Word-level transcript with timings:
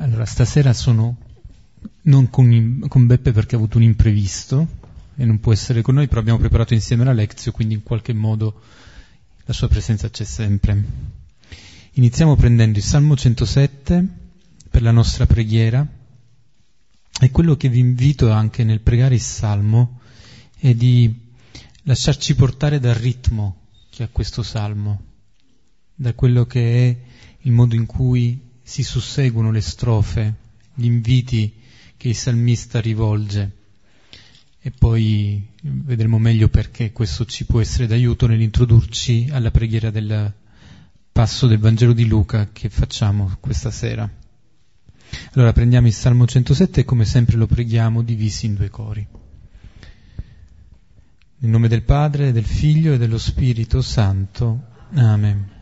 Allora, 0.00 0.24
stasera 0.26 0.72
sono 0.72 1.16
non 2.02 2.30
con, 2.30 2.84
con, 2.86 3.06
Beppe 3.06 3.32
perché 3.32 3.56
ha 3.56 3.58
avuto 3.58 3.78
un 3.78 3.82
imprevisto 3.82 4.66
e 5.16 5.24
non 5.24 5.40
può 5.40 5.52
essere 5.52 5.82
con 5.82 5.96
noi, 5.96 6.06
però 6.06 6.20
abbiamo 6.20 6.38
preparato 6.38 6.72
insieme 6.72 7.02
la 7.02 7.12
lezione, 7.12 7.56
quindi 7.56 7.74
in 7.74 7.82
qualche 7.82 8.12
modo 8.12 8.62
la 9.44 9.52
sua 9.52 9.66
presenza 9.66 10.08
c'è 10.08 10.22
sempre. 10.22 10.84
Iniziamo 11.94 12.36
prendendo 12.36 12.78
il 12.78 12.84
Salmo 12.84 13.16
107 13.16 14.06
per 14.70 14.82
la 14.82 14.92
nostra 14.92 15.26
preghiera 15.26 15.84
e 17.20 17.30
quello 17.32 17.56
che 17.56 17.68
vi 17.68 17.80
invito 17.80 18.30
anche 18.30 18.62
nel 18.62 18.80
pregare 18.80 19.16
il 19.16 19.20
Salmo 19.20 19.98
è 20.58 20.74
di 20.74 21.12
lasciarci 21.82 22.36
portare 22.36 22.78
dal 22.78 22.94
ritmo 22.94 23.62
che 23.90 24.04
ha 24.04 24.08
questo 24.12 24.44
Salmo, 24.44 25.02
da 25.92 26.14
quello 26.14 26.46
che 26.46 26.88
è 26.88 26.96
il 27.40 27.50
modo 27.50 27.74
in 27.74 27.86
cui 27.86 28.46
si 28.68 28.82
susseguono 28.82 29.50
le 29.50 29.62
strofe, 29.62 30.34
gli 30.74 30.84
inviti 30.84 31.54
che 31.96 32.08
il 32.08 32.14
salmista 32.14 32.82
rivolge 32.82 33.52
e 34.60 34.70
poi 34.70 35.42
vedremo 35.62 36.18
meglio 36.18 36.48
perché 36.48 36.92
questo 36.92 37.24
ci 37.24 37.46
può 37.46 37.62
essere 37.62 37.86
d'aiuto 37.86 38.26
nell'introdurci 38.26 39.28
alla 39.32 39.50
preghiera 39.50 39.88
del 39.88 40.30
passo 41.10 41.46
del 41.46 41.56
Vangelo 41.56 41.94
di 41.94 42.06
Luca 42.06 42.50
che 42.52 42.68
facciamo 42.68 43.38
questa 43.40 43.70
sera. 43.70 44.06
Allora 45.32 45.54
prendiamo 45.54 45.86
il 45.86 45.94
Salmo 45.94 46.26
107 46.26 46.80
e 46.80 46.84
come 46.84 47.06
sempre 47.06 47.38
lo 47.38 47.46
preghiamo 47.46 48.02
divisi 48.02 48.44
in 48.44 48.54
due 48.54 48.68
cori. 48.68 49.06
Nel 51.38 51.50
nome 51.50 51.68
del 51.68 51.84
Padre, 51.84 52.32
del 52.32 52.44
Figlio 52.44 52.92
e 52.92 52.98
dello 52.98 53.18
Spirito 53.18 53.80
Santo. 53.80 54.64
Amen. 54.92 55.56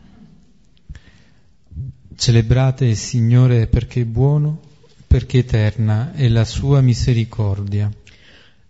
Celebrate 2.19 2.85
il 2.85 2.97
Signore 2.97 3.67
perché 3.67 4.01
è 4.01 4.05
buono, 4.05 4.59
perché 5.05 5.37
eterna 5.37 6.13
è 6.13 6.27
la 6.29 6.45
sua 6.45 6.81
misericordia. 6.81 7.91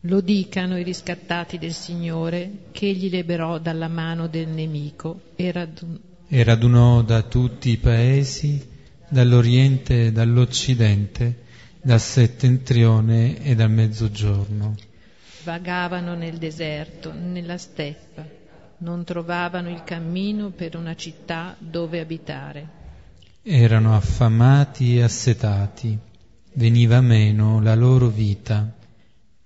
Lo 0.02 0.20
dicano 0.20 0.78
i 0.78 0.84
riscattati 0.84 1.58
del 1.58 1.72
Signore, 1.72 2.66
che 2.72 2.88
egli 2.88 3.10
liberò 3.10 3.58
dalla 3.58 3.88
mano 3.88 4.28
del 4.28 4.50
nemico 4.50 5.22
e, 5.38 5.54
radun- 5.54 5.98
e 6.28 6.44
radunò 6.44 7.02
da 7.04 7.22
tutti 7.22 7.70
i 7.70 7.78
paesi, 7.78 8.62
dall'Oriente 9.08 10.08
e 10.08 10.12
dall'Occidente, 10.12 11.44
dal 11.82 12.02
settentrione 12.02 13.42
e 13.42 13.56
dal 13.56 13.72
mezzogiorno. 13.72 14.76
Vagavano 15.46 16.16
nel 16.16 16.38
deserto, 16.38 17.14
nella 17.14 17.58
steppa, 17.58 18.28
non 18.80 19.06
trovavano 19.06 19.70
il 19.70 19.86
cammino 19.86 20.50
per 20.50 20.76
una 20.76 20.96
città 20.96 21.56
dove 21.58 22.02
abitare 22.02 22.77
erano 23.50 23.96
affamati 23.96 24.98
e 24.98 25.04
assetati, 25.04 25.98
veniva 26.56 27.00
meno 27.00 27.62
la 27.62 27.76
loro 27.76 28.10
vita. 28.10 28.76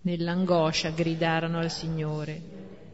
Nell'angoscia 0.01 0.89
gridarono 0.89 1.59
al 1.59 1.69
Signore 1.69 2.41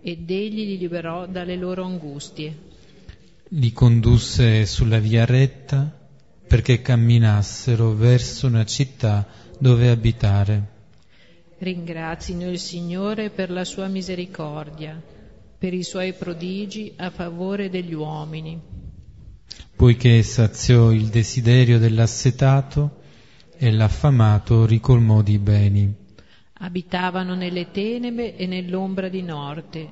ed 0.02 0.30
egli 0.30 0.66
li 0.66 0.78
liberò 0.78 1.25
dalle 1.25 1.55
loro 1.55 1.85
angustie. 1.85 2.66
Li 3.52 3.72
condusse 3.72 4.66
sulla 4.66 5.00
via 5.00 5.23
retta 5.23 5.89
perché 6.45 6.81
camminassero 6.81 7.94
verso 7.94 8.47
una 8.47 8.66
città 8.66 9.25
dove 9.58 9.89
abitare. 9.89 10.75
Ringrazino 11.59 12.50
il 12.50 12.59
Signore 12.59 13.30
per 13.30 13.50
la 13.50 13.63
sua 13.63 13.88
misericordia, 13.88 15.02
per 15.58 15.73
i 15.73 15.83
suoi 15.83 16.11
prodigi 16.11 16.91
a 16.97 17.09
favore 17.09 17.69
degli 17.69 17.94
uomini 17.94 18.78
poiché 19.78 20.23
saziò 20.23 20.92
il 20.92 21.06
desiderio 21.09 21.78
dell'assetato 21.78 22.97
e 23.56 23.72
l'affamato 23.72 24.66
ricolmò 24.66 25.22
di 25.22 25.38
beni. 25.38 25.94
Abitavano 26.59 27.36
nelle 27.36 27.69
tenebre 27.69 28.35
e 28.35 28.47
nell'ombra 28.47 29.07
di 29.07 29.22
norte, 29.22 29.88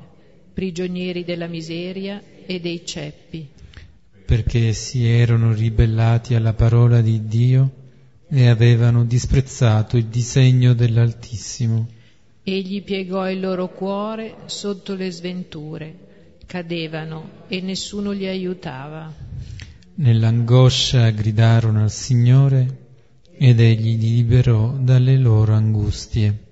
prigionieri 0.52 1.24
della 1.24 1.46
miseria 1.46 2.20
e 2.48 2.60
dei 2.60 2.84
ceppi. 2.84 3.48
Perché 4.26 4.74
si 4.74 5.06
erano 5.06 5.54
ribellati 5.54 6.34
alla 6.34 6.54
parola 6.54 7.00
di 7.00 7.28
Dio 7.28 7.72
e 8.28 8.48
avevano 8.48 9.06
disprezzato 9.06 9.98
il 9.98 10.06
disegno 10.06 10.74
dell'Altissimo. 10.74 11.88
Egli 12.42 12.82
piegò 12.82 13.30
il 13.30 13.40
loro 13.40 13.70
cuore 13.70 14.38
sotto 14.46 14.96
le 14.96 15.12
sventure, 15.12 16.40
cadevano 16.48 17.44
e 17.48 17.62
nessuno 17.62 18.10
li 18.10 18.26
aiutava. 18.26 19.35
Nell'angoscia 19.98 21.10
gridarono 21.12 21.82
al 21.82 21.90
Signore 21.90 22.80
ed 23.32 23.62
egli 23.62 23.98
li 23.98 24.16
liberò 24.16 24.76
dalle 24.78 25.18
loro 25.18 25.54
angustie. 25.54 26.48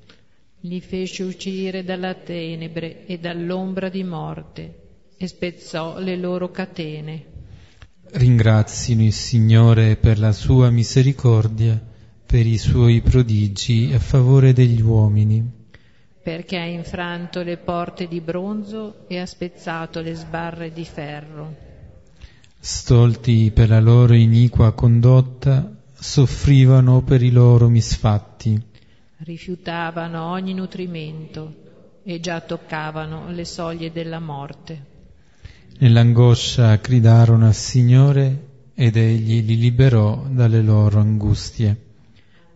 Li 0.62 0.80
fece 0.80 1.24
uscire 1.24 1.84
dalla 1.84 2.14
tenebre 2.14 3.06
e 3.06 3.20
dall'ombra 3.20 3.90
di 3.90 4.02
morte 4.06 4.76
e 5.18 5.28
spezzò 5.28 6.00
le 6.00 6.16
loro 6.16 6.52
catene. 6.52 7.26
Ringrazino 8.14 9.04
il 9.04 9.12
Signore 9.12 9.98
per 9.98 10.20
la 10.20 10.32
sua 10.32 10.70
misericordia, 10.70 11.78
per 12.26 12.46
i 12.46 12.58
suoi 12.58 13.02
prodigi 13.02 13.92
a 13.94 14.00
favore 14.00 14.54
degli 14.54 14.82
uomini. 14.82 15.44
Perché 16.24 16.58
ha 16.58 16.66
infranto 16.66 17.44
le 17.44 17.58
porte 17.58 18.08
di 18.08 18.22
bronzo 18.22 19.04
e 19.10 19.20
ha 19.20 19.26
spezzato 19.26 20.00
le 20.00 20.14
sbarre 20.14 20.72
di 20.72 20.86
ferro 20.86 21.63
stolti 22.66 23.52
per 23.54 23.68
la 23.68 23.82
loro 23.82 24.14
iniqua 24.14 24.72
condotta, 24.72 25.70
soffrivano 25.94 27.02
per 27.02 27.22
i 27.22 27.30
loro 27.30 27.68
misfatti. 27.68 28.58
Rifiutavano 29.18 30.32
ogni 30.32 30.54
nutrimento 30.54 31.54
e 32.04 32.22
già 32.22 32.40
toccavano 32.40 33.32
le 33.32 33.44
soglie 33.44 33.92
della 33.92 34.20
morte. 34.20 34.86
Nell'angoscia 35.80 36.78
gridarono 36.78 37.48
al 37.48 37.54
Signore 37.54 38.52
ed 38.76 38.96
egli 38.96 39.44
li 39.44 39.58
liberò 39.58 40.26
dalle 40.30 40.62
loro 40.62 41.02
angustie. 41.02 41.78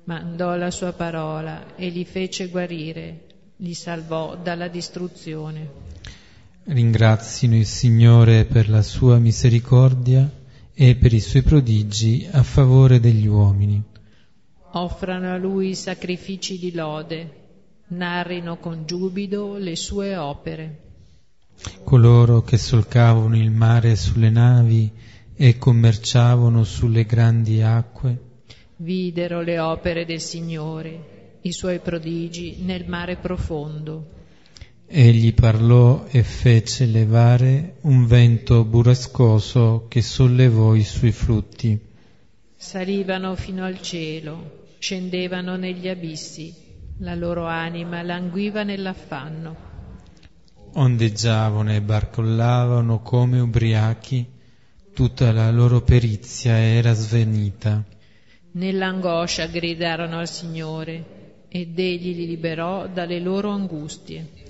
Mandò 0.06 0.56
la 0.56 0.72
sua 0.72 0.94
parola 0.94 1.76
e 1.76 1.90
li 1.90 2.06
fece 2.06 2.48
guarire, 2.48 3.26
li 3.58 3.74
salvò 3.74 4.38
dalla 4.38 4.70
distruzione. 4.70 5.70
Ringrazino 6.70 7.56
il 7.56 7.66
Signore 7.66 8.44
per 8.44 8.68
la 8.68 8.82
sua 8.82 9.20
misericordia 9.20 10.30
e 10.74 10.96
per 10.96 11.14
i 11.14 11.22
suoi 11.22 11.42
prodigi 11.42 12.28
a 12.30 12.44
favore 12.44 13.00
degli 13.00 13.26
uomini. 13.26 13.82
Offrano 14.72 15.32
a 15.32 15.38
Lui 15.38 15.76
sacrifici 15.76 16.60
di 16.60 16.74
lode, 16.74 17.30
narrino 17.88 18.58
con 18.58 18.84
giubilo 18.86 19.56
le 19.58 19.78
sue 19.78 20.18
opere. 20.18 20.80
Coloro 21.86 22.42
che 22.42 22.58
solcavano 22.58 23.38
il 23.38 23.50
mare 23.50 23.96
sulle 23.96 24.30
navi 24.30 24.92
e 25.36 25.58
commerciavano 25.58 26.66
sulle 26.66 27.06
grandi 27.06 27.62
acque, 27.62 28.42
videro 28.76 29.40
le 29.40 29.58
opere 29.58 30.04
del 30.04 30.20
Signore, 30.20 31.38
i 31.44 31.54
suoi 31.54 31.80
prodigi 31.80 32.58
nel 32.66 32.86
mare 32.90 33.16
profondo. 33.16 34.16
Egli 34.90 35.34
parlò 35.34 36.06
e 36.10 36.24
fece 36.24 36.86
levare 36.86 37.76
un 37.82 38.06
vento 38.06 38.64
burrascoso 38.64 39.86
che 39.90 40.02
sollevò 40.02 40.76
i 40.76 40.84
suoi 40.86 41.12
frutti. 41.12 41.78
Salivano 42.56 43.36
fino 43.36 43.66
al 43.66 43.82
cielo, 43.82 44.76
scendevano 44.80 45.58
negli 45.58 45.90
abissi, 45.90 46.54
la 47.00 47.16
loro 47.16 47.46
anima 47.46 48.02
languiva 48.02 48.64
nell'affanno. 48.64 49.56
Ondeggiavano 50.76 51.74
e 51.74 51.82
barcollavano 51.82 53.02
come 53.02 53.42
ubriachi, 53.42 54.26
tutta 54.94 55.34
la 55.34 55.52
loro 55.52 55.82
perizia 55.82 56.58
era 56.58 56.94
svenita. 56.94 57.84
Nell'angoscia 58.52 59.48
gridarono 59.48 60.20
al 60.20 60.30
Signore 60.30 61.46
ed 61.50 61.78
egli 61.78 62.16
li 62.16 62.26
liberò 62.26 62.88
dalle 62.88 63.20
loro 63.20 63.50
angustie 63.50 64.46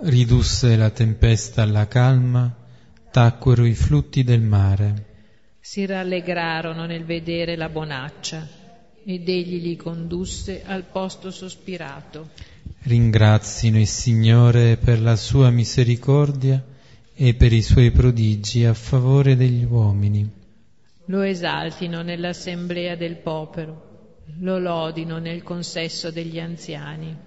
ridusse 0.00 0.76
la 0.76 0.90
tempesta 0.90 1.62
alla 1.62 1.88
calma, 1.88 2.54
tacquero 3.10 3.64
i 3.64 3.74
flutti 3.74 4.22
del 4.22 4.40
mare. 4.40 5.06
Si 5.60 5.84
rallegrarono 5.86 6.86
nel 6.86 7.04
vedere 7.04 7.56
la 7.56 7.68
bonaccia 7.68 8.46
ed 9.04 9.28
egli 9.28 9.60
li 9.60 9.76
condusse 9.76 10.62
al 10.64 10.84
posto 10.84 11.30
sospirato. 11.30 12.30
Ringrazino 12.82 13.78
il 13.78 13.86
Signore 13.86 14.76
per 14.76 15.00
la 15.00 15.16
sua 15.16 15.50
misericordia 15.50 16.64
e 17.14 17.34
per 17.34 17.52
i 17.52 17.62
suoi 17.62 17.90
prodigi 17.90 18.64
a 18.64 18.74
favore 18.74 19.34
degli 19.34 19.64
uomini. 19.64 20.30
Lo 21.06 21.22
esaltino 21.22 22.02
nell'assemblea 22.02 22.94
del 22.94 23.16
popolo, 23.16 24.16
lo 24.40 24.58
lodino 24.58 25.18
nel 25.18 25.42
consesso 25.42 26.10
degli 26.10 26.38
anziani 26.38 27.26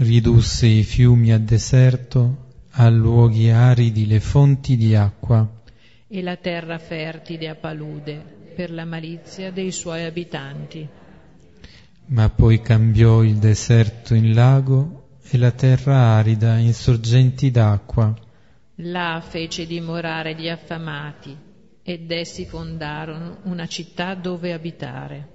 ridusse 0.00 0.66
i 0.66 0.82
fiumi 0.82 1.30
a 1.30 1.38
deserto, 1.38 2.48
a 2.70 2.88
luoghi 2.88 3.50
aridi 3.50 4.06
le 4.06 4.20
fonti 4.20 4.76
di 4.76 4.94
acqua. 4.94 5.46
E 6.08 6.22
la 6.22 6.36
terra 6.36 6.78
fertile 6.78 7.48
a 7.48 7.54
palude, 7.54 8.22
per 8.54 8.70
la 8.70 8.86
malizia 8.86 9.50
dei 9.50 9.70
suoi 9.70 10.04
abitanti. 10.04 10.88
Ma 12.06 12.28
poi 12.30 12.62
cambiò 12.62 13.22
il 13.22 13.36
deserto 13.36 14.14
in 14.14 14.32
lago 14.32 15.18
e 15.22 15.36
la 15.36 15.50
terra 15.50 16.16
arida 16.16 16.56
in 16.56 16.72
sorgenti 16.72 17.50
d'acqua. 17.50 18.16
Là 18.76 19.22
fece 19.26 19.66
dimorare 19.66 20.34
gli 20.34 20.48
affamati 20.48 21.36
ed 21.82 22.10
essi 22.10 22.46
fondarono 22.46 23.40
una 23.42 23.66
città 23.66 24.14
dove 24.14 24.54
abitare. 24.54 25.28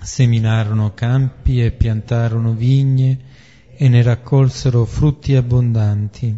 Seminarono 0.00 0.92
campi 0.92 1.64
e 1.64 1.72
piantarono 1.72 2.52
vigne 2.52 3.32
e 3.84 3.88
ne 3.90 4.00
raccolsero 4.00 4.86
frutti 4.86 5.34
abbondanti. 5.34 6.34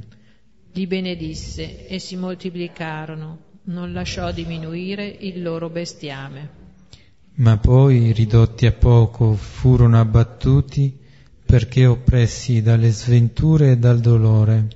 Li 0.73 0.87
benedisse 0.89 1.87
e 1.87 2.01
si 2.01 2.17
moltiplicarono, 2.17 3.39
non 3.67 3.93
lasciò 3.93 4.33
diminuire 4.33 5.07
il 5.07 5.43
loro 5.43 5.71
bestiame. 5.71 6.51
Ma 7.35 7.57
poi, 7.57 8.11
ridotti 8.11 8.67
a 8.67 8.73
poco, 8.73 9.35
furono 9.35 10.01
abbattuti 10.01 10.99
perché 11.45 11.87
oppressi 11.87 12.63
dalle 12.63 12.91
sventure 12.91 13.71
e 13.71 13.79
dal 13.79 14.01
dolore. 14.01 14.67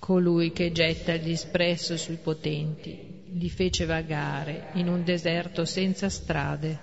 Colui 0.00 0.50
che 0.50 0.72
getta 0.72 1.12
il 1.12 1.22
disprezzo 1.22 1.96
sui 1.96 2.18
potenti 2.20 2.98
li 3.34 3.48
fece 3.48 3.84
vagare 3.84 4.70
in 4.72 4.88
un 4.88 5.04
deserto 5.04 5.64
senza 5.64 6.08
strade. 6.08 6.76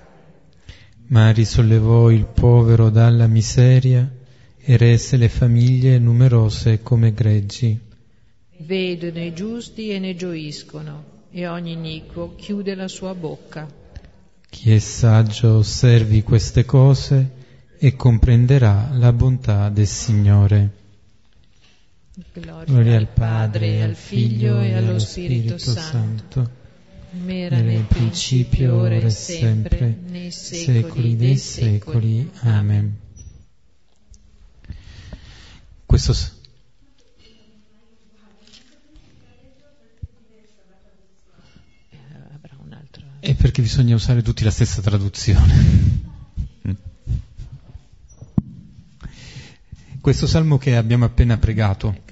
Ma 1.08 1.32
risollevò 1.32 2.12
il 2.12 2.24
povero 2.28 2.90
dalla 2.90 3.28
miseria 3.28 4.10
e 4.70 4.76
rese 4.76 5.16
le 5.16 5.30
famiglie 5.30 5.98
numerose 5.98 6.84
come 6.84 7.14
greggi. 7.14 7.80
Vedono 8.58 9.24
i 9.24 9.34
giusti 9.34 9.92
e 9.92 10.00
ne 10.00 10.14
gioiscono, 10.14 11.04
e 11.32 11.48
ogni 11.48 11.72
iniquo 11.72 12.36
chiude 12.36 12.76
la 12.76 12.90
sua 12.90 13.16
bocca. 13.16 13.66
Chi 14.50 14.74
è 14.74 14.80
saggio 14.80 15.56
osservi 15.60 16.22
queste 16.22 16.66
cose 16.66 17.30
e 17.78 17.96
comprenderà 17.96 18.90
la 18.92 19.14
bontà 19.14 19.70
del 19.70 19.88
Signore. 19.88 20.72
Gloria, 22.34 22.66
Gloria 22.66 22.98
al 22.98 23.08
Padre, 23.08 23.82
al 23.84 23.96
Figlio 23.96 24.60
e 24.60 24.74
allo 24.74 25.00
Spirito, 25.00 25.58
Spirito 25.58 25.80
Santo, 25.80 26.52
era 27.26 27.62
nel 27.62 27.84
principio, 27.84 28.76
ora 28.76 28.96
e 28.96 29.10
sempre, 29.12 29.98
nei 30.10 30.32
secoli 30.32 31.16
dei 31.16 31.38
secoli. 31.38 32.30
Amen. 32.42 33.06
Questo 35.88 36.14
è 43.22 43.34
perché 43.36 43.62
bisogna 43.62 43.96
usare 43.96 44.22
tutti 44.22 44.44
la 44.44 44.52
stessa 44.52 44.82
traduzione. 44.82 46.06
Questo 50.02 50.28
salmo 50.28 50.58
che 50.58 50.76
abbiamo 50.76 51.06
appena 51.06 51.38
pregato 51.38 52.04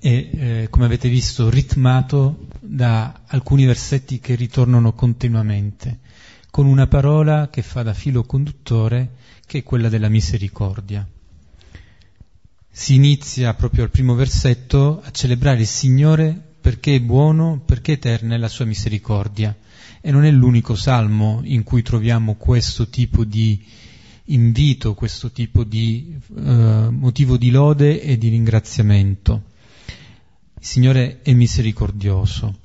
è, 0.00 0.08
eh, 0.08 0.66
come 0.68 0.84
avete 0.84 1.08
visto, 1.08 1.48
ritmato 1.48 2.48
da 2.58 3.20
alcuni 3.26 3.66
versetti 3.66 4.18
che 4.18 4.34
ritornano 4.34 4.94
continuamente, 4.94 6.00
con 6.50 6.66
una 6.66 6.88
parola 6.88 7.50
che 7.50 7.62
fa 7.62 7.84
da 7.84 7.94
filo 7.94 8.24
conduttore, 8.24 9.10
che 9.46 9.58
è 9.58 9.62
quella 9.62 9.88
della 9.88 10.08
misericordia. 10.08 11.06
Si 12.72 12.94
inizia 12.94 13.52
proprio 13.54 13.82
al 13.82 13.90
primo 13.90 14.14
versetto 14.14 15.00
a 15.02 15.10
celebrare 15.10 15.60
il 15.60 15.66
Signore 15.66 16.48
perché 16.60 16.94
è 16.94 17.00
buono, 17.00 17.60
perché 17.64 17.92
eterna 17.92 18.36
è 18.36 18.38
la 18.38 18.48
sua 18.48 18.64
misericordia. 18.64 19.56
E 20.00 20.10
non 20.10 20.24
è 20.24 20.30
l'unico 20.30 20.76
salmo 20.76 21.40
in 21.44 21.62
cui 21.62 21.82
troviamo 21.82 22.36
questo 22.36 22.88
tipo 22.88 23.24
di 23.24 23.62
invito, 24.26 24.94
questo 24.94 25.30
tipo 25.30 25.64
di 25.64 26.16
eh, 26.36 26.88
motivo 26.90 27.36
di 27.36 27.50
lode 27.50 28.00
e 28.00 28.16
di 28.16 28.28
ringraziamento. 28.28 29.42
Il 30.58 30.64
Signore 30.64 31.22
è 31.22 31.32
misericordioso. 31.32 32.58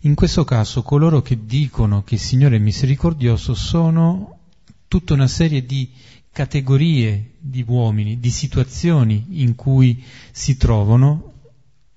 In 0.00 0.14
questo 0.14 0.44
caso 0.44 0.82
coloro 0.82 1.20
che 1.20 1.44
dicono 1.44 2.02
che 2.02 2.14
il 2.14 2.20
Signore 2.20 2.56
è 2.56 2.60
misericordioso 2.60 3.54
sono 3.54 4.38
tutta 4.88 5.14
una 5.14 5.28
serie 5.28 5.64
di 5.64 5.90
categorie 6.32 7.36
di 7.38 7.64
uomini, 7.66 8.18
di 8.18 8.30
situazioni 8.30 9.42
in 9.42 9.54
cui 9.54 10.02
si 10.30 10.56
trovano, 10.56 11.32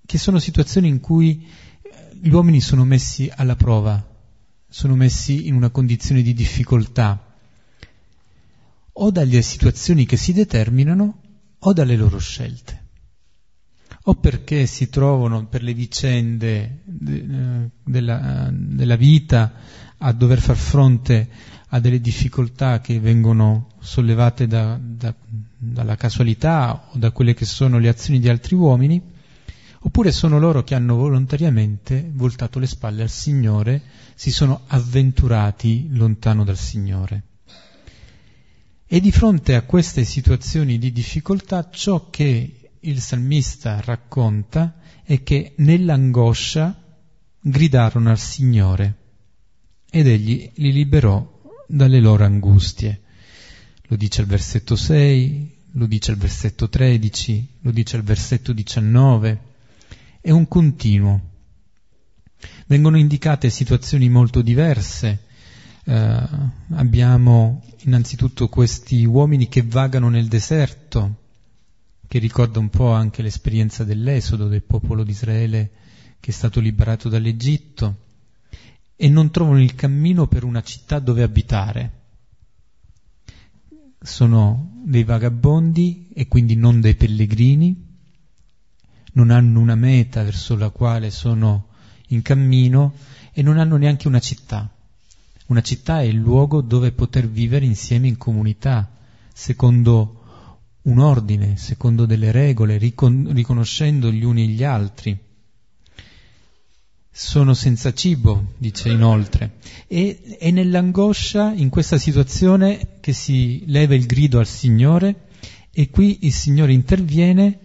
che 0.06 0.18
sono 0.18 0.40
situazioni 0.40 0.88
in 0.88 1.00
cui 1.00 1.48
gli 2.22 2.30
uomini 2.30 2.62
sono 2.62 2.86
messi 2.86 3.30
alla 3.34 3.56
prova, 3.56 4.02
sono 4.70 4.96
messi 4.96 5.48
in 5.48 5.56
una 5.56 5.70
condizione 5.70 6.22
di 6.22 6.34
difficoltà, 6.34 7.36
o 8.94 9.12
dalle 9.12 9.42
situazioni 9.42 10.06
che 10.06 10.18
si 10.18 10.34
determinano 10.34 11.22
o 11.60 11.74
dalle 11.74 11.96
loro 11.96 12.20
scelte, 12.20 12.88
o 14.04 14.16
perché 14.16 14.66
si 14.66 14.90
trovano 14.90 15.48
per 15.48 15.64
le 15.64 15.74
vicende 15.74 16.82
de, 16.86 17.70
della, 17.84 18.50
della 18.52 18.96
vita 18.96 19.54
a 19.98 20.12
dover 20.12 20.40
far 20.42 20.58
fronte 20.58 21.30
a 21.74 21.80
delle 21.80 22.00
difficoltà 22.00 22.82
che 22.82 23.00
vengono 23.00 23.70
sollevate 23.80 24.46
da, 24.46 24.80
da, 24.80 25.14
dalla 25.58 25.96
casualità 25.96 26.90
o 26.94 26.98
da 27.00 27.10
quelle 27.10 27.34
che 27.34 27.46
sono 27.46 27.80
le 27.80 27.90
azioni 27.90 28.20
di 28.20 28.30
altri 28.30 28.54
uomini, 28.54 29.02
oppure 29.80 30.12
sono 30.12 30.38
loro 30.38 30.64
che 30.64 30.76
hanno 30.76 30.96
volontariamente 30.96 32.12
voltato 32.14 32.60
le 32.60 32.68
spalle 32.68 33.02
al 33.02 33.10
Signore, 33.10 33.82
si 34.14 34.32
sono 34.32 34.62
avventurati 34.68 35.88
lontano 35.90 36.44
dal 36.44 36.58
Signore. 36.58 37.24
E 38.86 39.00
di 39.00 39.12
fronte 39.12 39.56
a 39.56 39.64
queste 39.64 40.04
situazioni 40.04 40.78
di 40.78 40.92
difficoltà 40.92 41.72
ciò 41.72 42.12
che 42.12 42.70
il 42.80 43.02
salmista 43.02 43.82
racconta 43.84 44.76
è 45.04 45.24
che 45.24 45.54
nell'angoscia 45.58 46.80
gridarono 47.42 48.12
al 48.12 48.20
Signore 48.20 48.98
ed 49.90 50.06
egli 50.06 50.52
li 50.56 50.72
liberò 50.72 51.33
dalle 51.68 52.00
loro 52.00 52.24
angustie. 52.24 53.02
Lo 53.88 53.96
dice 53.96 54.22
al 54.22 54.28
versetto 54.28 54.76
6, 54.76 55.56
lo 55.72 55.86
dice 55.86 56.12
al 56.12 56.18
versetto 56.18 56.70
13, 56.70 57.48
lo 57.62 57.72
dice 57.72 57.96
al 57.96 58.04
versetto 58.04 58.54
19. 58.54 59.42
È 60.22 60.32
un 60.32 60.48
continuo. 60.48 61.22
Vengono 62.68 62.98
indicate 62.98 63.50
situazioni 63.50 64.10
molto 64.10 64.42
diverse 64.42 65.32
eh, 65.86 66.28
abbiamo 66.72 67.62
innanzitutto 67.80 68.48
questi 68.48 69.04
uomini 69.04 69.48
che 69.48 69.64
vagano 69.64 70.10
nel 70.10 70.28
deserto, 70.28 71.16
che 72.08 72.20
ricorda 72.20 72.60
un 72.60 72.70
po' 72.70 72.92
anche 72.92 73.22
l'esperienza 73.22 73.84
dell'esodo 73.84 74.48
del 74.48 74.64
popolo 74.64 75.04
di 75.04 75.12
Israele 75.12 75.72
che 76.20 76.32
è 76.32 76.34
stato 76.34 76.62
liberato 76.62 77.10
dall'Egitto, 77.10 78.03
e 78.96 79.10
non 79.10 79.32
trovano 79.32 79.62
il 79.62 79.76
cammino 79.76 80.28
per 80.28 80.44
una 80.44 80.62
città 80.62 81.00
dove 81.00 81.24
abitare. 81.24 82.02
Sono 84.00 84.82
dei 84.84 85.04
vagabondi 85.04 86.10
e 86.14 86.28
quindi 86.28 86.56
non 86.56 86.82
dei 86.82 86.96
pellegrini, 86.96 87.92
non 89.14 89.30
hanno 89.30 89.60
una 89.60 89.76
meta 89.76 90.24
verso 90.24 90.56
la 90.56 90.70
quale 90.70 91.12
sono 91.12 91.68
in 92.08 92.22
cammino 92.22 92.94
e 93.32 93.42
non 93.42 93.58
hanno 93.58 93.78
neanche 93.78 94.08
una 94.08 94.20
città. 94.20 94.70
Una 95.48 95.62
città 95.62 96.02
è 96.02 96.04
il 96.04 96.18
luogo 96.18 96.62
dove 96.62 96.92
poter 96.92 97.28
vivere 97.28 97.66
insieme 97.66 98.08
in 98.08 98.18
comunità, 98.18 98.90
secondo 99.34 100.22
un 100.84 101.00
ordine, 101.00 101.58
secondo 101.58 102.06
delle 102.06 102.32
regole, 102.32 102.78
ricon- 102.78 103.32
riconoscendo 103.34 104.12
gli 104.12 104.24
uni 104.24 104.50
gli 104.50 104.64
altri. 104.64 105.18
Sono 107.16 107.54
senza 107.54 107.94
cibo, 107.94 108.54
dice 108.58 108.90
inoltre, 108.90 109.58
e 109.88 110.38
è 110.40 110.50
nell'angoscia, 110.50 111.54
in 111.54 111.70
questa 111.70 112.00
situazione, 112.00 112.98
che 113.02 113.14
si 113.14 113.66
leva 113.68 113.94
il 113.94 114.08
grido 114.08 114.40
al 114.40 114.48
Signore 114.48 115.28
e 115.72 115.92
qui 115.92 116.20
il 116.22 116.34
Signore 116.34 116.74
interviene 116.74 117.60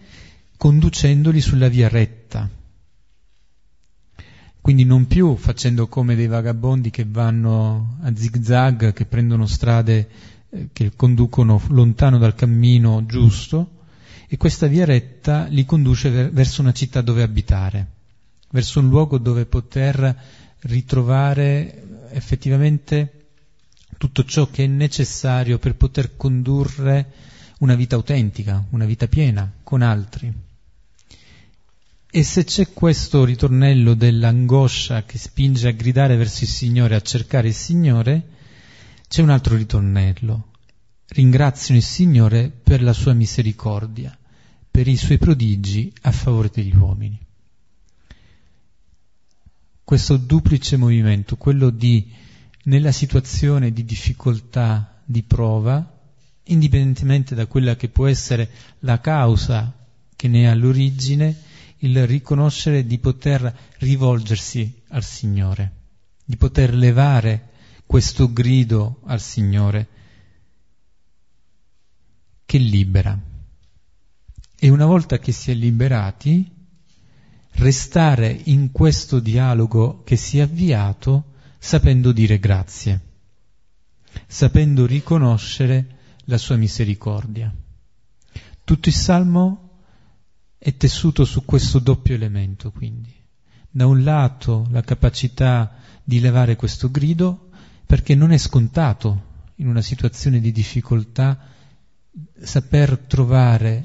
conducendoli 0.59 1.41
sulla 1.41 1.69
via 1.69 1.89
retta, 1.89 2.47
quindi 4.61 4.85
non 4.85 5.07
più 5.07 5.35
facendo 5.37 5.89
come 5.89 6.15
dei 6.15 6.27
vagabondi 6.27 6.91
che 6.91 7.07
vanno 7.09 7.97
a 8.03 8.15
zigzag, 8.15 8.93
che 8.93 9.07
prendono 9.07 9.47
strade 9.47 10.09
eh, 10.51 10.69
che 10.75 10.93
conducono 10.95 11.59
lontano 11.69 12.19
dal 12.19 12.35
cammino 12.35 13.07
giusto, 13.07 13.77
e 14.29 14.37
questa 14.37 14.67
via 14.67 14.85
retta 14.85 15.47
li 15.47 15.65
conduce 15.65 16.11
ver- 16.11 16.33
verso 16.33 16.61
una 16.61 16.73
città 16.73 17.01
dove 17.01 17.23
abitare, 17.23 17.87
verso 18.51 18.81
un 18.81 18.89
luogo 18.89 19.19
dove 19.19 19.47
poter 19.47 20.17
ritrovare 20.61 22.09
effettivamente 22.11 23.13
tutto 23.97 24.25
ciò 24.25 24.49
che 24.51 24.65
è 24.65 24.67
necessario 24.67 25.59
per 25.59 25.75
poter 25.77 26.17
condurre 26.17 27.13
una 27.59 27.75
vita 27.75 27.97
autentica, 27.97 28.65
una 28.71 28.85
vita 28.85 29.09
piena 29.09 29.53
con 29.63 29.83
altri. 29.83 30.33
E 32.11 32.23
se 32.23 32.45
c'è 32.45 32.73
questo 32.73 33.25
ritornello 33.25 33.95
dell'angoscia 33.95 35.05
che 35.05 35.19
spinge 35.19 35.69
a 35.69 35.73
gridare 35.73 36.17
verso 36.17 36.45
il 36.45 36.51
Signore, 36.51 36.95
a 36.95 37.03
cercare 37.03 37.49
il 37.49 37.55
Signore, 37.55 38.29
c'è 39.09 39.21
un 39.21 39.31
altro 39.31 39.57
ritornello. 39.57 40.53
Ringraziano 41.09 41.79
il 41.79 41.85
Signore 41.85 42.51
per 42.51 42.83
la 42.83 42.93
sua 42.93 43.13
misericordia, 43.13 44.17
per 44.71 44.87
i 44.87 44.97
suoi 44.97 45.19
prodigi 45.19 45.93
a 46.03 46.13
favore 46.13 46.51
degli 46.53 46.75
uomini. 46.75 47.27
Questo 49.89 50.19
duplice 50.19 50.77
movimento, 50.77 51.39
quello 51.39 51.71
di, 51.71 52.13
nella 52.65 52.93
situazione 52.93 53.73
di 53.73 53.87
difficoltà, 53.87 55.01
di 55.03 55.23
prova, 55.23 55.99
indipendentemente 56.43 57.35
da 57.35 57.47
quella 57.47 57.75
che 57.75 57.89
può 57.89 58.07
essere 58.07 58.51
la 58.81 59.01
causa 59.01 59.87
che 60.15 60.29
ne 60.29 60.43
è 60.43 60.45
all'origine, 60.49 61.35
il 61.79 62.07
riconoscere 62.07 62.85
di 62.85 62.99
poter 62.99 63.51
rivolgersi 63.79 64.83
al 64.89 65.03
Signore, 65.03 65.73
di 66.23 66.37
poter 66.37 66.75
levare 66.75 67.49
questo 67.87 68.31
grido 68.31 69.01
al 69.07 69.23
Signore 69.23 69.89
che 72.45 72.59
libera. 72.59 73.19
E 74.55 74.69
una 74.69 74.85
volta 74.85 75.19
che 75.19 75.33
si 75.33 75.51
è 75.51 75.55
liberati, 75.55 76.57
restare 77.59 78.41
in 78.45 78.71
questo 78.71 79.19
dialogo 79.19 80.03
che 80.05 80.17
si 80.17 80.39
è 80.39 80.43
avviato 80.43 81.35
sapendo 81.59 82.13
dire 82.13 82.39
grazie, 82.39 83.01
sapendo 84.27 84.87
riconoscere 84.87 85.97
la 86.27 86.39
sua 86.39 86.57
misericordia. 86.57 87.53
Tutto 88.63 88.89
il 88.89 88.95
Salmo 88.95 89.81
è 90.57 90.77
tessuto 90.77 91.25
su 91.25 91.45
questo 91.45 91.81
doppio 91.81 92.15
elemento, 92.15 92.71
quindi. 92.71 93.13
Da 93.71 93.87
un 93.87 94.05
lato 94.05 94.67
la 94.71 94.83
capacità 94.83 95.79
di 96.05 96.21
levare 96.21 96.55
questo 96.55 96.91
grido, 96.91 97.49
perché 97.87 98.15
non 98.15 98.31
è 98.31 98.39
scontato 98.39 99.25
in 99.57 99.67
una 99.67 99.83
situazione 99.83 100.41
di 100.41 100.53
difficoltà 100.53 101.39
saper 102.41 102.99
trovare 102.99 103.85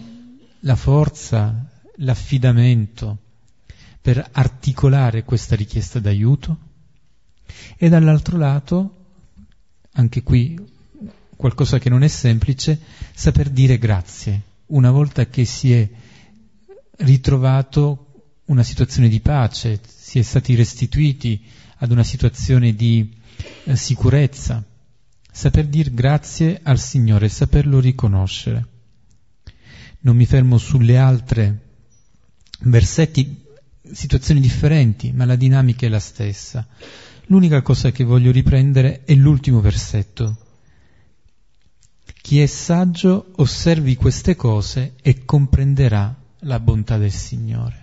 la 0.59 0.75
forza, 0.75 1.69
l'affidamento 1.95 3.22
per 4.03 4.29
articolare 4.33 5.23
questa 5.23 5.55
richiesta 5.55 5.99
d'aiuto 5.99 6.57
e 7.77 7.87
dall'altro 7.87 8.37
lato, 8.37 9.05
anche 9.93 10.21
qui 10.23 10.59
qualcosa 11.37 11.79
che 11.79 11.89
non 11.89 12.03
è 12.03 12.09
semplice, 12.09 12.79
saper 13.13 13.49
dire 13.49 13.77
grazie 13.77 14.51
una 14.67 14.91
volta 14.91 15.27
che 15.27 15.45
si 15.45 15.71
è 15.71 15.87
ritrovato 16.97 18.07
una 18.45 18.63
situazione 18.63 19.07
di 19.07 19.19
pace, 19.19 19.79
si 19.85 20.19
è 20.19 20.21
stati 20.21 20.55
restituiti 20.55 21.41
ad 21.77 21.91
una 21.91 22.03
situazione 22.03 22.75
di 22.75 23.09
eh, 23.63 23.75
sicurezza. 23.75 24.63
Saper 25.31 25.67
dire 25.67 25.91
grazie 25.93 26.59
al 26.61 26.77
Signore, 26.77 27.29
saperlo 27.29 27.79
riconoscere. 27.79 28.67
Non 30.01 30.15
mi 30.15 30.25
fermo 30.25 30.57
sulle 30.57 30.97
altre 30.97 31.59
versetti, 32.61 33.42
situazioni 33.93 34.39
differenti, 34.39 35.11
ma 35.11 35.25
la 35.25 35.35
dinamica 35.35 35.85
è 35.85 35.89
la 35.89 35.99
stessa. 35.99 36.67
L'unica 37.27 37.61
cosa 37.61 37.91
che 37.91 38.03
voglio 38.03 38.31
riprendere 38.31 39.03
è 39.05 39.13
l'ultimo 39.13 39.61
versetto. 39.61 40.37
Chi 42.21 42.41
è 42.41 42.45
saggio 42.45 43.31
osservi 43.35 43.95
queste 43.95 44.35
cose 44.35 44.95
e 45.01 45.25
comprenderà 45.25 46.15
la 46.39 46.59
bontà 46.59 46.97
del 46.97 47.11
Signore. 47.11 47.81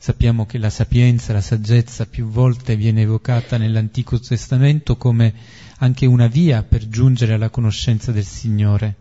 Sappiamo 0.00 0.46
che 0.46 0.58
la 0.58 0.70
sapienza, 0.70 1.32
la 1.32 1.40
saggezza 1.40 2.06
più 2.06 2.28
volte 2.28 2.76
viene 2.76 3.02
evocata 3.02 3.56
nell'Antico 3.56 4.18
Testamento 4.18 4.96
come 4.96 5.34
anche 5.78 6.06
una 6.06 6.28
via 6.28 6.62
per 6.62 6.88
giungere 6.88 7.34
alla 7.34 7.50
conoscenza 7.50 8.12
del 8.12 8.24
Signore. 8.24 8.94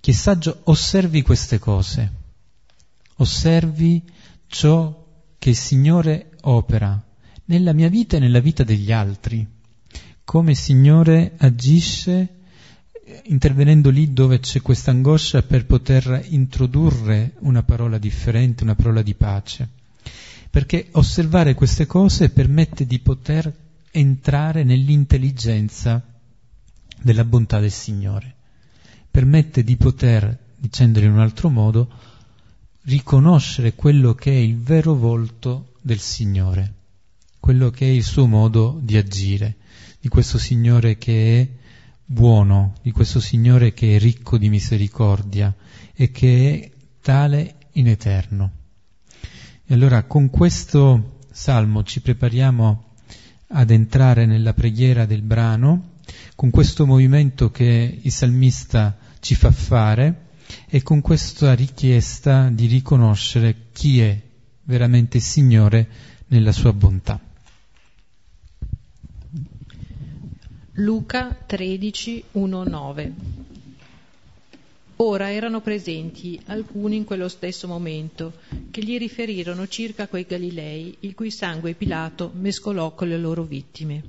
Chi 0.00 0.10
è 0.10 0.14
saggio 0.14 0.60
osservi 0.64 1.22
queste 1.22 1.58
cose, 1.58 2.21
osservi 3.16 4.02
ciò 4.46 5.06
che 5.38 5.50
il 5.50 5.56
Signore 5.56 6.30
opera 6.42 7.02
nella 7.46 7.72
mia 7.72 7.88
vita 7.88 8.16
e 8.16 8.20
nella 8.20 8.40
vita 8.40 8.64
degli 8.64 8.92
altri, 8.92 9.46
come 10.24 10.52
il 10.52 10.56
Signore 10.56 11.34
agisce 11.38 12.40
intervenendo 13.24 13.90
lì 13.90 14.12
dove 14.12 14.38
c'è 14.38 14.62
questa 14.62 14.90
angoscia 14.90 15.42
per 15.42 15.66
poter 15.66 16.26
introdurre 16.30 17.34
una 17.40 17.62
parola 17.62 17.98
differente, 17.98 18.62
una 18.62 18.74
parola 18.74 19.02
di 19.02 19.14
pace. 19.14 19.68
Perché 20.50 20.88
osservare 20.92 21.54
queste 21.54 21.86
cose 21.86 22.30
permette 22.30 22.86
di 22.86 22.98
poter 23.00 23.52
entrare 23.90 24.64
nell'intelligenza 24.64 26.02
della 27.00 27.24
bontà 27.24 27.58
del 27.58 27.70
Signore. 27.70 28.34
Permette 29.10 29.64
di 29.64 29.76
poter, 29.76 30.38
dicendolo 30.56 31.06
in 31.06 31.12
un 31.12 31.20
altro 31.20 31.48
modo, 31.48 31.90
riconoscere 32.82 33.74
quello 33.74 34.14
che 34.14 34.32
è 34.32 34.36
il 34.36 34.56
vero 34.58 34.94
volto 34.94 35.74
del 35.80 36.00
Signore, 36.00 36.74
quello 37.38 37.70
che 37.70 37.86
è 37.86 37.90
il 37.90 38.02
suo 38.02 38.26
modo 38.26 38.78
di 38.82 38.96
agire, 38.96 39.56
di 40.00 40.08
questo 40.08 40.38
Signore 40.38 40.98
che 40.98 41.40
è 41.40 41.48
buono, 42.04 42.74
di 42.82 42.90
questo 42.90 43.20
Signore 43.20 43.72
che 43.72 43.96
è 43.96 43.98
ricco 43.98 44.36
di 44.36 44.48
misericordia 44.48 45.54
e 45.94 46.10
che 46.10 46.60
è 46.60 46.70
tale 47.00 47.56
in 47.72 47.88
eterno. 47.88 48.50
E 49.64 49.74
allora 49.74 50.02
con 50.04 50.28
questo 50.28 51.18
salmo 51.30 51.82
ci 51.84 52.00
prepariamo 52.00 52.84
ad 53.54 53.70
entrare 53.70 54.26
nella 54.26 54.54
preghiera 54.54 55.06
del 55.06 55.22
brano, 55.22 55.90
con 56.34 56.50
questo 56.50 56.84
movimento 56.84 57.50
che 57.50 58.00
il 58.02 58.10
salmista 58.10 58.98
ci 59.20 59.34
fa 59.34 59.52
fare 59.52 60.30
e 60.74 60.82
con 60.82 61.02
questa 61.02 61.52
richiesta 61.52 62.48
di 62.48 62.64
riconoscere 62.64 63.66
chi 63.72 64.00
è 64.00 64.18
veramente 64.62 65.20
Signore 65.20 65.86
nella 66.28 66.50
sua 66.50 66.72
bontà. 66.72 67.20
Luca 70.76 71.36
13, 71.44 72.24
1, 72.32 72.64
9 72.64 73.12
Ora 74.96 75.30
erano 75.30 75.60
presenti 75.60 76.40
alcuni 76.46 76.96
in 76.96 77.04
quello 77.04 77.28
stesso 77.28 77.68
momento 77.68 78.32
che 78.70 78.82
gli 78.82 78.96
riferirono 78.96 79.68
circa 79.68 80.08
quei 80.08 80.24
Galilei 80.26 80.96
il 81.00 81.14
cui 81.14 81.30
sangue 81.30 81.74
Pilato 81.74 82.32
mescolò 82.34 82.94
con 82.94 83.08
le 83.08 83.18
loro 83.18 83.42
vittime. 83.42 84.02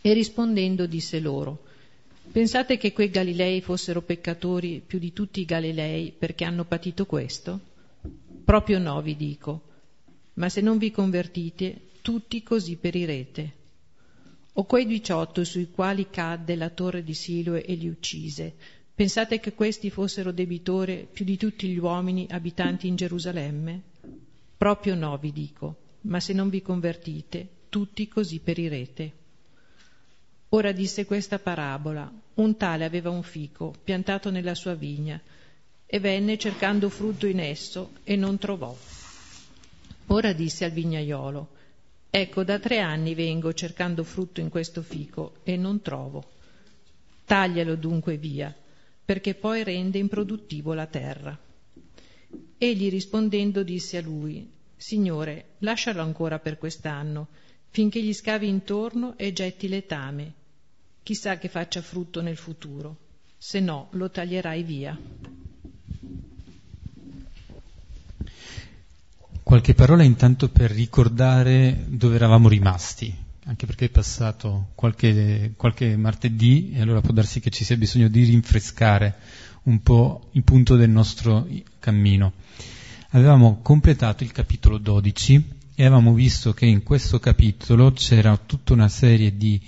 E 0.00 0.12
rispondendo 0.14 0.86
disse 0.86 1.20
loro, 1.20 1.64
Pensate 2.32 2.76
che 2.76 2.92
quei 2.92 3.10
Galilei 3.10 3.60
fossero 3.60 4.02
peccatori 4.02 4.80
più 4.86 5.00
di 5.00 5.12
tutti 5.12 5.40
i 5.40 5.44
Galilei 5.44 6.12
perché 6.16 6.44
hanno 6.44 6.64
patito 6.64 7.04
questo? 7.04 7.58
Proprio 8.44 8.78
no, 8.78 9.02
vi 9.02 9.16
dico. 9.16 9.62
Ma 10.34 10.48
se 10.48 10.60
non 10.60 10.78
vi 10.78 10.92
convertite, 10.92 11.88
tutti 12.02 12.40
così 12.44 12.76
perirete. 12.76 13.52
O 14.52 14.64
quei 14.64 14.86
diciotto 14.86 15.42
sui 15.42 15.72
quali 15.72 16.08
cadde 16.08 16.54
la 16.54 16.70
torre 16.70 17.02
di 17.02 17.14
Siloe 17.14 17.64
e 17.64 17.74
li 17.74 17.88
uccise, 17.88 18.54
pensate 18.94 19.40
che 19.40 19.52
questi 19.52 19.90
fossero 19.90 20.30
debitori 20.30 21.08
più 21.12 21.24
di 21.24 21.36
tutti 21.36 21.66
gli 21.66 21.78
uomini 21.78 22.28
abitanti 22.30 22.86
in 22.86 22.94
Gerusalemme? 22.94 23.82
Proprio 24.56 24.94
no, 24.94 25.18
vi 25.18 25.32
dico, 25.32 25.76
ma 26.02 26.20
se 26.20 26.32
non 26.32 26.48
vi 26.48 26.62
convertite, 26.62 27.48
tutti 27.68 28.06
così 28.06 28.38
perirete. 28.38 29.18
Ora 30.52 30.72
disse 30.72 31.04
questa 31.04 31.38
parabola. 31.38 32.10
Un 32.34 32.56
tale 32.56 32.84
aveva 32.84 33.10
un 33.10 33.22
fico 33.22 33.72
piantato 33.84 34.30
nella 34.30 34.56
sua 34.56 34.74
vigna 34.74 35.20
e 35.86 36.00
venne 36.00 36.38
cercando 36.38 36.88
frutto 36.88 37.26
in 37.26 37.38
esso 37.38 37.92
e 38.02 38.16
non 38.16 38.36
trovò. 38.36 38.76
Ora 40.06 40.32
disse 40.32 40.64
al 40.64 40.72
vignaiolo, 40.72 41.48
Ecco, 42.10 42.42
da 42.42 42.58
tre 42.58 42.80
anni 42.80 43.14
vengo 43.14 43.52
cercando 43.52 44.02
frutto 44.02 44.40
in 44.40 44.48
questo 44.48 44.82
fico 44.82 45.34
e 45.44 45.56
non 45.56 45.80
trovo. 45.82 46.28
Taglialo 47.24 47.76
dunque 47.76 48.16
via, 48.16 48.52
perché 49.04 49.34
poi 49.34 49.62
rende 49.62 49.98
improduttivo 49.98 50.74
la 50.74 50.86
terra. 50.86 51.38
Egli 52.58 52.90
rispondendo 52.90 53.62
disse 53.62 53.98
a 53.98 54.02
lui, 54.02 54.50
Signore, 54.76 55.50
lascialo 55.58 56.02
ancora 56.02 56.40
per 56.40 56.58
quest'anno, 56.58 57.28
finché 57.68 58.02
gli 58.02 58.12
scavi 58.12 58.48
intorno 58.48 59.16
e 59.16 59.32
getti 59.32 59.68
letame. 59.68 60.38
Chissà 61.10 61.38
che 61.38 61.48
faccia 61.48 61.82
frutto 61.82 62.22
nel 62.22 62.36
futuro, 62.36 62.96
se 63.36 63.58
no 63.58 63.88
lo 63.94 64.12
taglierai 64.12 64.62
via. 64.62 64.96
Qualche 69.42 69.74
parola 69.74 70.04
intanto 70.04 70.50
per 70.50 70.70
ricordare 70.70 71.84
dove 71.88 72.14
eravamo 72.14 72.48
rimasti, 72.48 73.12
anche 73.46 73.66
perché 73.66 73.86
è 73.86 73.88
passato 73.88 74.68
qualche, 74.76 75.54
qualche 75.56 75.96
martedì 75.96 76.70
e 76.74 76.80
allora 76.80 77.00
può 77.00 77.12
darsi 77.12 77.40
che 77.40 77.50
ci 77.50 77.64
sia 77.64 77.76
bisogno 77.76 78.06
di 78.06 78.22
rinfrescare 78.22 79.16
un 79.64 79.82
po' 79.82 80.28
il 80.34 80.44
punto 80.44 80.76
del 80.76 80.90
nostro 80.90 81.48
cammino. 81.80 82.34
avevamo 83.08 83.58
completato 83.62 84.22
il 84.22 84.30
capitolo 84.30 84.78
12 84.78 85.58
e 85.74 85.84
avevamo 85.84 86.14
visto 86.14 86.52
che 86.52 86.66
in 86.66 86.84
questo 86.84 87.18
capitolo 87.18 87.90
c'era 87.90 88.36
tutta 88.36 88.74
una 88.74 88.88
serie 88.88 89.36
di 89.36 89.60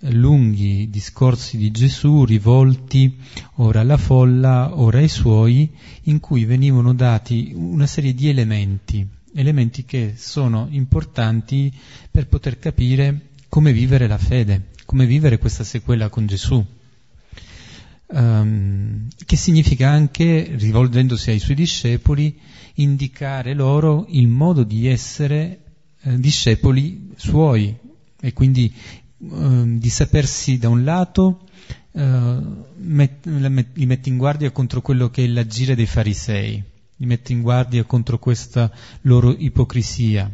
lunghi 0.00 0.88
discorsi 0.90 1.56
di 1.56 1.70
Gesù 1.70 2.24
rivolti 2.24 3.16
ora 3.54 3.80
alla 3.80 3.96
folla, 3.96 4.78
ora 4.78 4.98
ai 4.98 5.08
suoi, 5.08 5.70
in 6.04 6.20
cui 6.20 6.44
venivano 6.44 6.94
dati 6.94 7.52
una 7.54 7.86
serie 7.86 8.14
di 8.14 8.28
elementi, 8.28 9.06
elementi 9.34 9.84
che 9.84 10.14
sono 10.16 10.68
importanti 10.70 11.72
per 12.10 12.26
poter 12.28 12.58
capire 12.58 13.28
come 13.48 13.72
vivere 13.72 14.06
la 14.06 14.18
fede, 14.18 14.68
come 14.84 15.06
vivere 15.06 15.38
questa 15.38 15.64
sequela 15.64 16.08
con 16.08 16.26
Gesù. 16.26 16.64
Um, 18.08 19.08
che 19.24 19.36
significa 19.36 19.88
anche, 19.88 20.54
rivolgendosi 20.56 21.30
ai 21.30 21.40
suoi 21.40 21.56
discepoli, 21.56 22.38
indicare 22.74 23.52
loro 23.52 24.06
il 24.10 24.28
modo 24.28 24.62
di 24.62 24.86
essere 24.86 25.60
eh, 26.02 26.20
discepoli 26.20 27.10
suoi 27.16 27.74
e 28.20 28.32
quindi 28.32 28.72
eh, 29.32 29.78
di 29.78 29.90
sapersi 29.90 30.58
da 30.58 30.68
un 30.68 30.84
lato 30.84 31.40
eh, 31.92 32.38
met, 32.76 33.26
li 33.26 33.86
mette 33.86 34.08
in 34.08 34.16
guardia 34.18 34.50
contro 34.50 34.82
quello 34.82 35.08
che 35.08 35.24
è 35.24 35.26
l'agire 35.26 35.74
dei 35.74 35.86
farisei, 35.86 36.62
li 36.96 37.06
mette 37.06 37.32
in 37.32 37.42
guardia 37.42 37.84
contro 37.84 38.18
questa 38.18 38.70
loro 39.02 39.34
ipocrisia. 39.36 40.30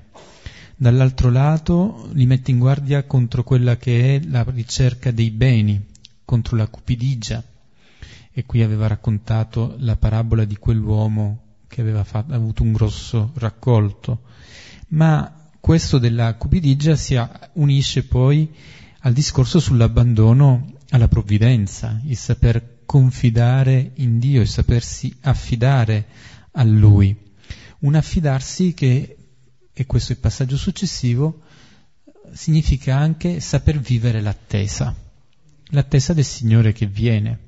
Dall'altro 0.74 1.30
lato 1.30 2.08
li 2.12 2.26
mette 2.26 2.50
in 2.50 2.58
guardia 2.58 3.04
contro 3.04 3.44
quella 3.44 3.76
che 3.76 4.16
è 4.16 4.26
la 4.26 4.44
ricerca 4.48 5.12
dei 5.12 5.30
beni, 5.30 5.80
contro 6.24 6.56
la 6.56 6.66
cupidigia. 6.66 7.42
E 8.34 8.44
qui 8.44 8.62
aveva 8.62 8.88
raccontato 8.88 9.76
la 9.78 9.96
parabola 9.96 10.44
di 10.44 10.56
quell'uomo 10.56 11.42
che 11.68 11.80
aveva 11.80 12.02
fatto, 12.02 12.32
avuto 12.32 12.62
un 12.62 12.72
grosso 12.72 13.30
raccolto. 13.34 14.22
Ma 14.88 15.41
questo 15.62 15.98
della 15.98 16.34
cupidigia 16.34 16.96
si 16.96 17.16
unisce 17.52 18.02
poi 18.02 18.52
al 19.02 19.12
discorso 19.12 19.60
sull'abbandono 19.60 20.72
alla 20.88 21.06
provvidenza, 21.06 22.00
il 22.04 22.16
saper 22.16 22.80
confidare 22.84 23.92
in 23.98 24.18
Dio, 24.18 24.40
il 24.40 24.48
sapersi 24.48 25.14
affidare 25.20 26.06
a 26.50 26.64
Lui. 26.64 27.16
Un 27.78 27.94
affidarsi 27.94 28.74
che, 28.74 29.16
e 29.72 29.86
questo 29.86 30.10
è 30.10 30.14
il 30.16 30.20
passaggio 30.20 30.56
successivo, 30.56 31.42
significa 32.32 32.96
anche 32.96 33.38
saper 33.38 33.78
vivere 33.78 34.20
l'attesa, 34.20 34.92
l'attesa 35.66 36.12
del 36.12 36.24
Signore 36.24 36.72
che 36.72 36.86
viene 36.86 37.38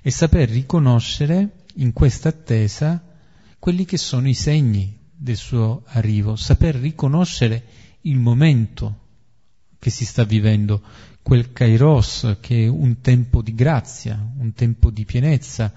e 0.00 0.10
saper 0.10 0.48
riconoscere 0.48 1.64
in 1.74 1.92
questa 1.92 2.30
attesa 2.30 3.04
quelli 3.58 3.84
che 3.84 3.98
sono 3.98 4.26
i 4.26 4.34
segni 4.34 5.00
del 5.22 5.36
suo 5.36 5.84
arrivo, 5.86 6.34
saper 6.34 6.74
riconoscere 6.74 7.64
il 8.02 8.18
momento 8.18 8.98
che 9.78 9.88
si 9.88 10.04
sta 10.04 10.24
vivendo, 10.24 10.82
quel 11.22 11.52
kairos 11.52 12.38
che 12.40 12.64
è 12.64 12.66
un 12.66 13.00
tempo 13.00 13.40
di 13.40 13.54
grazia, 13.54 14.20
un 14.38 14.52
tempo 14.52 14.90
di 14.90 15.04
pienezza, 15.04 15.72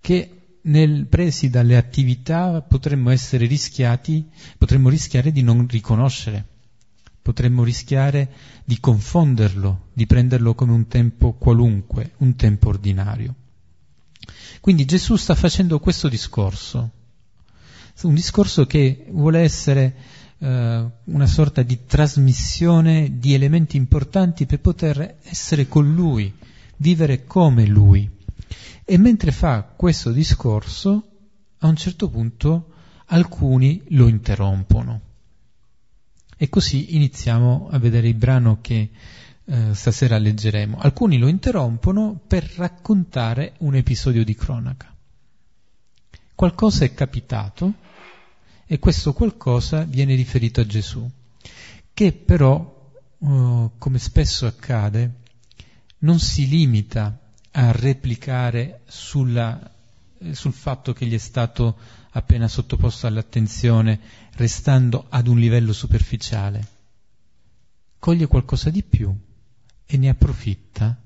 che 0.00 0.58
nel, 0.62 1.06
presi 1.06 1.50
dalle 1.50 1.76
attività 1.76 2.62
potremmo 2.62 3.10
essere 3.10 3.46
rischiati, 3.46 4.28
potremmo 4.56 4.88
rischiare 4.88 5.32
di 5.32 5.42
non 5.42 5.66
riconoscere, 5.68 6.46
potremmo 7.20 7.64
rischiare 7.64 8.30
di 8.64 8.78
confonderlo, 8.78 9.88
di 9.92 10.06
prenderlo 10.06 10.54
come 10.54 10.72
un 10.72 10.86
tempo 10.86 11.32
qualunque, 11.32 12.12
un 12.18 12.36
tempo 12.36 12.68
ordinario. 12.68 13.34
Quindi 14.60 14.84
Gesù 14.84 15.16
sta 15.16 15.34
facendo 15.34 15.80
questo 15.80 16.08
discorso, 16.08 16.90
un 18.02 18.14
discorso 18.14 18.66
che 18.66 19.06
vuole 19.10 19.40
essere 19.40 19.96
eh, 20.38 20.86
una 21.04 21.26
sorta 21.26 21.62
di 21.62 21.86
trasmissione 21.86 23.18
di 23.18 23.34
elementi 23.34 23.76
importanti 23.76 24.46
per 24.46 24.60
poter 24.60 25.18
essere 25.22 25.68
con 25.68 25.94
Lui, 25.94 26.32
vivere 26.76 27.24
come 27.24 27.66
Lui. 27.66 28.10
E 28.84 28.98
mentre 28.98 29.32
fa 29.32 29.62
questo 29.62 30.12
discorso, 30.12 31.08
a 31.58 31.68
un 31.68 31.76
certo 31.76 32.10
punto 32.10 32.72
alcuni 33.06 33.82
lo 33.88 34.06
interrompono. 34.06 35.00
E 36.36 36.48
così 36.48 36.96
iniziamo 36.96 37.68
a 37.70 37.78
vedere 37.78 38.08
il 38.08 38.14
brano 38.14 38.58
che 38.60 38.90
eh, 39.46 39.74
stasera 39.74 40.18
leggeremo. 40.18 40.78
Alcuni 40.78 41.16
lo 41.16 41.28
interrompono 41.28 42.20
per 42.26 42.50
raccontare 42.56 43.54
un 43.58 43.76
episodio 43.76 44.24
di 44.24 44.34
cronaca. 44.34 44.94
Qualcosa 46.34 46.84
è 46.84 46.92
capitato 46.92 47.74
e 48.66 48.78
questo 48.78 49.12
qualcosa 49.12 49.84
viene 49.84 50.14
riferito 50.14 50.60
a 50.60 50.66
Gesù, 50.66 51.08
che 51.92 52.12
però, 52.12 52.90
uh, 53.18 53.70
come 53.78 53.98
spesso 53.98 54.46
accade, 54.46 55.22
non 55.98 56.18
si 56.18 56.48
limita 56.48 57.18
a 57.52 57.72
replicare 57.72 58.82
sulla, 58.86 59.70
eh, 60.18 60.34
sul 60.34 60.52
fatto 60.52 60.92
che 60.92 61.06
gli 61.06 61.14
è 61.14 61.18
stato 61.18 61.78
appena 62.10 62.48
sottoposto 62.48 63.06
all'attenzione, 63.06 64.00
restando 64.32 65.06
ad 65.08 65.26
un 65.26 65.38
livello 65.38 65.72
superficiale. 65.72 66.66
Coglie 67.98 68.26
qualcosa 68.26 68.70
di 68.70 68.82
più 68.82 69.14
e 69.86 69.96
ne 69.96 70.08
approfitta 70.08 70.98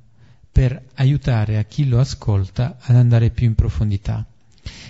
per 0.51 0.89
aiutare 0.95 1.59
a 1.59 1.65
chi 1.65 1.87
lo 1.87 2.01
ascolta 2.01 2.79
ad 2.81 2.97
andare 2.97 3.31
più 3.31 3.47
in 3.47 3.55
profondità. 3.55 4.27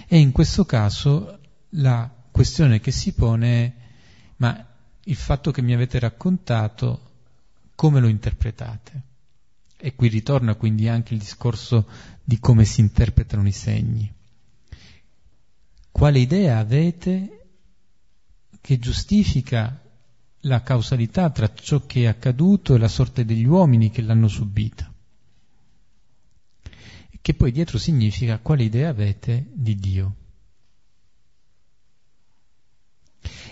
E 0.06 0.18
in 0.18 0.32
questo 0.32 0.64
caso 0.64 1.38
la 1.70 2.17
questione 2.38 2.78
che 2.78 2.92
si 2.92 3.14
pone 3.14 3.64
è 3.64 3.72
ma 4.36 4.64
il 5.02 5.16
fatto 5.16 5.50
che 5.50 5.60
mi 5.60 5.74
avete 5.74 5.98
raccontato, 5.98 7.10
come 7.74 7.98
lo 7.98 8.06
interpretate? 8.06 9.02
E 9.76 9.96
qui 9.96 10.06
ritorna 10.06 10.54
quindi 10.54 10.86
anche 10.86 11.14
il 11.14 11.18
discorso 11.18 11.88
di 12.22 12.38
come 12.38 12.64
si 12.64 12.80
interpretano 12.80 13.44
i 13.44 13.50
segni. 13.50 14.12
Quale 15.90 16.18
idea 16.20 16.58
avete 16.58 17.46
che 18.60 18.78
giustifica 18.78 19.82
la 20.42 20.62
causalità 20.62 21.30
tra 21.30 21.52
ciò 21.52 21.86
che 21.86 22.02
è 22.02 22.06
accaduto 22.06 22.76
e 22.76 22.78
la 22.78 22.86
sorte 22.86 23.24
degli 23.24 23.46
uomini 23.46 23.90
che 23.90 24.02
l'hanno 24.02 24.28
subita? 24.28 24.92
Che 27.20 27.34
poi 27.34 27.50
dietro 27.50 27.78
significa 27.78 28.38
quale 28.38 28.62
idea 28.62 28.90
avete 28.90 29.44
di 29.52 29.74
Dio? 29.74 30.14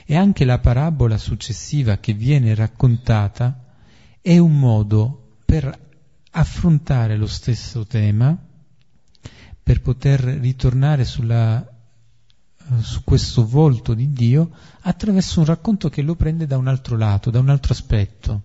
E 0.08 0.16
anche 0.16 0.44
la 0.44 0.60
parabola 0.60 1.18
successiva 1.18 1.98
che 1.98 2.12
viene 2.12 2.54
raccontata 2.54 3.64
è 4.20 4.38
un 4.38 4.56
modo 4.56 5.38
per 5.44 5.76
affrontare 6.30 7.16
lo 7.16 7.26
stesso 7.26 7.84
tema, 7.86 8.36
per 9.62 9.80
poter 9.80 10.20
ritornare 10.20 11.04
sulla, 11.04 11.66
su 12.80 13.02
questo 13.02 13.44
volto 13.46 13.94
di 13.94 14.12
Dio 14.12 14.50
attraverso 14.82 15.40
un 15.40 15.46
racconto 15.46 15.88
che 15.88 16.02
lo 16.02 16.14
prende 16.14 16.46
da 16.46 16.56
un 16.56 16.68
altro 16.68 16.96
lato, 16.96 17.30
da 17.30 17.40
un 17.40 17.48
altro 17.48 17.72
aspetto. 17.72 18.42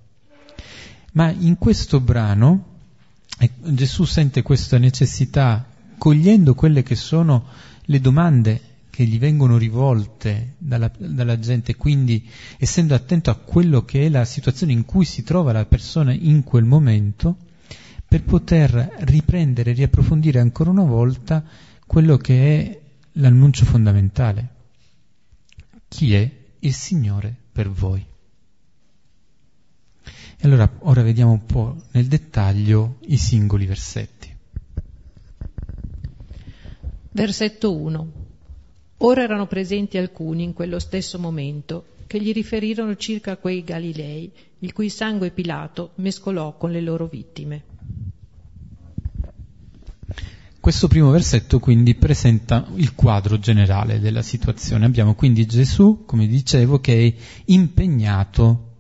Ma 1.14 1.30
in 1.30 1.58
questo 1.60 2.00
brano 2.00 2.80
eh, 3.38 3.52
Gesù 3.74 4.06
sente 4.06 4.42
questa 4.42 4.78
necessità, 4.78 5.66
cogliendo 5.98 6.56
quelle 6.56 6.82
che 6.82 6.96
sono 6.96 7.46
le 7.86 8.00
domande 8.00 8.62
che 9.02 9.08
gli 9.08 9.18
vengono 9.18 9.58
rivolte 9.58 10.54
dalla, 10.60 10.92
dalla, 10.96 11.40
gente, 11.40 11.76
quindi 11.76 12.30
essendo 12.60 12.94
attento 12.94 13.32
a 13.32 13.36
quello 13.36 13.84
che 13.84 14.06
è 14.06 14.10
la 14.10 14.26
situazione 14.26 14.74
in 14.74 14.86
cui 14.86 15.06
si 15.06 15.24
trova 15.24 15.52
la 15.52 15.66
persona 15.66 16.14
in 16.14 16.44
quel 16.44 16.66
momento, 16.66 17.36
per 18.08 18.24
poter 18.24 18.98
riprendere 19.00 19.72
riapprofondire 19.72 20.40
ancora 20.40 20.70
una 20.70 20.84
volta 20.84 21.44
quello 21.88 22.18
che 22.18 22.60
è 22.60 22.80
l'annuncio 23.14 23.66
fondamentale. 23.66 24.50
Chi 25.88 26.14
è 26.14 26.32
il 26.60 26.74
Signore 26.74 27.36
per 27.52 27.72
voi? 27.72 28.06
E 30.04 30.48
allora 30.48 30.72
ora 30.82 31.02
vediamo 31.02 31.32
un 31.32 31.46
po' 31.46 31.86
nel 31.92 32.06
dettaglio 32.06 32.98
i 33.08 33.18
singoli 33.18 33.66
versetti. 33.66 34.30
Versetto 37.14 37.76
1. 37.76 38.21
Ora 39.04 39.24
erano 39.24 39.48
presenti 39.48 39.98
alcuni 39.98 40.44
in 40.44 40.54
quello 40.54 40.78
stesso 40.78 41.18
momento 41.18 41.86
che 42.06 42.22
gli 42.22 42.32
riferirono 42.32 42.96
circa 42.98 43.38
quei 43.38 43.64
Galilei, 43.64 44.32
il 44.60 44.74
cui 44.74 44.90
sangue 44.90 45.32
Pilato 45.32 45.94
mescolò 45.96 46.56
con 46.56 46.70
le 46.70 46.82
loro 46.82 47.08
vittime. 47.08 47.64
Questo 50.60 50.88
primo 50.88 51.10
versetto 51.10 51.58
quindi 51.58 51.96
presenta 51.96 52.68
il 52.76 52.94
quadro 52.94 53.40
generale 53.40 54.00
della 54.00 54.22
situazione. 54.22 54.86
Abbiamo 54.86 55.16
quindi 55.16 55.48
Gesù, 55.48 56.04
come 56.06 56.28
dicevo, 56.28 56.80
che 56.80 57.08
è 57.08 57.14
impegnato 57.46 58.74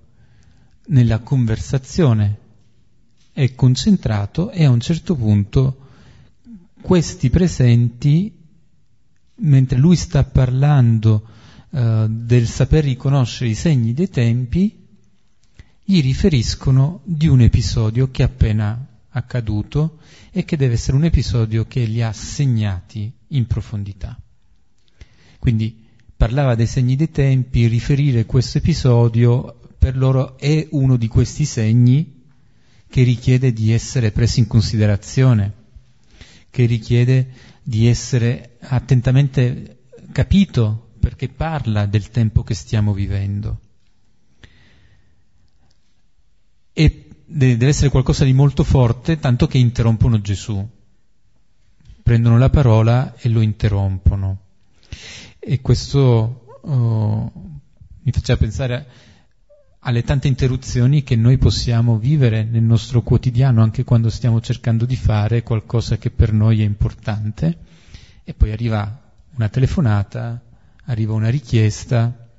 nella 0.88 1.18
conversazione, 1.18 2.38
è 3.32 3.56
concentrato 3.56 4.52
e 4.52 4.66
a 4.66 4.70
un 4.70 4.80
certo 4.80 5.16
punto 5.16 5.78
questi 6.80 7.32
presenti 7.32 8.41
mentre 9.42 9.78
lui 9.78 9.96
sta 9.96 10.24
parlando 10.24 11.28
eh, 11.72 12.08
del 12.10 12.48
saper 12.48 12.84
riconoscere 12.84 13.50
i 13.50 13.56
segni 13.56 13.94
dei 13.94 14.10
tempi, 14.10 14.78
gli 15.84 16.02
riferiscono 16.02 17.02
di 17.04 17.28
un 17.28 17.42
episodio 17.42 18.10
che 18.12 18.24
è 18.24 18.26
appena 18.26 18.88
accaduto 19.10 20.00
e 20.32 20.46
che 20.46 20.58
deve 20.58 20.74
essere 20.74 20.96
un 20.96 21.04
episodio 21.04 21.66
che 21.66 21.84
li 21.84 22.02
ha 22.02 22.14
segnati 22.14 23.12
in 23.30 23.46
profondità. 23.48 24.18
Quindi 25.40 25.86
parlava 26.16 26.56
dei 26.56 26.68
segni 26.68 26.96
dei 26.96 27.10
tempi, 27.10 27.68
riferire 27.68 28.26
questo 28.26 28.60
episodio 28.60 29.60
per 29.78 29.98
loro 29.98 30.38
è 30.38 30.68
uno 30.72 30.96
di 30.96 31.08
questi 31.08 31.46
segni 31.46 32.20
che 32.88 33.04
richiede 33.04 33.52
di 33.52 33.72
essere 33.72 34.12
preso 34.12 34.40
in 34.40 34.48
considerazione, 34.48 35.54
che 36.52 36.66
richiede 36.66 37.34
di 37.64 37.88
essere 37.88 38.58
attentamente 38.62 39.84
capito 40.12 40.90
perché 41.00 41.30
parla 41.30 41.86
del 41.86 42.10
tempo 42.10 42.44
che 42.44 42.54
stiamo 42.54 42.94
vivendo. 42.94 43.60
E 46.74 47.08
deve 47.26 47.68
essere 47.68 47.90
qualcosa 47.90 48.24
di 48.24 48.34
molto 48.34 48.64
forte, 48.64 49.20
tanto 49.20 49.48
che 49.48 49.58
interrompono 49.58 50.22
Gesù. 50.22 50.68
Prendono 52.04 52.38
la 52.38 52.50
parola 52.50 53.16
e 53.16 53.30
lo 53.30 53.42
interrompono. 53.42 54.40
E 55.40 55.62
questo 55.62 56.60
oh, 56.62 57.32
mi 58.04 58.12
faceva 58.12 58.38
pensare 58.38 58.88
alle 59.84 60.04
tante 60.04 60.28
interruzioni 60.28 61.02
che 61.02 61.16
noi 61.16 61.38
possiamo 61.38 61.98
vivere 61.98 62.44
nel 62.44 62.62
nostro 62.62 63.02
quotidiano, 63.02 63.64
anche 63.64 63.84
quando 63.84 64.10
stiamo 64.10 64.40
cercando 64.40 64.86
di 64.86 64.96
fare 64.96 65.42
qualcosa 65.42 65.98
che 65.98 66.12
per 66.12 66.34
noi 66.34 66.62
è 66.62 66.66
importante, 66.66 67.58
e 68.24 68.34
poi 68.34 68.52
arriva 68.52 69.14
una 69.36 69.50
telefonata, 69.50 70.40
arriva 70.86 71.14
una 71.14 71.30
richiesta, 71.30 72.30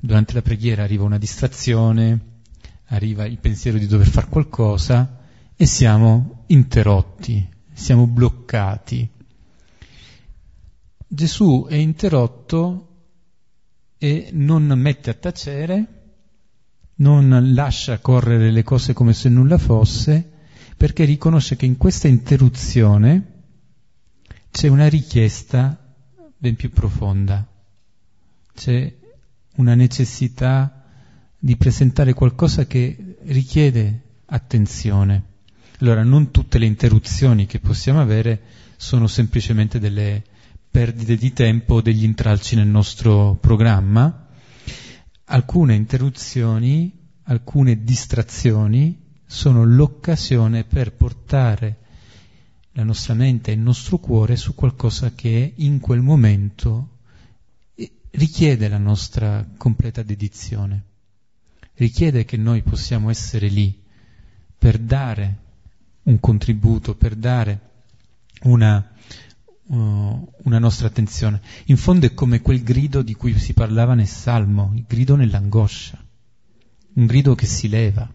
durante 0.00 0.32
la 0.32 0.42
preghiera 0.42 0.82
arriva 0.82 1.04
una 1.04 1.18
distrazione, 1.18 2.18
arriva 2.86 3.26
il 3.26 3.38
pensiero 3.38 3.78
di 3.78 3.86
dover 3.86 4.08
fare 4.08 4.26
qualcosa 4.28 5.18
e 5.54 5.66
siamo 5.66 6.44
interrotti, 6.46 7.48
siamo 7.72 8.08
bloccati. 8.08 9.08
Gesù 11.06 11.66
è 11.68 11.76
interrotto 11.76 12.86
e 13.98 14.30
non 14.32 14.64
mette 14.64 15.10
a 15.10 15.14
tacere, 15.14 15.99
non 17.00 17.52
lascia 17.52 17.98
correre 17.98 18.50
le 18.50 18.62
cose 18.62 18.92
come 18.92 19.12
se 19.12 19.28
nulla 19.28 19.58
fosse, 19.58 20.28
perché 20.76 21.04
riconosce 21.04 21.56
che 21.56 21.66
in 21.66 21.76
questa 21.76 22.08
interruzione 22.08 23.42
c'è 24.50 24.68
una 24.68 24.88
richiesta 24.88 25.78
ben 26.36 26.56
più 26.56 26.70
profonda, 26.70 27.46
c'è 28.54 28.92
una 29.56 29.74
necessità 29.74 30.84
di 31.38 31.56
presentare 31.56 32.12
qualcosa 32.12 32.66
che 32.66 33.16
richiede 33.24 34.02
attenzione. 34.26 35.24
Allora 35.80 36.02
non 36.02 36.30
tutte 36.30 36.58
le 36.58 36.66
interruzioni 36.66 37.46
che 37.46 37.60
possiamo 37.60 38.00
avere 38.00 38.40
sono 38.76 39.06
semplicemente 39.06 39.78
delle 39.78 40.22
perdite 40.70 41.16
di 41.16 41.32
tempo 41.32 41.80
degli 41.80 42.04
intralci 42.04 42.56
nel 42.56 42.68
nostro 42.68 43.36
programma, 43.40 44.19
alcune 45.30 45.74
interruzioni, 45.74 46.92
alcune 47.24 47.82
distrazioni 47.82 49.18
sono 49.26 49.64
l'occasione 49.64 50.64
per 50.64 50.92
portare 50.92 51.78
la 52.72 52.82
nostra 52.82 53.14
mente 53.14 53.50
e 53.50 53.54
il 53.54 53.60
nostro 53.60 53.98
cuore 53.98 54.36
su 54.36 54.54
qualcosa 54.54 55.12
che 55.14 55.52
in 55.56 55.78
quel 55.78 56.00
momento 56.00 56.98
richiede 58.12 58.68
la 58.68 58.78
nostra 58.78 59.46
completa 59.56 60.02
dedizione, 60.02 60.84
richiede 61.74 62.24
che 62.24 62.36
noi 62.36 62.62
possiamo 62.62 63.08
essere 63.08 63.46
lì 63.46 63.82
per 64.58 64.78
dare 64.78 65.38
un 66.04 66.18
contributo, 66.18 66.96
per 66.96 67.14
dare 67.14 67.60
una, 68.42 68.89
uh, 69.70 70.32
una 70.44 70.58
nostra 70.58 70.88
attenzione. 70.88 71.40
In 71.66 71.76
fondo 71.76 72.06
è 72.06 72.14
come 72.14 72.40
quel 72.40 72.62
grido 72.62 73.02
di 73.02 73.14
cui 73.14 73.38
si 73.38 73.52
parlava 73.52 73.94
nel 73.94 74.06
Salmo, 74.06 74.72
il 74.74 74.84
grido 74.86 75.16
nell'angoscia, 75.16 76.02
un 76.94 77.06
grido 77.06 77.34
che 77.34 77.46
si 77.46 77.68
leva 77.68 78.12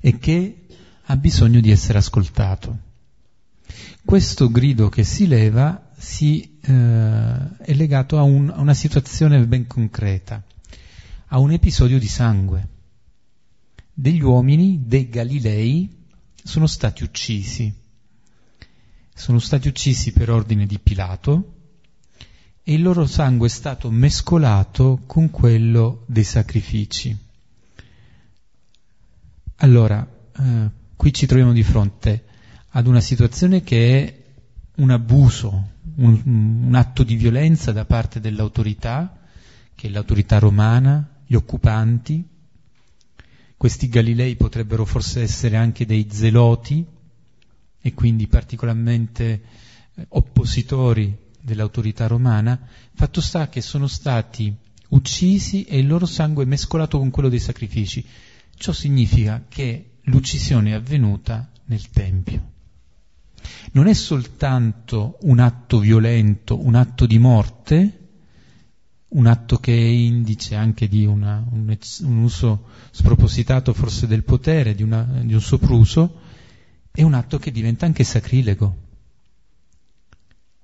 e 0.00 0.18
che 0.18 0.66
ha 1.04 1.16
bisogno 1.16 1.60
di 1.60 1.70
essere 1.70 1.98
ascoltato. 1.98 2.86
Questo 4.04 4.50
grido 4.50 4.88
che 4.88 5.04
si 5.04 5.26
leva 5.26 5.90
si, 5.96 6.58
eh, 6.60 7.56
è 7.58 7.74
legato 7.74 8.18
a, 8.18 8.22
un, 8.22 8.50
a 8.50 8.60
una 8.60 8.74
situazione 8.74 9.46
ben 9.46 9.66
concreta, 9.66 10.42
a 11.28 11.38
un 11.38 11.52
episodio 11.52 11.98
di 11.98 12.08
sangue. 12.08 12.68
Degli 13.92 14.22
uomini, 14.22 14.82
dei 14.86 15.08
Galilei, 15.08 15.96
sono 16.42 16.66
stati 16.66 17.02
uccisi 17.02 17.77
sono 19.18 19.40
stati 19.40 19.66
uccisi 19.66 20.12
per 20.12 20.30
ordine 20.30 20.64
di 20.64 20.78
Pilato 20.78 21.54
e 22.62 22.74
il 22.74 22.82
loro 22.82 23.04
sangue 23.04 23.48
è 23.48 23.50
stato 23.50 23.90
mescolato 23.90 25.02
con 25.06 25.28
quello 25.30 26.04
dei 26.06 26.22
sacrifici. 26.22 27.16
Allora, 29.56 30.08
eh, 30.38 30.70
qui 30.94 31.12
ci 31.12 31.26
troviamo 31.26 31.52
di 31.52 31.64
fronte 31.64 32.26
ad 32.68 32.86
una 32.86 33.00
situazione 33.00 33.64
che 33.64 34.04
è 34.04 34.22
un 34.76 34.90
abuso, 34.90 35.70
un, 35.96 36.22
un 36.66 36.74
atto 36.76 37.02
di 37.02 37.16
violenza 37.16 37.72
da 37.72 37.84
parte 37.84 38.20
dell'autorità, 38.20 39.18
che 39.74 39.88
è 39.88 39.90
l'autorità 39.90 40.38
romana, 40.38 41.22
gli 41.26 41.34
occupanti. 41.34 42.24
Questi 43.56 43.88
Galilei 43.88 44.36
potrebbero 44.36 44.84
forse 44.84 45.22
essere 45.22 45.56
anche 45.56 45.84
dei 45.86 46.06
zeloti, 46.08 46.86
e 47.80 47.94
quindi 47.94 48.26
particolarmente 48.26 49.42
eh, 49.94 50.06
oppositori 50.10 51.16
dell'autorità 51.40 52.06
romana, 52.06 52.58
fatto 52.94 53.20
sta 53.20 53.48
che 53.48 53.60
sono 53.60 53.86
stati 53.86 54.54
uccisi 54.88 55.64
e 55.64 55.78
il 55.78 55.86
loro 55.86 56.06
sangue 56.06 56.44
mescolato 56.44 56.98
con 56.98 57.10
quello 57.10 57.28
dei 57.28 57.38
sacrifici. 57.38 58.04
Ciò 58.56 58.72
significa 58.72 59.44
che 59.48 59.98
l'uccisione 60.02 60.70
è 60.70 60.74
avvenuta 60.74 61.50
nel 61.66 61.88
Tempio. 61.90 62.52
Non 63.72 63.86
è 63.86 63.94
soltanto 63.94 65.18
un 65.22 65.38
atto 65.38 65.78
violento, 65.78 66.58
un 66.60 66.74
atto 66.74 67.06
di 67.06 67.18
morte, 67.18 67.98
un 69.08 69.26
atto 69.26 69.58
che 69.58 69.74
è 69.74 69.80
indice 69.80 70.54
anche 70.54 70.88
di 70.88 71.06
una, 71.06 71.44
un, 71.50 71.76
un, 72.02 72.18
uso 72.18 72.66
spropositato 72.90 73.72
forse 73.72 74.06
del 74.06 74.24
potere, 74.24 74.74
di, 74.74 74.82
una, 74.82 75.02
di 75.22 75.32
un 75.32 75.40
sopruso, 75.40 76.20
è 76.98 77.02
un 77.02 77.14
atto 77.14 77.38
che 77.38 77.52
diventa 77.52 77.86
anche 77.86 78.02
sacrilego, 78.02 78.76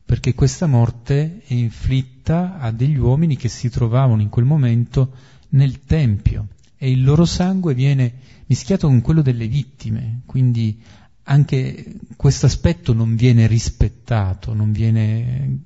perché 0.04 0.34
questa 0.34 0.66
morte 0.66 1.42
è 1.46 1.54
inflitta 1.54 2.58
a 2.58 2.72
degli 2.72 2.96
uomini 2.96 3.36
che 3.36 3.48
si 3.48 3.70
trovavano 3.70 4.20
in 4.20 4.30
quel 4.30 4.44
momento 4.44 5.12
nel 5.50 5.84
Tempio 5.84 6.48
e 6.76 6.90
il 6.90 7.04
loro 7.04 7.24
sangue 7.24 7.72
viene 7.74 8.14
mischiato 8.46 8.88
con 8.88 9.00
quello 9.00 9.22
delle 9.22 9.46
vittime, 9.46 10.22
quindi 10.26 10.82
anche 11.22 11.98
questo 12.16 12.46
aspetto 12.46 12.92
non 12.92 13.14
viene 13.14 13.46
rispettato, 13.46 14.54
non 14.54 14.72
viene, 14.72 15.58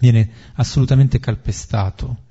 viene 0.00 0.30
assolutamente 0.56 1.18
calpestato. 1.18 2.24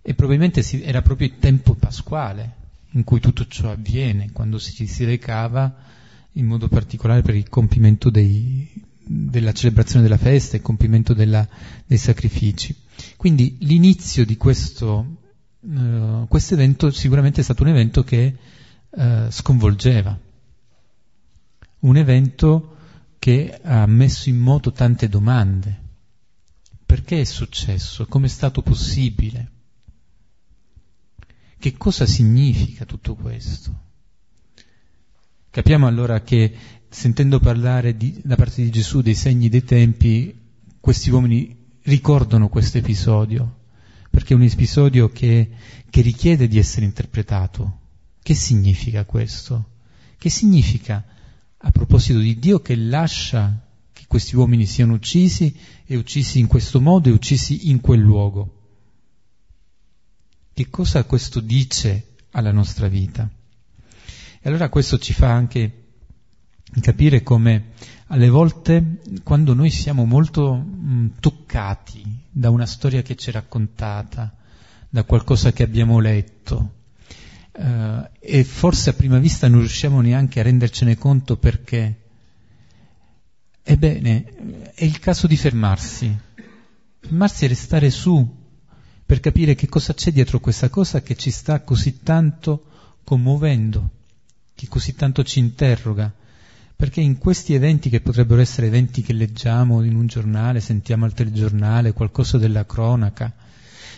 E 0.00 0.14
probabilmente 0.14 0.64
era 0.84 1.02
proprio 1.02 1.26
il 1.26 1.38
tempo 1.40 1.74
pasquale 1.74 2.54
in 2.90 3.02
cui 3.02 3.18
tutto 3.18 3.48
ciò 3.48 3.72
avviene, 3.72 4.30
quando 4.30 4.60
si, 4.60 4.86
si 4.86 5.04
recava 5.04 5.94
in 6.36 6.46
modo 6.46 6.68
particolare 6.68 7.22
per 7.22 7.34
il 7.34 7.48
compimento 7.48 8.10
dei, 8.10 8.68
della 9.04 9.52
celebrazione 9.52 10.02
della 10.02 10.18
festa, 10.18 10.56
il 10.56 10.62
compimento 10.62 11.14
della, 11.14 11.46
dei 11.86 11.98
sacrifici. 11.98 12.74
Quindi 13.16 13.56
l'inizio 13.60 14.24
di 14.24 14.36
questo 14.36 15.16
uh, 15.60 16.28
evento 16.50 16.90
sicuramente 16.90 17.40
è 17.40 17.44
stato 17.44 17.62
un 17.62 17.68
evento 17.70 18.04
che 18.04 18.36
uh, 18.90 19.30
sconvolgeva, 19.30 20.18
un 21.80 21.96
evento 21.96 22.76
che 23.18 23.58
ha 23.62 23.86
messo 23.86 24.28
in 24.28 24.38
moto 24.38 24.72
tante 24.72 25.08
domande. 25.08 25.84
Perché 26.84 27.22
è 27.22 27.24
successo? 27.24 28.06
Come 28.06 28.26
è 28.26 28.28
stato 28.30 28.62
possibile? 28.62 29.50
Che 31.58 31.76
cosa 31.76 32.06
significa 32.06 32.84
tutto 32.84 33.14
questo? 33.14 33.85
Capiamo 35.56 35.86
allora 35.86 36.20
che 36.20 36.54
sentendo 36.90 37.40
parlare 37.40 37.96
di, 37.96 38.20
da 38.22 38.36
parte 38.36 38.62
di 38.62 38.70
Gesù 38.70 39.00
dei 39.00 39.14
segni 39.14 39.48
dei 39.48 39.64
tempi, 39.64 40.38
questi 40.78 41.08
uomini 41.08 41.78
ricordano 41.84 42.50
questo 42.50 42.76
episodio, 42.76 43.60
perché 44.10 44.34
è 44.34 44.36
un 44.36 44.42
episodio 44.42 45.08
che, 45.08 45.48
che 45.88 46.02
richiede 46.02 46.46
di 46.46 46.58
essere 46.58 46.84
interpretato. 46.84 47.78
Che 48.22 48.34
significa 48.34 49.06
questo? 49.06 49.70
Che 50.18 50.28
significa, 50.28 51.02
a 51.56 51.70
proposito 51.70 52.18
di 52.18 52.38
Dio, 52.38 52.60
che 52.60 52.76
lascia 52.76 53.66
che 53.94 54.04
questi 54.06 54.36
uomini 54.36 54.66
siano 54.66 54.92
uccisi 54.92 55.56
e 55.86 55.96
uccisi 55.96 56.38
in 56.38 56.48
questo 56.48 56.82
modo 56.82 57.08
e 57.08 57.12
uccisi 57.12 57.70
in 57.70 57.80
quel 57.80 58.00
luogo? 58.00 58.66
Che 60.52 60.68
cosa 60.68 61.04
questo 61.04 61.40
dice 61.40 62.08
alla 62.32 62.52
nostra 62.52 62.88
vita? 62.88 63.26
E 64.46 64.48
allora 64.48 64.68
questo 64.68 64.96
ci 64.96 65.12
fa 65.12 65.32
anche 65.32 65.86
capire 66.80 67.24
come 67.24 67.70
alle 68.06 68.28
volte 68.28 69.00
quando 69.24 69.54
noi 69.54 69.70
siamo 69.70 70.04
molto 70.04 70.54
mh, 70.54 71.14
toccati 71.18 72.04
da 72.30 72.50
una 72.50 72.64
storia 72.64 73.02
che 73.02 73.16
ci 73.16 73.30
è 73.30 73.32
raccontata, 73.32 74.32
da 74.88 75.02
qualcosa 75.02 75.52
che 75.52 75.64
abbiamo 75.64 75.98
letto, 75.98 76.74
eh, 77.50 78.08
e 78.20 78.44
forse 78.44 78.90
a 78.90 78.92
prima 78.92 79.18
vista 79.18 79.48
non 79.48 79.58
riusciamo 79.58 80.00
neanche 80.00 80.38
a 80.38 80.44
rendercene 80.44 80.96
conto 80.96 81.36
perché, 81.38 82.02
ebbene, 83.64 84.72
è 84.76 84.84
il 84.84 85.00
caso 85.00 85.26
di 85.26 85.36
fermarsi, 85.36 86.16
fermarsi 87.00 87.46
e 87.46 87.48
restare 87.48 87.90
su 87.90 88.44
per 89.04 89.18
capire 89.18 89.56
che 89.56 89.66
cosa 89.66 89.92
c'è 89.92 90.12
dietro 90.12 90.38
questa 90.38 90.68
cosa 90.68 91.02
che 91.02 91.16
ci 91.16 91.32
sta 91.32 91.62
così 91.62 92.04
tanto 92.04 92.66
commuovendo, 93.02 93.90
che 94.56 94.68
così 94.68 94.94
tanto 94.94 95.22
ci 95.22 95.38
interroga? 95.38 96.10
Perché 96.74 97.02
in 97.02 97.18
questi 97.18 97.52
eventi, 97.52 97.90
che 97.90 98.00
potrebbero 98.00 98.40
essere 98.40 98.68
eventi 98.68 99.02
che 99.02 99.12
leggiamo 99.12 99.82
in 99.82 99.94
un 99.94 100.06
giornale, 100.06 100.60
sentiamo 100.60 101.04
al 101.04 101.12
telegiornale, 101.12 101.92
qualcosa 101.92 102.38
della 102.38 102.64
cronaca, 102.64 103.34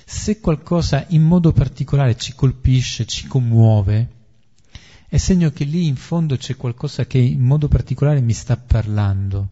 se 0.04 0.40
qualcosa 0.40 1.06
in 1.10 1.22
modo 1.22 1.52
particolare 1.52 2.16
ci 2.16 2.34
colpisce, 2.34 3.06
ci 3.06 3.28
commuove, 3.28 4.08
è 5.08 5.16
segno 5.16 5.50
che 5.50 5.62
lì 5.62 5.86
in 5.86 5.94
fondo 5.94 6.36
c'è 6.36 6.56
qualcosa 6.56 7.06
che 7.06 7.18
in 7.18 7.40
modo 7.42 7.68
particolare 7.68 8.20
mi 8.20 8.32
sta 8.32 8.56
parlando, 8.56 9.48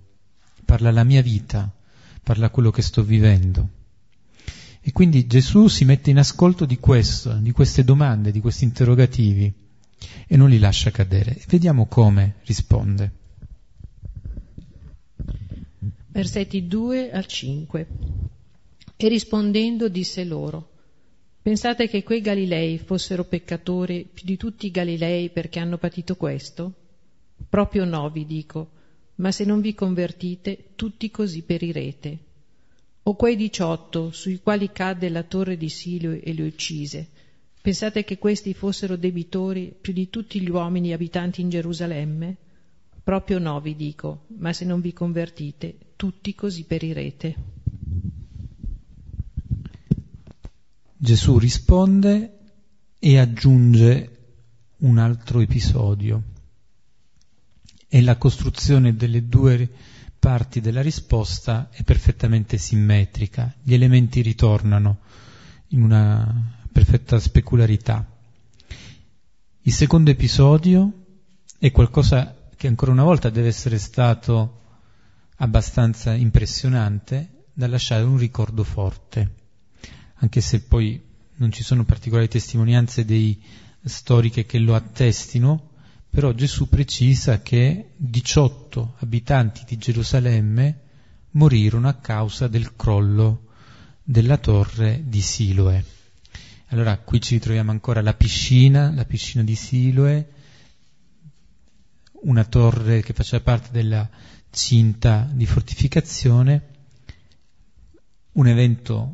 parla 0.64 0.90
la 0.90 1.04
mia 1.04 1.22
vita, 1.22 1.72
parla 2.20 2.50
quello 2.50 2.72
che 2.72 2.82
sto 2.82 3.04
vivendo. 3.04 3.68
E 4.80 4.90
quindi 4.90 5.26
Gesù 5.28 5.68
si 5.68 5.84
mette 5.84 6.10
in 6.10 6.18
ascolto 6.18 6.64
di 6.64 6.78
questo, 6.78 7.32
di 7.34 7.52
queste 7.52 7.84
domande, 7.84 8.32
di 8.32 8.40
questi 8.40 8.64
interrogativi 8.64 9.64
e 10.26 10.36
non 10.36 10.48
li 10.48 10.58
lascia 10.58 10.90
cadere. 10.90 11.40
Vediamo 11.48 11.86
come 11.86 12.36
risponde. 12.44 13.12
Versetti 16.08 16.66
2 16.66 17.10
al 17.10 17.26
5. 17.26 17.86
E 18.96 19.08
rispondendo 19.08 19.88
disse 19.88 20.24
loro, 20.24 20.70
Pensate 21.46 21.86
che 21.88 22.02
quei 22.02 22.20
Galilei 22.20 22.76
fossero 22.76 23.22
peccatori 23.22 24.08
più 24.12 24.24
di 24.24 24.36
tutti 24.36 24.66
i 24.66 24.72
Galilei 24.72 25.30
perché 25.30 25.60
hanno 25.60 25.78
patito 25.78 26.16
questo? 26.16 26.72
Proprio 27.48 27.84
no, 27.84 28.10
vi 28.10 28.26
dico, 28.26 28.70
ma 29.16 29.30
se 29.30 29.44
non 29.44 29.60
vi 29.60 29.72
convertite, 29.72 30.70
tutti 30.74 31.08
così 31.08 31.42
perirete. 31.42 32.18
O 33.04 33.14
quei 33.14 33.36
diciotto 33.36 34.10
sui 34.10 34.40
quali 34.40 34.72
cadde 34.72 35.08
la 35.08 35.22
torre 35.22 35.56
di 35.56 35.68
Silo 35.68 36.10
e 36.10 36.32
li 36.32 36.44
uccise, 36.44 37.10
Pensate 37.66 38.04
che 38.04 38.16
questi 38.16 38.54
fossero 38.54 38.94
debitori 38.94 39.74
più 39.80 39.92
di 39.92 40.08
tutti 40.08 40.40
gli 40.40 40.48
uomini 40.48 40.92
abitanti 40.92 41.40
in 41.40 41.48
Gerusalemme? 41.48 42.36
Proprio 43.02 43.40
no, 43.40 43.60
vi 43.60 43.74
dico, 43.74 44.26
ma 44.38 44.52
se 44.52 44.64
non 44.64 44.80
vi 44.80 44.92
convertite, 44.92 45.76
tutti 45.96 46.32
così 46.36 46.62
perirete. 46.62 47.34
Gesù 50.96 51.38
risponde 51.38 52.38
e 53.00 53.18
aggiunge 53.18 54.18
un 54.76 54.98
altro 54.98 55.40
episodio. 55.40 56.22
E 57.88 58.00
la 58.00 58.16
costruzione 58.16 58.94
delle 58.94 59.26
due 59.26 59.68
parti 60.20 60.60
della 60.60 60.82
risposta 60.82 61.68
è 61.72 61.82
perfettamente 61.82 62.58
simmetrica. 62.58 63.52
Gli 63.60 63.74
elementi 63.74 64.20
ritornano 64.20 64.98
in 65.70 65.82
una 65.82 66.55
perfetta 66.76 67.18
specularità. 67.18 68.06
Il 69.62 69.72
secondo 69.72 70.10
episodio 70.10 71.06
è 71.58 71.70
qualcosa 71.70 72.50
che 72.54 72.66
ancora 72.66 72.92
una 72.92 73.02
volta 73.02 73.30
deve 73.30 73.48
essere 73.48 73.78
stato 73.78 74.60
abbastanza 75.36 76.12
impressionante 76.12 77.44
da 77.54 77.66
lasciare 77.66 78.02
un 78.02 78.18
ricordo 78.18 78.62
forte, 78.62 79.34
anche 80.16 80.42
se 80.42 80.64
poi 80.64 81.02
non 81.36 81.50
ci 81.50 81.62
sono 81.62 81.84
particolari 81.84 82.28
testimonianze 82.28 83.06
dei 83.06 83.42
storiche 83.82 84.44
che 84.44 84.58
lo 84.58 84.74
attestino, 84.74 85.70
però 86.10 86.32
Gesù 86.32 86.68
precisa 86.68 87.40
che 87.40 87.92
18 87.96 88.96
abitanti 88.98 89.62
di 89.66 89.78
Gerusalemme 89.78 90.80
morirono 91.30 91.88
a 91.88 91.94
causa 91.94 92.48
del 92.48 92.76
crollo 92.76 93.46
della 94.02 94.36
torre 94.36 95.02
di 95.06 95.22
Siloe. 95.22 95.95
Allora 96.70 96.98
qui 96.98 97.20
ci 97.20 97.34
ritroviamo 97.34 97.70
ancora 97.70 98.02
la 98.02 98.14
piscina, 98.14 98.90
la 98.92 99.04
piscina 99.04 99.44
di 99.44 99.54
Siloe, 99.54 100.32
una 102.22 102.44
torre 102.44 103.02
che 103.02 103.12
faceva 103.12 103.42
parte 103.42 103.70
della 103.70 104.08
cinta 104.50 105.28
di 105.32 105.46
fortificazione, 105.46 106.70
un 108.32 108.48
evento 108.48 109.12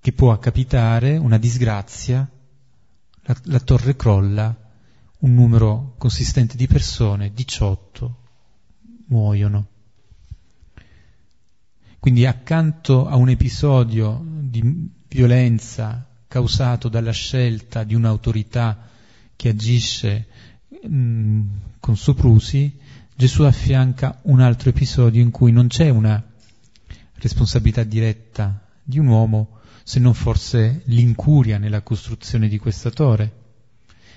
che 0.00 0.12
può 0.12 0.38
capitare, 0.38 1.16
una 1.16 1.38
disgrazia, 1.38 2.30
la, 3.22 3.36
la 3.44 3.60
torre 3.60 3.96
crolla, 3.96 4.56
un 5.18 5.34
numero 5.34 5.96
consistente 5.98 6.56
di 6.56 6.68
persone, 6.68 7.32
18, 7.32 8.22
muoiono. 9.06 9.66
Quindi 11.98 12.26
accanto 12.26 13.08
a 13.08 13.16
un 13.16 13.28
episodio 13.28 14.22
di 14.24 14.88
violenza 15.08 16.07
causato 16.28 16.88
dalla 16.88 17.10
scelta 17.10 17.82
di 17.82 17.94
un'autorità 17.94 18.86
che 19.34 19.48
agisce 19.48 20.26
mh, 20.82 21.40
con 21.80 21.96
soprusi, 21.96 22.78
Gesù 23.14 23.42
affianca 23.42 24.20
un 24.24 24.40
altro 24.40 24.68
episodio 24.68 25.20
in 25.20 25.30
cui 25.30 25.50
non 25.50 25.66
c'è 25.66 25.88
una 25.88 26.22
responsabilità 27.14 27.82
diretta 27.82 28.64
di 28.82 28.98
un 28.98 29.06
uomo, 29.06 29.58
se 29.82 29.98
non 29.98 30.14
forse 30.14 30.82
l'incuria 30.84 31.58
nella 31.58 31.80
costruzione 31.80 32.46
di 32.46 32.58
questa 32.58 32.90
torre. 32.90 33.24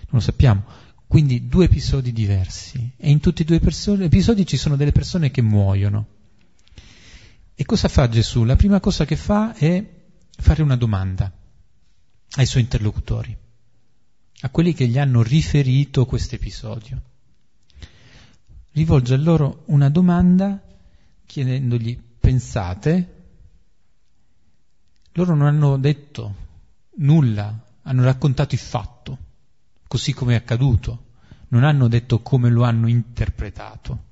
Non 0.02 0.20
lo 0.20 0.20
sappiamo. 0.20 0.64
Quindi 1.08 1.48
due 1.48 1.66
episodi 1.66 2.12
diversi. 2.12 2.92
E 2.96 3.10
in 3.10 3.20
tutti 3.20 3.42
e 3.42 3.46
due 3.46 3.60
gli 3.60 4.04
episodi 4.04 4.46
ci 4.46 4.58
sono 4.58 4.76
delle 4.76 4.92
persone 4.92 5.32
che 5.32 5.42
muoiono. 5.42 6.06
E 7.56 7.66
cosa 7.66 7.88
fa 7.88 8.08
Gesù? 8.08 8.44
La 8.44 8.56
prima 8.56 8.80
cosa 8.80 9.06
che 9.06 9.16
fa 9.16 9.56
è 9.56 9.84
fare 10.38 10.62
una 10.62 10.76
domanda 10.76 11.32
ai 12.36 12.46
suoi 12.46 12.64
interlocutori, 12.64 13.36
a 14.42 14.50
quelli 14.50 14.74
che 14.74 14.88
gli 14.88 14.98
hanno 14.98 15.22
riferito 15.22 16.06
questo 16.06 16.36
episodio. 16.36 17.02
Rivolge 18.72 19.14
a 19.16 19.18
loro 19.18 19.64
una 19.66 19.90
domanda 19.90 20.62
chiedendogli 21.26 22.00
pensate, 22.20 23.16
loro 25.14 25.36
non 25.36 25.48
hanno 25.48 25.78
detto 25.78 26.36
nulla, 26.98 27.66
hanno 27.82 28.04
raccontato 28.04 28.56
il 28.56 28.62
fatto, 28.62 29.18
così 29.88 30.14
come 30.14 30.34
è 30.34 30.38
accaduto, 30.38 31.10
non 31.50 31.66
hanno 31.66 31.90
detto 31.90 32.22
come 32.22 32.50
lo 32.50 32.64
hanno 32.64 32.88
interpretato. 32.88 34.10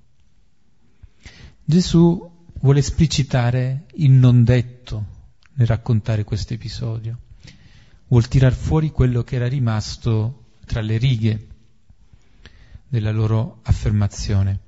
Gesù 1.63 2.47
vuole 2.59 2.79
esplicitare 2.79 3.85
il 3.93 4.11
non 4.11 4.43
detto 4.43 5.05
nel 5.53 5.67
raccontare 5.67 6.25
questo 6.25 6.53
episodio 6.53 7.19
vuol 8.09 8.27
tirar 8.27 8.53
fuori 8.53 8.91
quello 8.91 9.23
che 9.23 9.35
era 9.35 9.47
rimasto 9.47 10.57
tra 10.65 10.81
le 10.81 10.97
righe 10.97 11.47
della 12.87 13.11
loro 13.11 13.59
affermazione. 13.63 14.59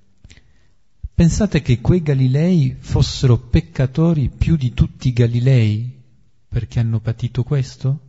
Pensate 1.13 1.61
che 1.61 1.81
quei 1.81 2.01
Galilei 2.01 2.75
fossero 2.79 3.37
peccatori 3.37 4.29
più 4.29 4.55
di 4.55 4.73
tutti 4.73 5.09
i 5.09 5.13
Galilei 5.13 5.99
perché 6.47 6.79
hanno 6.79 6.99
patito 6.99 7.43
questo? 7.43 7.99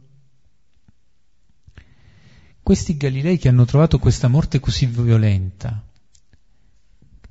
Questi 2.62 2.96
Galilei 2.96 3.38
che 3.38 3.48
hanno 3.48 3.64
trovato 3.64 3.98
questa 3.98 4.28
morte 4.28 4.60
così 4.60 4.86
violenta, 4.86 5.82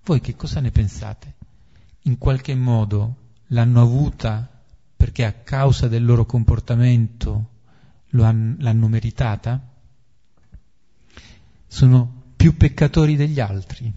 voi 0.03 0.19
che 0.19 0.35
cosa 0.35 0.59
ne 0.59 0.71
pensate? 0.71 1.35
In 2.03 2.17
qualche 2.17 2.55
modo 2.55 3.15
l'hanno 3.47 3.81
avuta 3.81 4.63
perché 4.95 5.23
a 5.23 5.33
causa 5.33 5.87
del 5.87 6.03
loro 6.03 6.25
comportamento 6.25 7.50
han, 8.19 8.57
l'hanno 8.59 8.87
meritata? 8.87 9.69
Sono 11.67 12.23
più 12.35 12.57
peccatori 12.57 13.15
degli 13.15 13.39
altri. 13.39 13.91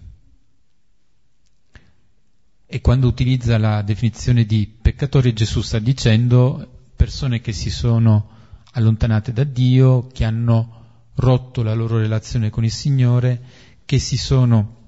E 2.67 2.81
quando 2.81 3.07
utilizza 3.07 3.57
la 3.57 3.81
definizione 3.81 4.45
di 4.45 4.67
peccatori 4.67 5.33
Gesù 5.33 5.61
sta 5.61 5.79
dicendo 5.79 6.87
persone 6.95 7.41
che 7.41 7.51
si 7.51 7.69
sono 7.69 8.29
allontanate 8.71 9.31
da 9.33 9.43
Dio, 9.43 10.07
che 10.07 10.25
hanno 10.25 10.83
rotto 11.15 11.63
la 11.63 11.73
loro 11.73 11.97
relazione 11.97 12.49
con 12.49 12.63
il 12.63 12.71
Signore, 12.71 13.43
che 13.85 13.99
si 13.99 14.17
sono 14.17 14.83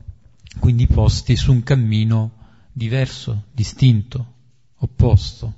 quindi 0.60 0.88
posti 0.88 1.36
su 1.36 1.52
un 1.52 1.64
cammino 1.64 2.32
diverso, 2.72 3.46
distinto, 3.52 4.34
opposto. 4.78 5.54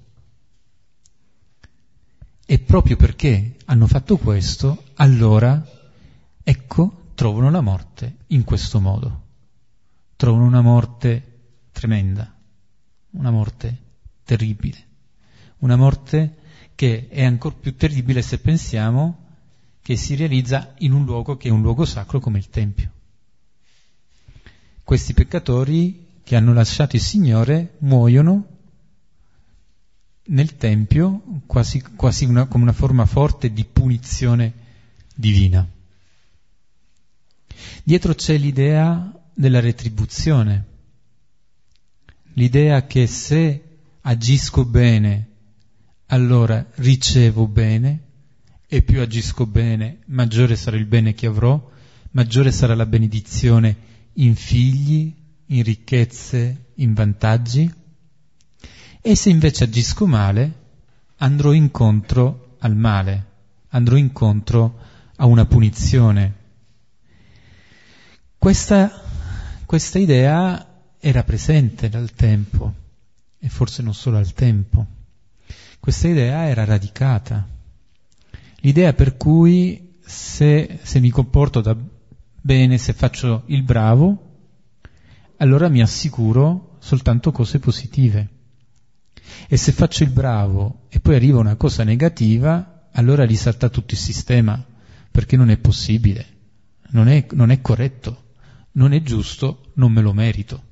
E 2.51 2.57
proprio 2.57 2.95
perché 2.95 3.57
hanno 3.65 3.85
fatto 3.85 4.17
questo, 4.17 4.85
allora, 4.95 5.63
ecco, 6.41 7.12
trovano 7.13 7.51
la 7.51 7.62
morte 7.62 8.15
in 8.29 8.43
questo 8.43 8.79
modo. 8.79 9.21
Trovano 10.15 10.45
una 10.45 10.62
morte 10.62 11.41
tremenda, 11.71 12.35
una 13.12 13.29
morte 13.29 13.77
terribile, 14.23 14.83
una 15.59 15.75
morte 15.75 16.38
che 16.73 17.07
è 17.09 17.23
ancora 17.23 17.53
più 17.53 17.75
terribile 17.75 18.23
se 18.23 18.39
pensiamo 18.39 19.27
che 19.83 19.95
si 19.95 20.15
realizza 20.15 20.73
in 20.79 20.93
un 20.93 21.05
luogo 21.05 21.38
che 21.38 21.49
è 21.49 21.51
un 21.51 21.62
luogo 21.62 21.85
sacro 21.85 22.19
come 22.19 22.39
il 22.39 22.49
Tempio. 22.49 22.91
Questi 24.83 25.13
peccatori 25.13 26.21
che 26.23 26.35
hanno 26.35 26.53
lasciato 26.53 26.95
il 26.95 27.03
Signore 27.03 27.75
muoiono 27.81 28.57
nel 30.29 30.57
Tempio 30.57 31.41
quasi, 31.45 31.81
quasi 31.95 32.25
una, 32.25 32.45
come 32.45 32.63
una 32.63 32.73
forma 32.73 33.05
forte 33.05 33.51
di 33.51 33.65
punizione 33.65 34.53
divina. 35.15 35.67
Dietro 37.83 38.13
c'è 38.13 38.37
l'idea 38.37 39.11
della 39.33 39.59
retribuzione, 39.59 40.65
l'idea 42.33 42.85
che 42.85 43.07
se 43.07 43.63
agisco 44.01 44.65
bene, 44.65 45.27
allora 46.07 46.65
ricevo 46.75 47.47
bene, 47.47 48.07
e 48.67 48.83
più 48.83 49.01
agisco 49.01 49.45
bene, 49.47 49.99
maggiore 50.07 50.55
sarà 50.55 50.77
il 50.77 50.85
bene 50.85 51.13
che 51.13 51.25
avrò, 51.25 51.69
maggiore 52.11 52.51
sarà 52.51 52.75
la 52.75 52.85
benedizione 52.85 53.75
in 54.13 54.35
figli, 54.35 55.13
in 55.47 55.63
ricchezze, 55.63 56.65
in 56.75 56.93
vantaggi. 56.93 57.71
E 59.09 59.15
se 59.15 59.31
invece 59.31 59.63
agisco 59.63 60.05
male, 60.05 60.53
andrò 61.17 61.51
incontro 61.51 62.57
al 62.59 62.75
male, 62.75 63.25
andrò 63.69 63.95
incontro 63.95 64.77
a 65.15 65.25
una 65.25 65.47
punizione. 65.47 66.33
Questa, 68.37 69.01
questa 69.65 69.97
idea 69.97 70.83
era 70.99 71.23
presente 71.23 71.89
dal 71.89 72.11
tempo, 72.11 72.71
e 73.39 73.49
forse 73.49 73.81
non 73.81 73.95
solo 73.95 74.17
al 74.17 74.31
tempo. 74.33 74.85
Questa 75.79 76.07
idea 76.07 76.47
era 76.47 76.63
radicata. 76.63 77.47
L'idea 78.57 78.93
per 78.93 79.17
cui 79.17 79.97
se, 80.05 80.81
se 80.83 80.99
mi 80.99 81.09
comporto 81.09 81.61
da 81.61 81.75
bene, 82.41 82.77
se 82.77 82.93
faccio 82.93 83.41
il 83.47 83.63
bravo, 83.63 84.35
allora 85.37 85.67
mi 85.67 85.81
assicuro 85.81 86.75
soltanto 86.77 87.31
cose 87.31 87.57
positive. 87.57 88.37
E 89.47 89.57
se 89.57 89.71
faccio 89.71 90.03
il 90.03 90.09
bravo 90.09 90.85
e 90.89 90.99
poi 90.99 91.15
arriva 91.15 91.39
una 91.39 91.55
cosa 91.55 91.83
negativa, 91.83 92.87
allora 92.91 93.25
risalta 93.25 93.69
tutto 93.69 93.93
il 93.93 93.99
sistema, 93.99 94.63
perché 95.11 95.37
non 95.37 95.49
è 95.49 95.57
possibile, 95.57 96.25
non 96.89 97.07
è, 97.07 97.25
non 97.31 97.51
è 97.51 97.61
corretto, 97.61 98.33
non 98.73 98.93
è 98.93 99.01
giusto, 99.01 99.71
non 99.75 99.91
me 99.91 100.01
lo 100.01 100.13
merito. 100.13 100.63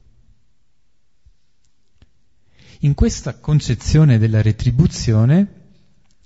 In 2.82 2.94
questa 2.94 3.40
concezione 3.40 4.20
della 4.20 4.42
retribuzione, 4.42 5.70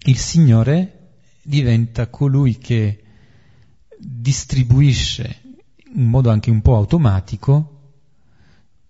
il 0.05 0.17
Signore 0.17 1.13
diventa 1.41 2.07
colui 2.07 2.57
che 2.57 3.03
distribuisce 3.97 5.41
in 5.93 6.07
modo 6.07 6.29
anche 6.29 6.49
un 6.49 6.61
po' 6.61 6.75
automatico 6.75 7.93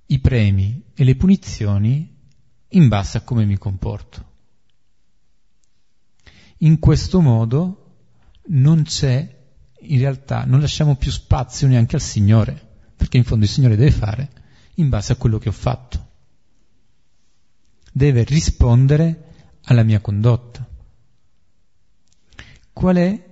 i 0.07 0.19
premi 0.19 0.83
e 0.93 1.03
le 1.03 1.15
punizioni 1.15 2.20
in 2.71 2.87
base 2.87 3.17
a 3.17 3.21
come 3.21 3.45
mi 3.45 3.57
comporto. 3.57 4.29
In 6.57 6.79
questo 6.79 7.21
modo 7.21 7.81
non 8.47 8.83
c'è, 8.83 9.39
in 9.81 9.99
realtà, 9.99 10.45
non 10.45 10.59
lasciamo 10.59 10.95
più 10.95 11.11
spazio 11.11 11.67
neanche 11.67 11.95
al 11.95 12.01
Signore, 12.01 12.69
perché 12.95 13.17
in 13.17 13.23
fondo 13.23 13.45
il 13.45 13.51
Signore 13.51 13.75
deve 13.75 13.91
fare 13.91 14.29
in 14.75 14.89
base 14.89 15.13
a 15.13 15.15
quello 15.15 15.39
che 15.39 15.49
ho 15.49 15.53
fatto. 15.53 16.09
Deve 17.91 18.23
rispondere 18.23 19.31
alla 19.63 19.83
mia 19.83 19.99
condotta. 19.99 20.67
Qual 22.71 22.95
è 22.95 23.29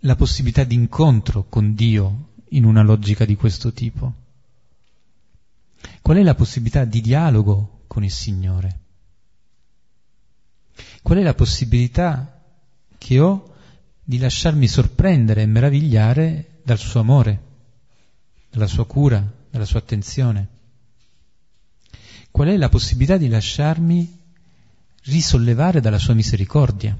la 0.00 0.16
possibilità 0.16 0.64
di 0.64 0.74
incontro 0.74 1.44
con 1.48 1.74
Dio 1.74 2.32
in 2.50 2.64
una 2.64 2.82
logica 2.82 3.24
di 3.24 3.36
questo 3.36 3.72
tipo? 3.72 4.12
Qual 6.02 6.16
è 6.16 6.22
la 6.22 6.34
possibilità 6.34 6.84
di 6.84 7.00
dialogo 7.00 7.84
con 7.86 8.04
il 8.04 8.10
Signore? 8.10 8.80
Qual 11.02 11.18
è 11.18 11.22
la 11.22 11.34
possibilità 11.34 12.40
che 12.98 13.20
ho 13.20 13.54
di 14.02 14.18
lasciarmi 14.18 14.66
sorprendere 14.68 15.42
e 15.42 15.46
meravigliare 15.46 16.60
dal 16.62 16.78
suo 16.78 17.00
amore, 17.00 17.40
dalla 18.50 18.66
sua 18.66 18.86
cura, 18.86 19.24
dalla 19.50 19.64
sua 19.64 19.80
attenzione? 19.80 20.48
Qual 22.30 22.48
è 22.48 22.56
la 22.56 22.68
possibilità 22.68 23.16
di 23.16 23.28
lasciarmi 23.28 24.20
risollevare 25.02 25.80
dalla 25.80 25.98
sua 25.98 26.14
misericordia? 26.14 26.98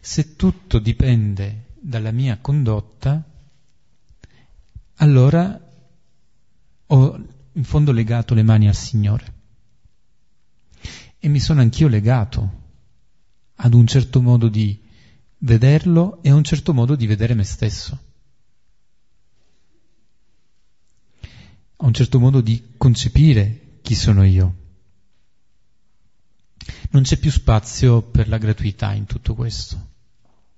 Se 0.00 0.36
tutto 0.36 0.78
dipende 0.78 1.66
dalla 1.80 2.10
mia 2.10 2.38
condotta, 2.38 3.22
allora 4.96 5.60
ho 6.86 7.24
in 7.52 7.64
fondo 7.64 7.92
legato 7.92 8.34
le 8.34 8.42
mani 8.42 8.68
al 8.68 8.74
Signore. 8.74 9.38
E 11.20 11.28
mi 11.28 11.38
sono 11.38 11.60
anch'io 11.60 11.86
legato 11.86 12.58
ad 13.56 13.74
un 13.74 13.86
certo 13.86 14.20
modo 14.20 14.48
di 14.48 14.80
vederlo 15.38 16.22
e 16.22 16.30
a 16.30 16.34
un 16.34 16.42
certo 16.42 16.74
modo 16.74 16.96
di 16.96 17.06
vedere 17.06 17.34
me 17.34 17.44
stesso. 17.44 17.98
A 21.76 21.86
un 21.86 21.92
certo 21.94 22.18
modo 22.18 22.40
di 22.40 22.72
concepire 22.76 23.78
chi 23.82 23.94
sono 23.94 24.24
io. 24.24 24.56
Non 26.90 27.02
c'è 27.02 27.18
più 27.18 27.30
spazio 27.30 28.02
per 28.02 28.28
la 28.28 28.38
gratuità 28.38 28.92
in 28.94 29.06
tutto 29.06 29.34
questo 29.34 29.88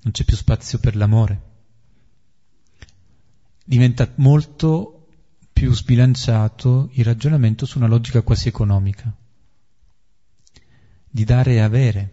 non 0.03 0.13
c'è 0.13 0.25
più 0.25 0.37
spazio 0.37 0.79
per 0.79 0.97
l'amore. 0.97 1.51
Diventa 3.65 4.11
molto 4.17 5.07
più 5.53 5.73
sbilanciato 5.73 6.91
il 6.93 7.05
ragionamento 7.05 7.67
su 7.67 7.79
una 7.79 7.87
logica 7.87 8.23
quasi 8.23 8.49
economica, 8.49 9.15
di 11.15 11.25
dare 11.25 11.53
e 11.53 11.61
avere, 11.61 12.11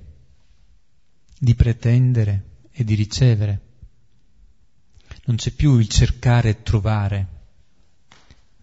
di 1.39 1.55
pretendere 1.55 2.65
e 2.69 2.83
di 2.83 2.95
ricevere. 2.95 3.61
Non 5.23 5.37
c'è 5.37 5.51
più 5.51 5.77
il 5.77 5.87
cercare 5.87 6.49
e 6.49 6.61
trovare, 6.63 7.27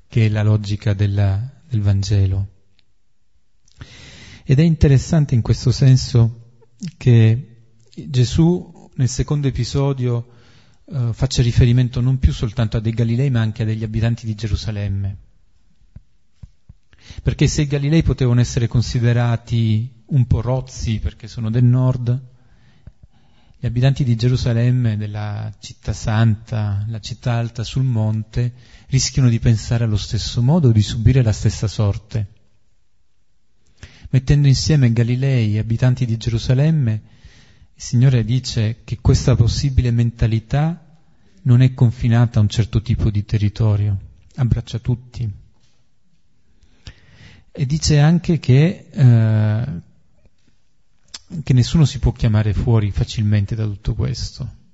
che 0.06 0.26
è 0.26 0.28
la 0.28 0.42
logica 0.42 0.92
della, 0.92 1.40
del 1.66 1.80
Vangelo. 1.80 2.48
Ed 4.44 4.58
è 4.58 4.62
interessante 4.62 5.34
in 5.34 5.40
questo 5.40 5.72
senso 5.72 6.58
che 6.98 7.56
Gesù 7.94 8.90
nel 8.96 9.08
secondo 9.08 9.48
episodio 9.48 10.32
eh, 10.84 11.14
faccia 11.14 11.40
riferimento 11.40 12.02
non 12.02 12.18
più 12.18 12.34
soltanto 12.34 12.76
a 12.76 12.80
dei 12.80 12.92
Galilei 12.92 13.30
ma 13.30 13.40
anche 13.40 13.62
a 13.62 13.66
degli 13.66 13.84
abitanti 13.84 14.26
di 14.26 14.34
Gerusalemme. 14.34 15.16
Perché 17.22 17.46
se 17.46 17.62
i 17.62 17.66
Galilei 17.66 18.02
potevano 18.02 18.40
essere 18.40 18.68
considerati 18.68 19.95
un 20.06 20.26
po' 20.26 20.40
rozzi 20.40 20.98
perché 20.98 21.28
sono 21.28 21.50
del 21.50 21.64
nord, 21.64 22.34
gli 23.58 23.66
abitanti 23.66 24.04
di 24.04 24.16
Gerusalemme, 24.16 24.96
della 24.96 25.52
città 25.58 25.92
santa, 25.92 26.84
la 26.88 27.00
città 27.00 27.32
alta 27.32 27.64
sul 27.64 27.84
monte, 27.84 28.52
rischiano 28.88 29.28
di 29.28 29.38
pensare 29.38 29.84
allo 29.84 29.96
stesso 29.96 30.42
modo, 30.42 30.72
di 30.72 30.82
subire 30.82 31.22
la 31.22 31.32
stessa 31.32 31.66
sorte. 31.66 32.26
Mettendo 34.10 34.46
insieme 34.46 34.92
Galilei 34.92 35.56
e 35.56 35.58
abitanti 35.58 36.04
di 36.06 36.16
Gerusalemme, 36.16 37.02
il 37.74 37.82
Signore 37.82 38.24
dice 38.24 38.82
che 38.84 38.98
questa 39.00 39.34
possibile 39.34 39.90
mentalità 39.90 40.98
non 41.42 41.60
è 41.60 41.74
confinata 41.74 42.38
a 42.38 42.42
un 42.42 42.48
certo 42.48 42.82
tipo 42.82 43.10
di 43.10 43.24
territorio, 43.24 43.98
abbraccia 44.36 44.78
tutti. 44.78 45.30
E 47.52 47.66
dice 47.66 47.98
anche 47.98 48.38
che, 48.38 48.88
eh, 48.90 49.80
che 51.42 51.52
nessuno 51.52 51.84
si 51.84 51.98
può 51.98 52.12
chiamare 52.12 52.54
fuori 52.54 52.90
facilmente 52.90 53.54
da 53.54 53.64
tutto 53.64 53.94
questo. 53.94 54.64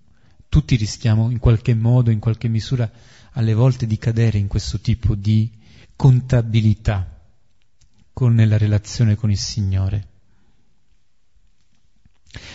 Tutti 0.48 0.76
rischiamo 0.76 1.30
in 1.30 1.38
qualche 1.38 1.74
modo, 1.74 2.11
in 2.11 2.18
qualche 2.18 2.48
misura, 2.48 2.90
alle 3.32 3.55
volte 3.55 3.86
di 3.86 3.96
cadere 3.96 4.38
in 4.38 4.48
questo 4.48 4.78
tipo 4.80 5.14
di 5.14 5.50
contabilità 5.96 7.20
con 8.12 8.36
la 8.36 8.59
relazione 8.59 9.14
con 9.14 9.30
il 9.30 9.38
Signore. 9.38 10.09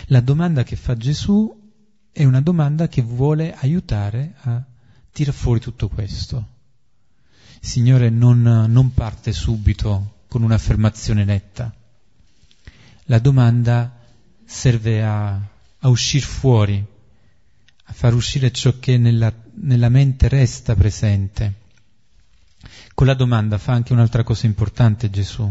La 0.06 0.20
domanda 0.20 0.62
che 0.62 0.76
fa 0.76 0.96
Gesù 0.96 1.66
è 2.12 2.24
una 2.24 2.40
domanda 2.40 2.88
che 2.88 3.02
vuole 3.02 3.54
aiutare 3.54 4.34
a 4.42 4.64
tirare 5.10 5.36
fuori 5.36 5.60
tutto 5.60 5.88
questo. 5.88 6.56
Il 7.60 7.68
Signore 7.68 8.10
non, 8.10 8.42
non 8.68 8.94
parte 8.94 9.32
subito 9.32 10.22
con 10.28 10.42
un'affermazione 10.42 11.24
netta. 11.24 11.74
La 13.10 13.18
domanda 13.20 14.04
serve 14.44 15.02
a, 15.02 15.32
a 15.32 15.88
uscire 15.88 16.26
fuori, 16.26 16.84
a 17.84 17.92
far 17.94 18.12
uscire 18.12 18.52
ciò 18.52 18.78
che 18.78 18.98
nella, 18.98 19.32
nella 19.62 19.88
mente 19.88 20.28
resta 20.28 20.74
presente. 20.74 21.54
Con 22.92 23.06
la 23.06 23.14
domanda 23.14 23.56
fa 23.56 23.72
anche 23.72 23.94
un'altra 23.94 24.24
cosa 24.24 24.44
importante 24.44 25.08
Gesù. 25.08 25.50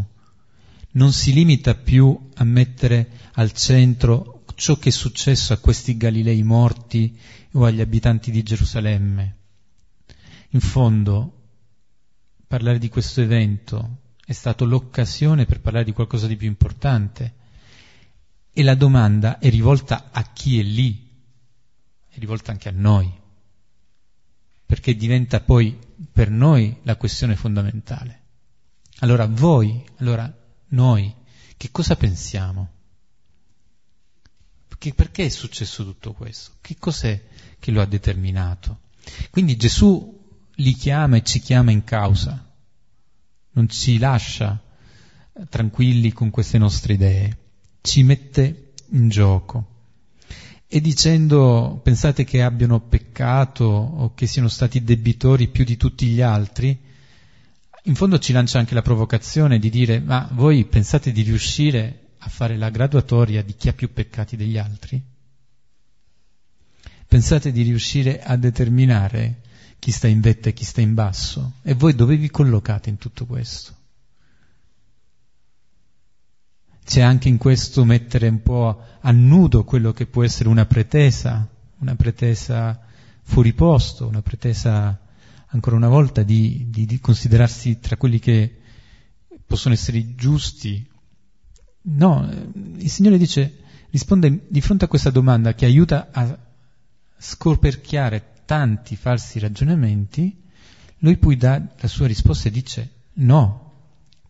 Non 0.92 1.12
si 1.12 1.32
limita 1.32 1.74
più 1.74 2.30
a 2.34 2.44
mettere 2.44 3.10
al 3.32 3.50
centro 3.50 4.44
ciò 4.54 4.76
che 4.78 4.90
è 4.90 4.92
successo 4.92 5.52
a 5.52 5.58
questi 5.58 5.96
Galilei 5.96 6.44
morti 6.44 7.18
o 7.52 7.64
agli 7.64 7.80
abitanti 7.80 8.30
di 8.30 8.44
Gerusalemme. 8.44 9.36
In 10.50 10.60
fondo, 10.60 11.48
parlare 12.46 12.78
di 12.78 12.88
questo 12.88 13.20
evento 13.20 13.96
è 14.24 14.32
stato 14.32 14.64
l'occasione 14.64 15.44
per 15.44 15.60
parlare 15.60 15.84
di 15.84 15.92
qualcosa 15.92 16.28
di 16.28 16.36
più 16.36 16.46
importante. 16.46 17.37
E 18.58 18.64
la 18.64 18.74
domanda 18.74 19.38
è 19.38 19.48
rivolta 19.50 20.08
a 20.10 20.32
chi 20.32 20.58
è 20.58 20.64
lì, 20.64 21.08
è 22.08 22.18
rivolta 22.18 22.50
anche 22.50 22.68
a 22.68 22.72
noi, 22.72 23.08
perché 24.66 24.96
diventa 24.96 25.38
poi 25.38 25.78
per 26.10 26.28
noi 26.28 26.76
la 26.82 26.96
questione 26.96 27.36
fondamentale. 27.36 28.22
Allora 28.98 29.26
voi, 29.26 29.84
allora 29.98 30.28
noi, 30.70 31.14
che 31.56 31.70
cosa 31.70 31.94
pensiamo? 31.94 32.70
Perché, 34.66 34.92
perché 34.92 35.26
è 35.26 35.28
successo 35.28 35.84
tutto 35.84 36.12
questo? 36.12 36.54
Che 36.60 36.74
cos'è 36.80 37.26
che 37.60 37.70
lo 37.70 37.80
ha 37.80 37.86
determinato? 37.86 38.80
Quindi 39.30 39.56
Gesù 39.56 40.42
li 40.56 40.72
chiama 40.72 41.16
e 41.18 41.22
ci 41.22 41.38
chiama 41.38 41.70
in 41.70 41.84
causa 41.84 42.44
non 43.52 43.68
ci 43.68 43.98
lascia 43.98 44.60
tranquilli 45.48 46.12
con 46.12 46.30
queste 46.30 46.58
nostre 46.58 46.94
idee, 46.94 47.38
ci 47.88 48.02
mette 48.02 48.72
in 48.90 49.08
gioco. 49.08 49.76
E 50.68 50.82
dicendo, 50.82 51.80
pensate 51.82 52.24
che 52.24 52.42
abbiano 52.42 52.80
peccato 52.80 53.64
o 53.64 54.12
che 54.12 54.26
siano 54.26 54.48
stati 54.48 54.84
debitori 54.84 55.48
più 55.48 55.64
di 55.64 55.78
tutti 55.78 56.06
gli 56.06 56.20
altri, 56.20 56.78
in 57.84 57.94
fondo 57.94 58.18
ci 58.18 58.34
lancia 58.34 58.58
anche 58.58 58.74
la 58.74 58.82
provocazione 58.82 59.58
di 59.58 59.70
dire, 59.70 60.00
ma 60.00 60.28
voi 60.32 60.66
pensate 60.66 61.12
di 61.12 61.22
riuscire 61.22 62.08
a 62.18 62.28
fare 62.28 62.58
la 62.58 62.68
graduatoria 62.68 63.42
di 63.42 63.54
chi 63.56 63.70
ha 63.70 63.72
più 63.72 63.90
peccati 63.90 64.36
degli 64.36 64.58
altri? 64.58 65.02
Pensate 67.06 67.50
di 67.50 67.62
riuscire 67.62 68.20
a 68.20 68.36
determinare 68.36 69.40
chi 69.78 69.90
sta 69.90 70.08
in 70.08 70.20
vetta 70.20 70.50
e 70.50 70.52
chi 70.52 70.64
sta 70.64 70.82
in 70.82 70.92
basso. 70.92 71.54
E 71.62 71.72
voi 71.72 71.94
dove 71.94 72.18
vi 72.18 72.28
collocate 72.28 72.90
in 72.90 72.98
tutto 72.98 73.24
questo? 73.24 73.77
C'è 76.88 77.02
anche 77.02 77.28
in 77.28 77.36
questo 77.36 77.84
mettere 77.84 78.28
un 78.28 78.40
po' 78.40 78.82
a 79.00 79.10
nudo 79.10 79.62
quello 79.64 79.92
che 79.92 80.06
può 80.06 80.24
essere 80.24 80.48
una 80.48 80.64
pretesa, 80.64 81.46
una 81.80 81.94
pretesa 81.94 82.80
fuori 83.20 83.52
posto, 83.52 84.06
una 84.06 84.22
pretesa 84.22 84.98
ancora 85.48 85.76
una 85.76 85.90
volta 85.90 86.22
di, 86.22 86.64
di, 86.70 86.86
di 86.86 86.98
considerarsi 86.98 87.78
tra 87.78 87.98
quelli 87.98 88.18
che 88.18 88.60
possono 89.44 89.74
essere 89.74 90.14
giusti. 90.14 90.82
No, 91.82 92.26
il 92.78 92.88
Signore 92.88 93.18
dice, 93.18 93.58
risponde 93.90 94.46
di 94.48 94.60
fronte 94.62 94.86
a 94.86 94.88
questa 94.88 95.10
domanda 95.10 95.52
che 95.52 95.66
aiuta 95.66 96.08
a 96.10 96.38
scoperchiare 97.18 98.32
tanti 98.46 98.96
falsi 98.96 99.38
ragionamenti, 99.38 100.34
lui 101.00 101.18
poi 101.18 101.36
dà 101.36 101.62
la 101.78 101.86
sua 101.86 102.06
risposta 102.06 102.48
e 102.48 102.50
dice 102.50 102.92
no, 103.16 103.72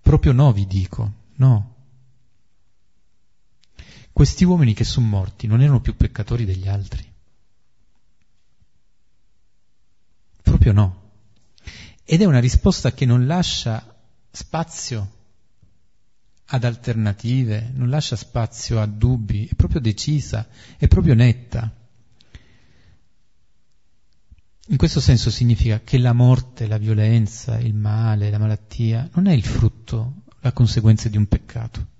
proprio 0.02 0.32
no 0.32 0.52
vi 0.52 0.66
dico, 0.66 1.12
no. 1.36 1.76
Questi 4.18 4.42
uomini 4.42 4.74
che 4.74 4.82
sono 4.82 5.06
morti 5.06 5.46
non 5.46 5.62
erano 5.62 5.80
più 5.80 5.94
peccatori 5.94 6.44
degli 6.44 6.66
altri. 6.66 7.08
Proprio 10.42 10.72
no. 10.72 11.10
Ed 12.02 12.20
è 12.20 12.24
una 12.24 12.40
risposta 12.40 12.92
che 12.92 13.06
non 13.06 13.28
lascia 13.28 13.96
spazio 14.32 15.12
ad 16.46 16.64
alternative, 16.64 17.70
non 17.72 17.90
lascia 17.90 18.16
spazio 18.16 18.80
a 18.80 18.86
dubbi, 18.86 19.46
è 19.46 19.54
proprio 19.54 19.80
decisa, 19.80 20.48
è 20.76 20.88
proprio 20.88 21.14
netta. 21.14 21.72
In 24.66 24.76
questo 24.76 24.98
senso 24.98 25.30
significa 25.30 25.80
che 25.82 25.96
la 25.96 26.12
morte, 26.12 26.66
la 26.66 26.78
violenza, 26.78 27.56
il 27.60 27.74
male, 27.74 28.30
la 28.30 28.38
malattia 28.38 29.08
non 29.12 29.28
è 29.28 29.32
il 29.32 29.44
frutto, 29.44 30.22
la 30.40 30.50
conseguenza 30.50 31.08
di 31.08 31.16
un 31.16 31.28
peccato. 31.28 31.97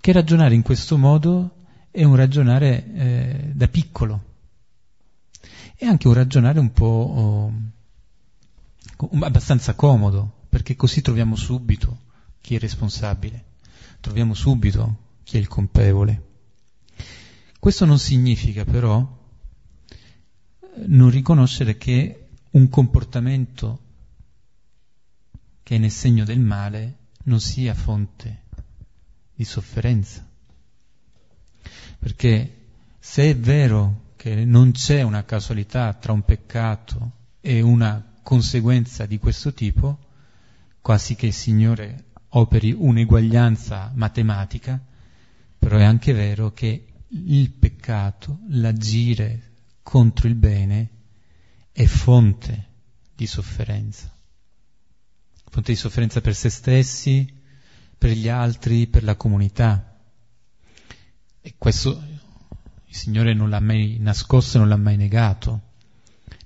Che 0.00 0.12
ragionare 0.12 0.54
in 0.54 0.62
questo 0.62 0.96
modo 0.96 1.56
è 1.90 2.04
un 2.04 2.16
ragionare 2.16 2.92
eh, 2.94 3.50
da 3.52 3.68
piccolo, 3.68 4.24
è 5.74 5.84
anche 5.84 6.08
un 6.08 6.14
ragionare 6.14 6.58
un 6.58 6.72
po' 6.72 7.52
oh, 8.96 9.10
abbastanza 9.20 9.74
comodo, 9.74 10.46
perché 10.48 10.74
così 10.74 11.02
troviamo 11.02 11.36
subito 11.36 11.98
chi 12.40 12.54
è 12.54 12.58
responsabile, 12.58 13.44
troviamo 14.00 14.32
subito 14.32 14.96
chi 15.22 15.36
è 15.36 15.40
il 15.40 15.48
colpevole. 15.48 16.28
Questo 17.58 17.84
non 17.84 17.98
significa 17.98 18.64
però 18.64 19.06
non 20.86 21.10
riconoscere 21.10 21.76
che 21.76 22.28
un 22.52 22.70
comportamento 22.70 23.80
che 25.62 25.76
è 25.76 25.78
nel 25.78 25.90
segno 25.90 26.24
del 26.24 26.40
male 26.40 26.96
non 27.24 27.38
sia 27.38 27.74
fonte 27.74 28.48
di 29.40 29.46
sofferenza. 29.46 30.28
Perché 31.98 32.56
se 32.98 33.30
è 33.30 33.34
vero 33.34 34.12
che 34.16 34.44
non 34.44 34.72
c'è 34.72 35.00
una 35.00 35.24
casualità 35.24 35.94
tra 35.94 36.12
un 36.12 36.22
peccato 36.24 37.12
e 37.40 37.62
una 37.62 38.18
conseguenza 38.22 39.06
di 39.06 39.18
questo 39.18 39.54
tipo, 39.54 39.98
quasi 40.82 41.14
che 41.14 41.24
il 41.24 41.32
Signore 41.32 42.10
operi 42.28 42.74
un'eguaglianza 42.76 43.92
matematica, 43.94 44.78
però 45.58 45.78
è 45.78 45.84
anche 45.84 46.12
vero 46.12 46.52
che 46.52 46.88
il 47.08 47.50
peccato, 47.50 48.40
l'agire 48.48 49.52
contro 49.82 50.28
il 50.28 50.34
bene 50.34 50.90
è 51.72 51.86
fonte 51.86 52.66
di 53.14 53.26
sofferenza. 53.26 54.14
Fonte 55.48 55.72
di 55.72 55.78
sofferenza 55.78 56.20
per 56.20 56.34
se 56.34 56.50
stessi, 56.50 57.39
per 58.00 58.12
gli 58.12 58.30
altri, 58.30 58.86
per 58.86 59.04
la 59.04 59.14
comunità. 59.14 59.94
E 61.42 61.54
questo 61.58 62.02
il 62.86 62.94
Signore 62.96 63.34
non 63.34 63.50
l'ha 63.50 63.60
mai 63.60 63.98
nascosto 64.00 64.56
e 64.56 64.60
non 64.60 64.70
l'ha 64.70 64.78
mai 64.78 64.96
negato. 64.96 65.60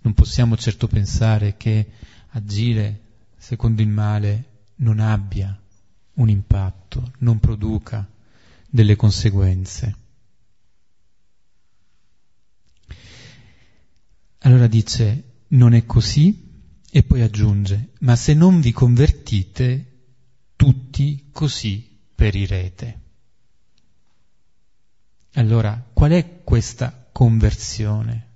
Non 0.01 0.15
possiamo 0.15 0.57
certo 0.57 0.89
pensare 0.89 1.57
che 1.57 1.93
agire 2.31 3.03
secondo 3.37 3.83
il 3.83 3.89
male 3.89 4.65
non 4.79 4.99
abbia 4.99 5.57
un 6.15 6.29
impatto, 6.29 7.13
non 7.19 7.39
produca 7.39 8.05
delle 8.69 8.97
conseguenze. 8.97 9.97
Allora 14.39 14.67
dice, 14.67 15.23
non 15.51 15.73
è 15.73 15.87
così 15.87 16.73
e 16.91 17.03
poi 17.05 17.23
aggiunge, 17.23 17.91
ma 18.01 18.17
se 18.17 18.35
non 18.35 18.61
vi 18.61 18.73
convertite, 18.73 19.94
tutti 20.95 21.31
così 21.33 21.99
perirete. 22.15 23.01
Allora, 25.33 25.85
qual 25.93 26.13
è 26.13 26.45
questa 26.45 27.09
conversione? 27.11 28.29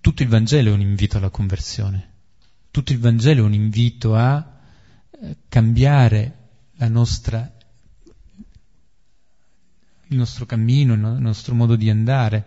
Tutto 0.00 0.22
il 0.22 0.28
Vangelo 0.28 0.70
è 0.70 0.72
un 0.72 0.80
invito 0.80 1.16
alla 1.16 1.30
conversione, 1.30 2.10
tutto 2.70 2.92
il 2.92 3.00
Vangelo 3.00 3.42
è 3.42 3.44
un 3.44 3.54
invito 3.54 4.14
a 4.14 4.60
eh, 5.10 5.36
cambiare 5.48 6.38
nostra, 6.88 7.52
il 10.06 10.16
nostro 10.16 10.46
cammino, 10.46 10.94
il 10.94 11.00
nostro 11.00 11.56
modo 11.56 11.74
di 11.74 11.90
andare 11.90 12.44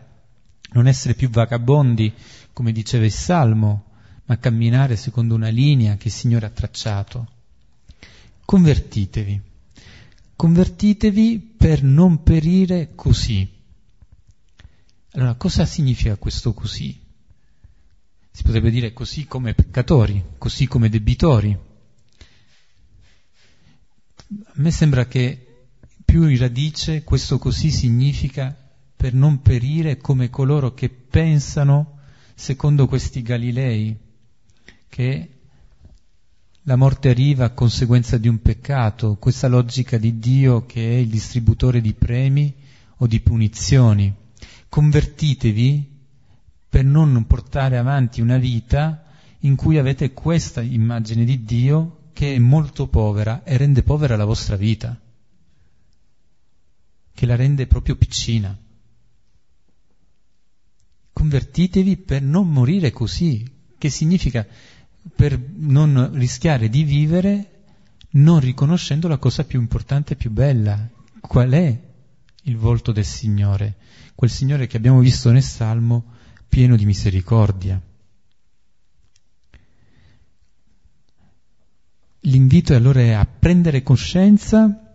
non 0.72 0.88
essere 0.88 1.16
più 1.16 1.30
vagabondi, 1.30 2.14
come 2.54 2.72
diceva 2.72 3.04
il 3.04 3.12
Salmo, 3.12 3.92
ma 4.24 4.38
camminare 4.38 4.96
secondo 4.96 5.36
una 5.36 5.50
linea 5.50 5.98
che 5.98 6.08
il 6.08 6.14
Signore 6.14 6.46
ha 6.46 6.50
tracciato. 6.50 7.34
Convertitevi. 8.46 9.42
Convertitevi 10.36 11.40
per 11.40 11.82
non 11.82 12.22
perire 12.22 12.92
così. 12.94 13.52
Allora, 15.14 15.34
cosa 15.34 15.66
significa 15.66 16.16
questo 16.18 16.54
così? 16.54 17.02
Si 18.32 18.44
potrebbe 18.44 18.70
dire 18.70 18.94
così 18.94 19.26
come 19.26 19.54
peccatori, 19.54 20.24
così 20.38 20.68
come 20.68 20.90
debitori. 20.90 21.58
A 24.28 24.54
me 24.56 24.72
sembra 24.72 25.08
che 25.08 25.68
più 26.04 26.28
in 26.28 26.38
radice 26.38 27.04
questo 27.04 27.40
così 27.40 27.72
significa 27.72 28.56
per 28.96 29.14
non 29.14 29.42
perire 29.42 29.98
come 29.98 30.30
coloro 30.30 30.74
che 30.74 30.90
pensano 30.90 32.00
secondo 32.36 32.88
questi 32.88 33.22
Galilei, 33.22 33.98
che 34.88 35.35
la 36.68 36.76
morte 36.76 37.10
arriva 37.10 37.46
a 37.46 37.52
conseguenza 37.52 38.18
di 38.18 38.28
un 38.28 38.42
peccato, 38.42 39.18
questa 39.18 39.48
logica 39.48 39.98
di 39.98 40.18
Dio 40.18 40.66
che 40.66 40.82
è 40.82 40.96
il 40.96 41.10
distributore 41.10 41.80
di 41.80 41.94
premi 41.94 42.54
o 42.98 43.08
di 43.08 43.20
punizioni. 43.20 44.14
Convertitevi 44.68 45.94
per 46.68 46.84
non 46.84 47.26
portare 47.28 47.78
avanti 47.78 48.20
una 48.20 48.38
vita 48.38 49.04
in 49.42 49.56
cui 49.56 49.78
avete 49.78 50.12
questa 50.12 50.62
immagine 50.62 51.24
di 51.24 51.44
Dio 51.44 52.10
che 52.14 52.34
è 52.34 52.40
molto 52.40 52.88
povera 52.88 53.44
e 53.44 53.58
rende 53.58 53.84
povera 53.84 54.16
la 54.16 54.26
vostra 54.26 54.56
vita, 54.56 55.00
che 57.14 57.26
la 57.28 57.36
rende 57.36 57.68
proprio 57.68 57.96
piccina. 57.96 58.58
Convertitevi 61.14 61.98
per 61.98 62.24
non 62.24 62.50
morire 62.50 62.90
così, 62.90 63.48
che 63.78 63.90
significa 63.92 64.48
per 65.14 65.40
non 65.40 66.12
rischiare 66.14 66.70
di 66.70 66.84
vivere 66.84 67.50
non 68.16 68.40
riconoscendo 68.40 69.08
la 69.08 69.18
cosa 69.18 69.44
più 69.44 69.60
importante 69.60 70.14
e 70.14 70.16
più 70.16 70.32
bella. 70.32 70.90
Qual 71.20 71.52
è 71.52 71.82
il 72.44 72.58
volto 72.58 72.92
del 72.92 73.06
Signore? 73.06 73.76
Quel 74.16 74.30
Signore 74.30 74.68
che 74.68 74.78
abbiamo 74.78 75.00
visto 75.00 75.32
nel 75.32 75.44
Salmo 75.44 76.14
pieno 76.48 76.76
di 76.76 76.86
misericordia. 76.86 77.82
L'invito 82.22 82.74
allora 82.74 83.02
è 83.02 83.12
a 83.12 83.26
prendere 83.26 83.84
coscienza 83.84 84.94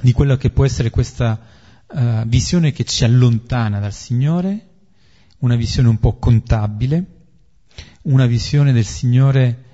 di 0.00 0.12
quella 0.12 0.36
che 0.36 0.50
può 0.50 0.64
essere 0.64 0.90
questa 0.90 1.40
uh, 1.86 2.24
visione 2.26 2.70
che 2.70 2.84
ci 2.84 3.04
allontana 3.04 3.80
dal 3.80 3.92
Signore, 3.92 4.68
una 5.38 5.56
visione 5.56 5.88
un 5.88 5.98
po' 5.98 6.18
contabile, 6.18 7.19
una 8.02 8.26
visione 8.26 8.72
del 8.72 8.84
Signore 8.84 9.64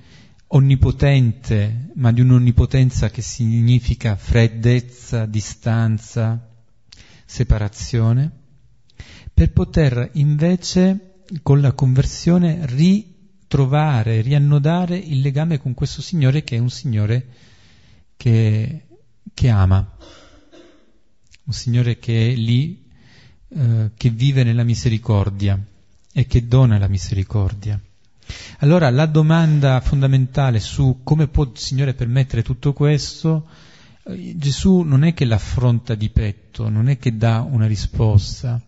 onnipotente, 0.49 1.91
ma 1.95 2.13
di 2.13 2.21
un'onnipotenza 2.21 3.11
che 3.11 3.23
significa 3.23 4.17
freddezza, 4.17 5.27
distanza, 5.27 6.49
separazione, 7.25 8.31
per 9.33 9.53
poter 9.53 10.11
invece 10.15 11.23
con 11.43 11.61
la 11.61 11.73
conversione 11.73 12.61
ritrovare, 12.67 14.21
riannodare 14.21 14.97
il 14.97 15.21
legame 15.21 15.59
con 15.59 15.75
questo 15.75 16.01
Signore 16.01 16.45
che 16.45 16.57
è 16.57 16.59
un 16.59 16.71
Signore 16.71 17.27
che, 18.17 18.87
che 19.35 19.49
ama, 19.49 19.97
un 21.45 21.53
Signore 21.53 21.99
che 21.99 22.33
è 22.33 22.35
lì, 22.35 22.85
eh, 23.49 23.91
che 23.97 24.11
vive 24.11 24.43
nella 24.45 24.65
misericordia 24.65 25.61
e 26.13 26.27
che 26.27 26.47
dona 26.47 26.79
la 26.79 26.89
misericordia. 26.89 27.81
Allora 28.59 28.91
la 28.91 29.07
domanda 29.07 29.81
fondamentale 29.81 30.61
su 30.61 31.01
come 31.03 31.29
può 31.29 31.45
il 31.45 31.51
Signore 31.55 31.95
permettere 31.95 32.43
tutto 32.43 32.73
questo, 32.73 33.47
eh, 34.05 34.35
Gesù 34.37 34.81
non 34.81 35.05
è 35.05 35.15
che 35.15 35.25
l'affronta 35.25 35.95
di 35.95 36.11
petto, 36.11 36.69
non 36.69 36.89
è 36.89 36.99
che 36.99 37.17
dà 37.17 37.41
una 37.41 37.67
risposta, 37.67 38.61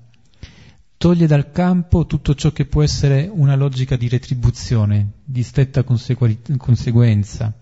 toglie 0.97 1.27
dal 1.27 1.51
campo 1.53 2.07
tutto 2.07 2.35
ciò 2.35 2.51
che 2.53 2.67
può 2.67 2.83
essere 2.83 3.31
una 3.33 3.55
logica 3.55 3.97
di 3.97 4.09
retribuzione, 4.09 5.13
di 5.25 5.43
stretta 5.43 5.85
conseguenza, 5.85 7.53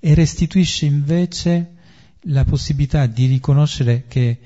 e 0.00 0.14
restituisce 0.14 0.86
invece 0.86 1.74
la 2.22 2.44
possibilità 2.44 3.06
di 3.06 3.26
riconoscere 3.26 4.04
che 4.08 4.38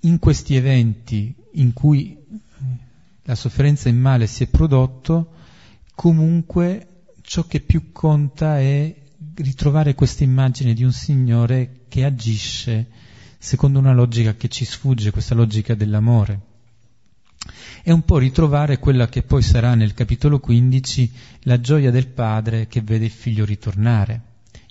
in 0.00 0.18
questi 0.18 0.54
eventi 0.54 1.34
in 1.52 1.72
cui 1.72 2.16
la 3.22 3.34
sofferenza 3.34 3.88
e 3.88 3.92
il 3.92 3.98
male 3.98 4.26
si 4.26 4.44
è 4.44 4.46
prodotto, 4.46 5.32
comunque 5.96 7.06
ciò 7.22 7.46
che 7.46 7.60
più 7.60 7.90
conta 7.90 8.60
è 8.60 8.94
ritrovare 9.36 9.94
questa 9.94 10.22
immagine 10.22 10.74
di 10.74 10.84
un 10.84 10.92
Signore 10.92 11.86
che 11.88 12.04
agisce 12.04 12.86
secondo 13.38 13.78
una 13.78 13.92
logica 13.92 14.34
che 14.34 14.48
ci 14.48 14.64
sfugge, 14.64 15.10
questa 15.10 15.34
logica 15.34 15.74
dell'amore. 15.74 16.40
E 17.82 17.92
un 17.92 18.02
po' 18.04 18.18
ritrovare 18.18 18.78
quella 18.78 19.08
che 19.08 19.22
poi 19.22 19.42
sarà 19.42 19.74
nel 19.74 19.94
capitolo 19.94 20.38
15 20.38 21.12
la 21.42 21.60
gioia 21.60 21.90
del 21.90 22.08
padre 22.08 22.66
che 22.66 22.82
vede 22.82 23.06
il 23.06 23.10
figlio 23.10 23.44
ritornare. 23.44 24.22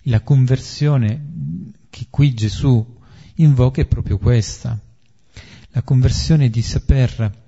La 0.03 0.21
conversione 0.21 1.73
che 1.89 2.07
qui 2.09 2.33
Gesù 2.33 2.97
invoca 3.35 3.81
è 3.81 3.85
proprio 3.85 4.17
questa, 4.17 4.79
la 5.69 5.81
conversione 5.81 6.49
di 6.49 6.61
saper 6.61 7.44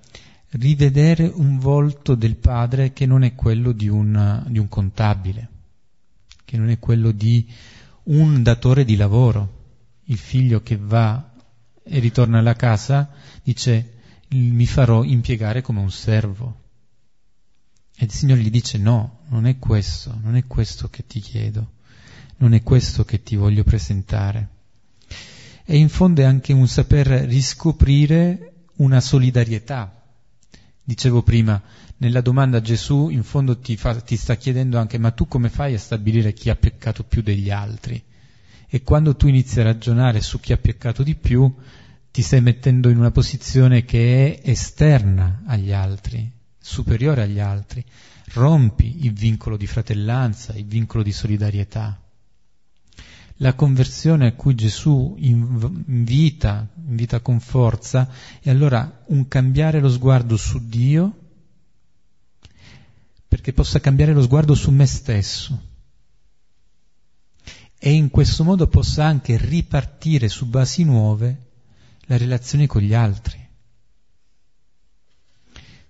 rivedere 0.52 1.26
un 1.26 1.60
volto 1.60 2.16
del 2.16 2.36
padre 2.36 2.93
che 2.93 3.06
non 3.06 3.24
è 3.24 3.36
quello 3.36 3.72
di 3.72 3.89
un, 3.89 4.45
di 4.48 4.60
un 4.60 4.70
contabile, 4.70 5.50
che 6.45 6.58
non 6.58 6.70
è 6.70 6.80
quello 6.80 7.12
di 7.12 7.48
un 8.04 8.41
datore 8.43 8.86
di 8.86 8.95
lavoro. 8.95 9.56
Il 10.06 10.18
figlio 10.18 10.62
che 10.62 10.78
va 10.78 11.34
e 11.84 12.00
ritorna 12.00 12.39
alla 12.39 12.56
casa 12.56 13.10
dice 13.43 13.93
mi 14.30 14.66
farò 14.66 15.04
impiegare 15.04 15.62
come 15.62 15.80
un 15.80 15.91
servo. 15.91 16.62
E 17.95 18.06
il 18.06 18.12
Signore 18.12 18.41
gli 18.41 18.50
dice 18.50 18.78
no, 18.78 19.22
non 19.30 19.48
è 19.48 19.58
questo, 19.58 20.18
non 20.22 20.36
è 20.36 20.45
questo 20.45 20.88
che 20.89 21.06
ti 21.06 21.20
chiedo, 21.20 21.72
non 22.38 22.54
è 22.54 22.62
questo 22.62 23.04
che 23.04 23.24
ti 23.24 23.36
voglio 23.36 23.64
presentare. 23.64 24.50
E 25.66 25.78
in 25.78 25.89
fondo 25.89 26.22
è 26.22 26.26
anche 26.26 26.54
un 26.54 26.68
saper 26.68 27.08
riscoprire 27.08 28.68
una 28.76 29.02
solidarietà 29.02 29.97
Dicevo 30.88 31.22
prima, 31.22 31.62
nella 31.98 32.22
domanda 32.22 32.62
Gesù 32.62 33.10
in 33.10 33.24
fondo 33.24 33.60
ti, 33.60 33.76
fa, 33.76 34.00
ti, 34.00 34.16
sta 34.16 34.36
chiedendo 34.36 34.80
anche 34.80 34.98
ma 34.98 35.12
tu 35.12 35.28
come 35.28 35.50
fai 35.50 35.74
a 35.74 35.78
stabilire 35.78 36.32
chi 36.32 36.50
ha 36.50 36.56
peccato 36.56 37.04
più 37.04 37.22
degli 37.22 37.52
altri? 37.52 38.02
E 38.66 38.84
quando 38.84 39.14
tu 39.14 39.28
inizi 39.28 39.60
a 39.60 39.64
ragionare 39.64 40.22
su 40.22 40.40
chi 40.40 40.54
ha 40.54 40.58
peccato 40.58 41.04
di 41.04 41.16
più, 41.16 41.54
ti 42.10 42.22
stai 42.22 42.40
mettendo 42.40 42.88
in 42.88 43.00
una 43.00 43.12
posizione 43.12 43.84
che 43.84 44.40
è 44.40 44.50
esterna 44.50 45.42
agli 45.46 45.74
altri, 45.74 46.32
superiore 46.58 47.24
agli 47.24 47.42
altri. 47.42 47.84
Rompi 48.36 49.04
il 49.06 49.12
vincolo 49.12 49.58
di 49.58 49.68
fratellanza, 49.68 50.54
il 50.54 50.68
vincolo 50.68 51.04
di 51.04 51.12
solidarietà. 51.12 52.02
La 53.38 53.54
conversione 53.54 54.28
a 54.28 54.34
cui 54.34 54.56
Gesù 54.56 55.16
invita, 55.20 56.68
invita 56.88 57.20
con 57.20 57.40
forza, 57.40 58.10
è 58.42 58.50
allora 58.50 59.04
un 59.08 59.28
cambiare 59.28 59.80
lo 59.80 59.90
sguardo 59.90 60.38
su 60.38 60.68
Dio 60.68 61.26
perché 63.28 63.54
possa 63.54 63.80
cambiare 63.80 64.14
lo 64.14 64.22
sguardo 64.22 64.56
su 64.56 64.72
me 64.72 64.86
stesso 64.86 65.62
e 67.78 67.92
in 67.92 68.10
questo 68.10 68.44
modo 68.44 68.68
possa 68.68 69.06
anche 69.06 69.38
ripartire 69.38 70.30
su 70.30 70.48
basi 70.48 70.84
nuove 70.84 71.46
la 72.06 72.18
relazione 72.18 72.66
con 72.66 72.82
gli 72.82 72.94
altri. 72.94 73.46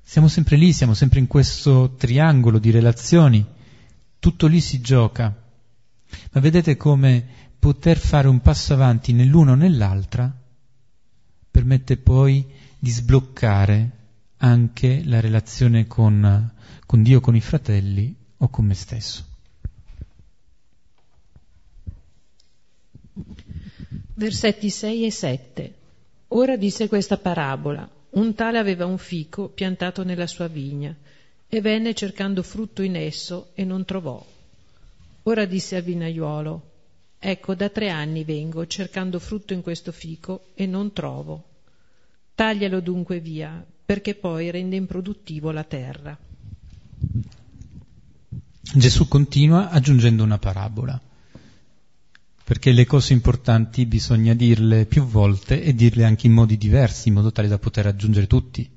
Siamo 0.01 0.27
sempre 0.27 0.57
lì, 0.57 0.73
siamo 0.73 0.93
sempre 0.93 1.19
in 1.19 1.27
questo 1.27 1.95
triangolo 1.95 2.59
di 2.59 2.71
relazioni, 2.71 3.45
tutto 4.19 4.47
lì 4.47 4.59
si 4.59 4.81
gioca. 4.81 5.46
Ma 6.31 6.41
vedete 6.41 6.77
come 6.77 7.25
poter 7.59 7.97
fare 7.97 8.27
un 8.27 8.39
passo 8.41 8.73
avanti 8.73 9.13
nell'uno 9.13 9.51
o 9.51 9.55
nell'altra 9.55 10.33
permette 11.49 11.97
poi 11.97 12.45
di 12.77 12.89
sbloccare 12.89 13.91
anche 14.37 15.01
la 15.03 15.19
relazione 15.19 15.87
con, 15.87 16.53
con 16.85 17.01
Dio, 17.01 17.19
con 17.19 17.35
i 17.35 17.41
fratelli 17.41 18.15
o 18.37 18.49
con 18.49 18.65
me 18.65 18.75
stesso. 18.75 19.25
Versetti 24.13 24.69
6 24.69 25.05
e 25.05 25.11
7. 25.11 25.75
Ora 26.29 26.57
disse 26.57 26.87
questa 26.87 27.17
parabola. 27.17 27.89
Un 28.11 28.33
tale 28.35 28.57
aveva 28.57 28.85
un 28.85 28.97
fico 28.97 29.49
piantato 29.49 30.03
nella 30.03 30.27
sua 30.27 30.47
vigna 30.47 30.95
e 31.47 31.61
venne 31.61 31.93
cercando 31.93 32.43
frutto 32.43 32.81
in 32.81 32.95
esso 32.95 33.51
e 33.53 33.63
non 33.63 33.85
trovò. 33.85 34.23
Ora 35.27 35.43
disse 35.43 35.75
al 35.75 35.83
vinaiuolo, 35.83 36.71
ecco 37.19 37.53
da 37.53 37.67
tre 37.67 37.89
anni 37.89 38.23
vengo 38.23 38.65
cercando 38.65 39.19
frutto 39.19 39.51
in 39.51 39.61
questo 39.61 39.91
fico 39.91 40.51
e 40.53 40.65
non 40.65 40.93
trovo. 40.93 41.43
Taglialo 42.33 42.79
dunque 42.79 43.19
via, 43.19 43.61
perché 43.85 44.15
poi 44.15 44.49
rende 44.51 44.77
improduttivo 44.77 45.51
la 45.51 45.65
terra. 45.65 46.17
Gesù 48.73 49.09
continua 49.09 49.69
aggiungendo 49.69 50.23
una 50.23 50.37
parabola, 50.37 50.97
perché 52.45 52.71
le 52.71 52.85
cose 52.85 53.11
importanti 53.11 53.85
bisogna 53.85 54.33
dirle 54.33 54.85
più 54.85 55.03
volte 55.03 55.61
e 55.61 55.75
dirle 55.75 56.05
anche 56.05 56.27
in 56.27 56.33
modi 56.33 56.57
diversi, 56.57 57.09
in 57.09 57.15
modo 57.15 57.33
tale 57.33 57.49
da 57.49 57.59
poter 57.59 57.83
raggiungere 57.83 58.27
tutti. 58.27 58.69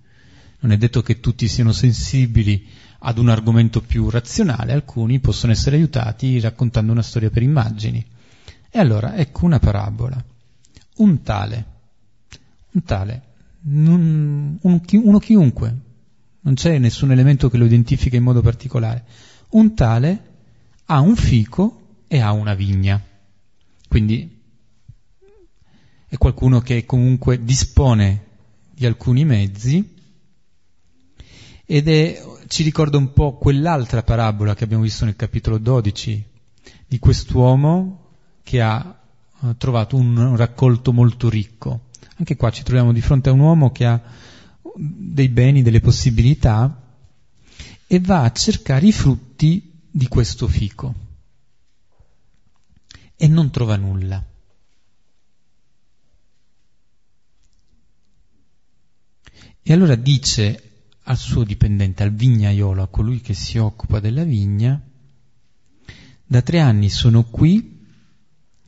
Non 0.63 0.73
è 0.73 0.77
detto 0.77 1.01
che 1.01 1.21
tutti 1.21 1.47
siano 1.47 1.71
sensibili 1.71 2.67
ad 3.01 3.19
un 3.19 3.29
argomento 3.29 3.81
più 3.81 4.11
razionale, 4.11 4.73
alcuni 4.73 5.21
possono 5.21 5.53
essere 5.53 5.77
aiutati 5.77 6.39
raccontando 6.41 6.93
una 6.93 7.03
storia 7.03 7.31
per 7.31 7.43
immagini. 7.43 8.05
E 8.71 8.79
allora 8.79 9.17
ecco 9.17 9.45
una 9.47 9.59
parabola. 9.59 10.23
Un 10.97 11.23
tale, 11.23 11.67
un 12.73 12.83
tale, 12.85 13.23
un, 13.63 14.57
un, 14.61 14.81
uno 14.91 15.19
chiunque, 15.19 15.77
non 16.43 16.55
c'è 16.55 16.79
nessun 16.79 17.11
elemento 17.11 17.49
che 17.49 17.57
lo 17.57 17.65
identifica 17.65 18.17
in 18.17 18.23
modo 18.23 18.43
particolare. 18.43 19.05
Un 19.51 19.75
tale 19.75 20.25
ha 20.87 21.01
un 21.01 21.17
fico 21.17 22.03
e 22.07 22.21
ha 22.21 22.33
una 22.33 22.55
vigna. 22.55 23.03
Quindi 23.89 24.39
è 26.07 26.17
qualcuno 26.19 26.61
che 26.61 26.85
comunque 26.85 27.43
dispone 27.45 28.25
di 28.75 28.85
alcuni 28.85 29.25
mezzi 29.25 29.97
ed 31.65 31.89
è, 31.89 32.21
ci 32.51 32.65
ricorda 32.65 32.97
un 32.97 33.13
po' 33.13 33.39
quell'altra 33.39 34.03
parabola 34.03 34.57
che 34.57 34.65
abbiamo 34.65 34.83
visto 34.83 35.05
nel 35.05 35.15
capitolo 35.15 35.57
12 35.57 36.25
di 36.85 36.99
quest'uomo 36.99 38.09
che 38.43 38.61
ha 38.61 39.01
eh, 39.43 39.55
trovato 39.57 39.95
un 39.95 40.35
raccolto 40.35 40.93
molto 40.93 41.29
ricco. 41.29 41.91
Anche 42.17 42.35
qua 42.35 42.51
ci 42.51 42.65
troviamo 42.65 42.93
di 42.93 43.01
fronte 43.01 43.29
a 43.29 43.33
un 43.33 43.39
uomo 43.39 43.71
che 43.71 43.87
ha 43.87 44.03
dei 44.75 45.29
beni, 45.29 45.63
delle 45.63 45.79
possibilità 45.79 46.93
e 47.87 48.01
va 48.01 48.25
a 48.25 48.33
cercare 48.33 48.85
i 48.85 48.93
frutti 48.93 49.71
di 49.89 50.09
questo 50.09 50.49
fico 50.49 50.95
e 53.15 53.29
non 53.29 53.51
trova 53.51 53.77
nulla. 53.77 54.27
E 59.63 59.73
allora 59.73 59.95
dice 59.95 60.70
al 61.05 61.17
suo 61.17 61.45
dipendente, 61.45 62.03
al 62.03 62.13
vignaiolo, 62.13 62.83
a 62.83 62.89
colui 62.89 63.21
che 63.21 63.35
si 63.35 63.59
occupa 63.59 64.01
della 64.01 64.25
vigna, 64.25 64.81
da 66.25 66.43
tre 66.43 66.61
anni 66.61 66.89
sono 66.89 67.25
qui 67.25 67.79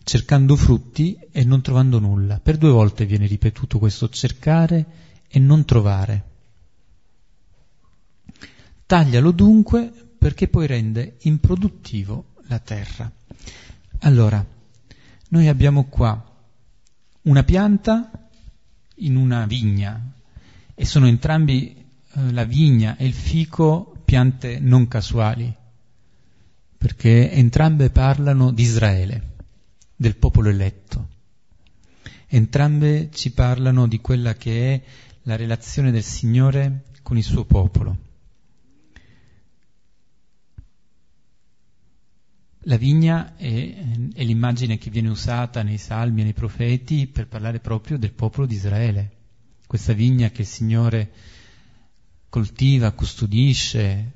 cercando 0.03 0.57
frutti 0.57 1.16
e 1.30 1.45
non 1.45 1.62
trovando 1.62 1.99
nulla. 1.99 2.41
Per 2.41 2.57
due 2.57 2.70
volte 2.70 3.07
viene 3.07 3.26
ripetuto 3.26 3.78
questo 3.78 4.09
cercare 4.09 4.87
e 5.28 5.39
non 5.39 5.64
trovare. 5.64 6.30
Taglialo 8.87 9.30
dunque 9.30 9.93
perché 10.18 10.49
poi 10.49 10.66
rende 10.66 11.16
improduttivo 11.20 12.35
la 12.49 12.59
terra. 12.59 13.11
Allora, 14.01 14.45
noi 15.28 15.49
abbiamo 15.49 15.85
qua 15.85 16.30
una 17.22 17.45
pianta 17.45 18.11
in 18.97 19.16
una 19.16 19.47
vigna 19.47 20.12
e 20.74 20.85
sono 20.85 21.07
entrambi 21.07 21.82
eh, 22.15 22.33
la 22.33 22.45
vigna 22.45 22.97
e 22.97 23.07
il 23.07 23.15
fico 23.15 24.03
piante 24.05 24.59
non 24.61 24.89
casuali, 24.89 25.55
perché 26.77 27.31
entrambe 27.31 27.91
parlano 27.91 28.51
di 28.53 28.63
Israele 28.63 29.31
del 29.97 30.17
popolo 30.17 30.49
eletto. 30.49 31.09
Entrambe 32.27 33.11
ci 33.13 33.33
parlano 33.33 33.87
di 33.87 34.01
quella 34.01 34.35
che 34.35 34.75
è 34.75 34.83
la 35.23 35.37
relazione 35.37 35.91
del 35.91 36.03
Signore 36.03 36.85
con 37.03 37.17
il 37.17 37.23
suo 37.23 37.45
popolo. 37.45 38.11
La 42.67 42.77
vigna 42.77 43.37
è, 43.37 43.75
è, 44.15 44.23
l'immagine 44.23 44.79
che 44.79 44.91
viene 44.91 45.09
usata 45.09 45.63
nei 45.63 45.79
salmi 45.79 46.21
e 46.21 46.25
nei 46.25 46.33
profeti 46.33 47.07
per 47.07 47.27
parlare 47.27 47.59
proprio 47.59 47.99
del 47.99 48.13
popolo 48.13 48.47
di 48.47 48.55
Israele. 48.55 49.11
Questa 49.67 49.93
vigna 49.93 50.31
che 50.31 50.43
il 50.43 50.47
Signore 50.47 51.11
coltiva, 52.33 52.93
custodisce, 52.93 54.12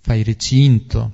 fa 0.00 0.16
il 0.16 0.24
recinto, 0.24 1.12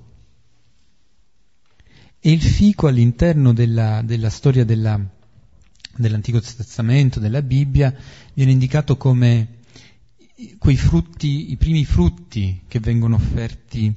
e 2.19 2.31
il 2.31 2.41
fico 2.41 2.87
all'interno 2.87 3.53
della, 3.53 4.01
della 4.03 4.31
storia 4.31 4.65
della, 4.65 4.99
dell'Antico 5.95 6.41
Testamento, 6.41 7.21
della 7.21 7.43
Bibbia, 7.43 7.95
viene 8.33 8.53
indicato 8.53 8.97
come 8.97 9.59
quei 10.57 10.79
frutti, 10.79 11.51
i 11.53 11.57
primi 11.59 11.85
frutti 11.85 12.63
che 12.67 12.81
vengono 12.81 13.17
offerti 13.17 13.95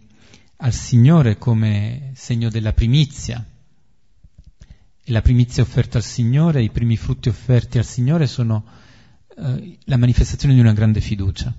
al 0.58 0.74
Signore 0.74 1.38
come 1.38 2.12
segno 2.16 2.50
della 2.50 2.74
primizia. 2.74 3.46
E 5.08 5.12
la 5.12 5.22
primizia 5.22 5.64
offerta 5.64 6.00
al 6.00 6.04
Signore, 6.04 6.62
i 6.62 6.70
primi 6.70 6.98
frutti 6.98 7.30
offerti 7.30 7.78
al 7.78 7.86
Signore 7.86 8.28
sono 8.28 8.66
eh, 9.38 9.78
la 9.86 9.96
manifestazione 9.96 10.54
di 10.54 10.60
una 10.60 10.74
grande 10.74 11.00
fiducia. 11.00 11.56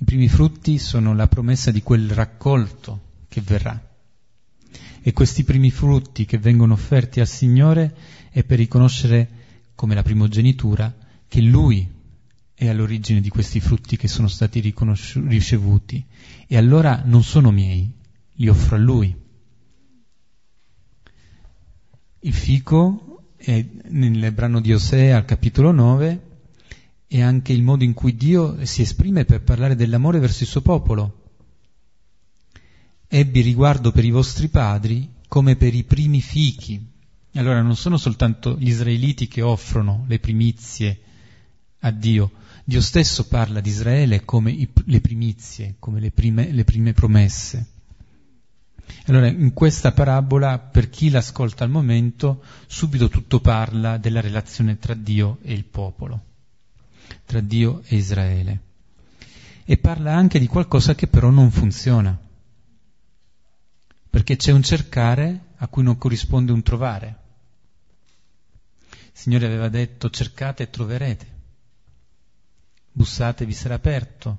I 0.00 0.04
primi 0.04 0.28
frutti 0.28 0.78
sono 0.78 1.14
la 1.14 1.28
promessa 1.28 1.70
di 1.70 1.82
quel 1.82 2.10
raccolto 2.12 3.08
che 3.28 3.42
verrà 3.42 3.78
e 5.02 5.12
questi 5.12 5.44
primi 5.44 5.70
frutti 5.70 6.24
che 6.24 6.38
vengono 6.38 6.72
offerti 6.72 7.20
al 7.20 7.26
Signore 7.26 7.94
è 8.30 8.42
per 8.42 8.56
riconoscere 8.56 9.28
come 9.74 9.94
la 9.94 10.02
primogenitura 10.02 10.94
che 11.28 11.42
Lui 11.42 11.86
è 12.54 12.66
all'origine 12.68 13.20
di 13.20 13.28
questi 13.28 13.60
frutti 13.60 13.98
che 13.98 14.08
sono 14.08 14.28
stati 14.28 14.60
ricevuti 14.60 16.02
e 16.46 16.56
allora 16.56 17.02
non 17.04 17.22
sono 17.22 17.50
miei, 17.50 17.92
li 18.36 18.48
offro 18.48 18.76
a 18.76 18.78
Lui. 18.78 19.14
Il 22.20 22.34
fico 22.34 23.32
è 23.36 23.62
nel 23.90 24.32
brano 24.32 24.62
di 24.62 24.72
Osea 24.72 25.18
al 25.18 25.26
capitolo 25.26 25.72
9 25.72 26.28
è 27.12 27.20
anche 27.20 27.52
il 27.52 27.62
modo 27.64 27.82
in 27.82 27.92
cui 27.92 28.14
Dio 28.14 28.64
si 28.64 28.82
esprime 28.82 29.24
per 29.24 29.42
parlare 29.42 29.74
dell'amore 29.74 30.20
verso 30.20 30.44
il 30.44 30.48
suo 30.48 30.60
popolo 30.60 31.20
ebbi 33.12 33.40
riguardo 33.40 33.90
per 33.90 34.04
i 34.04 34.10
vostri 34.10 34.46
padri 34.46 35.14
come 35.26 35.56
per 35.56 35.74
i 35.74 35.82
primi 35.82 36.20
fichi. 36.20 36.80
Allora 37.34 37.60
non 37.60 37.74
sono 37.74 37.96
soltanto 37.96 38.56
gli 38.56 38.68
israeliti 38.68 39.26
che 39.26 39.42
offrono 39.42 40.04
le 40.06 40.20
primizie 40.20 41.00
a 41.80 41.90
Dio, 41.90 42.30
Dio 42.62 42.80
stesso 42.80 43.26
parla 43.26 43.58
di 43.60 43.68
Israele 43.68 44.24
come 44.24 44.52
i, 44.52 44.68
le 44.84 45.00
primizie, 45.00 45.74
come 45.80 45.98
le 45.98 46.12
prime, 46.12 46.52
le 46.52 46.62
prime 46.62 46.92
promesse. 46.92 47.66
Allora, 49.06 49.26
in 49.26 49.52
questa 49.52 49.90
parabola, 49.90 50.58
per 50.58 50.88
chi 50.88 51.10
l'ascolta 51.10 51.64
al 51.64 51.70
momento, 51.70 52.42
subito 52.66 53.08
tutto 53.08 53.40
parla 53.40 53.96
della 53.98 54.20
relazione 54.20 54.78
tra 54.78 54.94
Dio 54.94 55.38
e 55.42 55.52
il 55.52 55.64
popolo, 55.64 56.26
tra 57.24 57.40
Dio 57.40 57.82
e 57.86 57.96
Israele. 57.96 58.60
E 59.64 59.76
parla 59.78 60.14
anche 60.14 60.38
di 60.38 60.46
qualcosa 60.46 60.94
che 60.94 61.06
però 61.06 61.30
non 61.30 61.50
funziona 61.50 62.18
perché 64.10 64.34
c'è 64.34 64.50
un 64.50 64.62
cercare 64.62 65.52
a 65.58 65.68
cui 65.68 65.84
non 65.84 65.96
corrisponde 65.96 66.50
un 66.50 66.62
trovare. 66.62 67.18
Il 68.90 68.96
Signore 69.12 69.46
aveva 69.46 69.68
detto 69.68 70.10
cercate 70.10 70.64
e 70.64 70.70
troverete, 70.70 71.26
bussate 72.90 73.44
e 73.44 73.46
vi 73.46 73.52
sarà 73.52 73.74
aperto, 73.74 74.38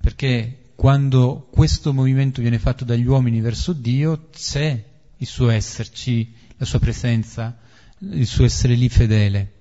perché 0.00 0.70
quando 0.76 1.48
questo 1.50 1.92
movimento 1.92 2.40
viene 2.40 2.60
fatto 2.60 2.84
dagli 2.84 3.06
uomini 3.06 3.40
verso 3.40 3.72
Dio 3.72 4.28
c'è 4.30 4.84
il 5.16 5.26
suo 5.26 5.48
esserci, 5.48 6.32
la 6.56 6.64
sua 6.64 6.78
presenza, 6.78 7.58
il 7.98 8.26
suo 8.26 8.44
essere 8.44 8.74
lì 8.74 8.88
fedele. 8.88 9.52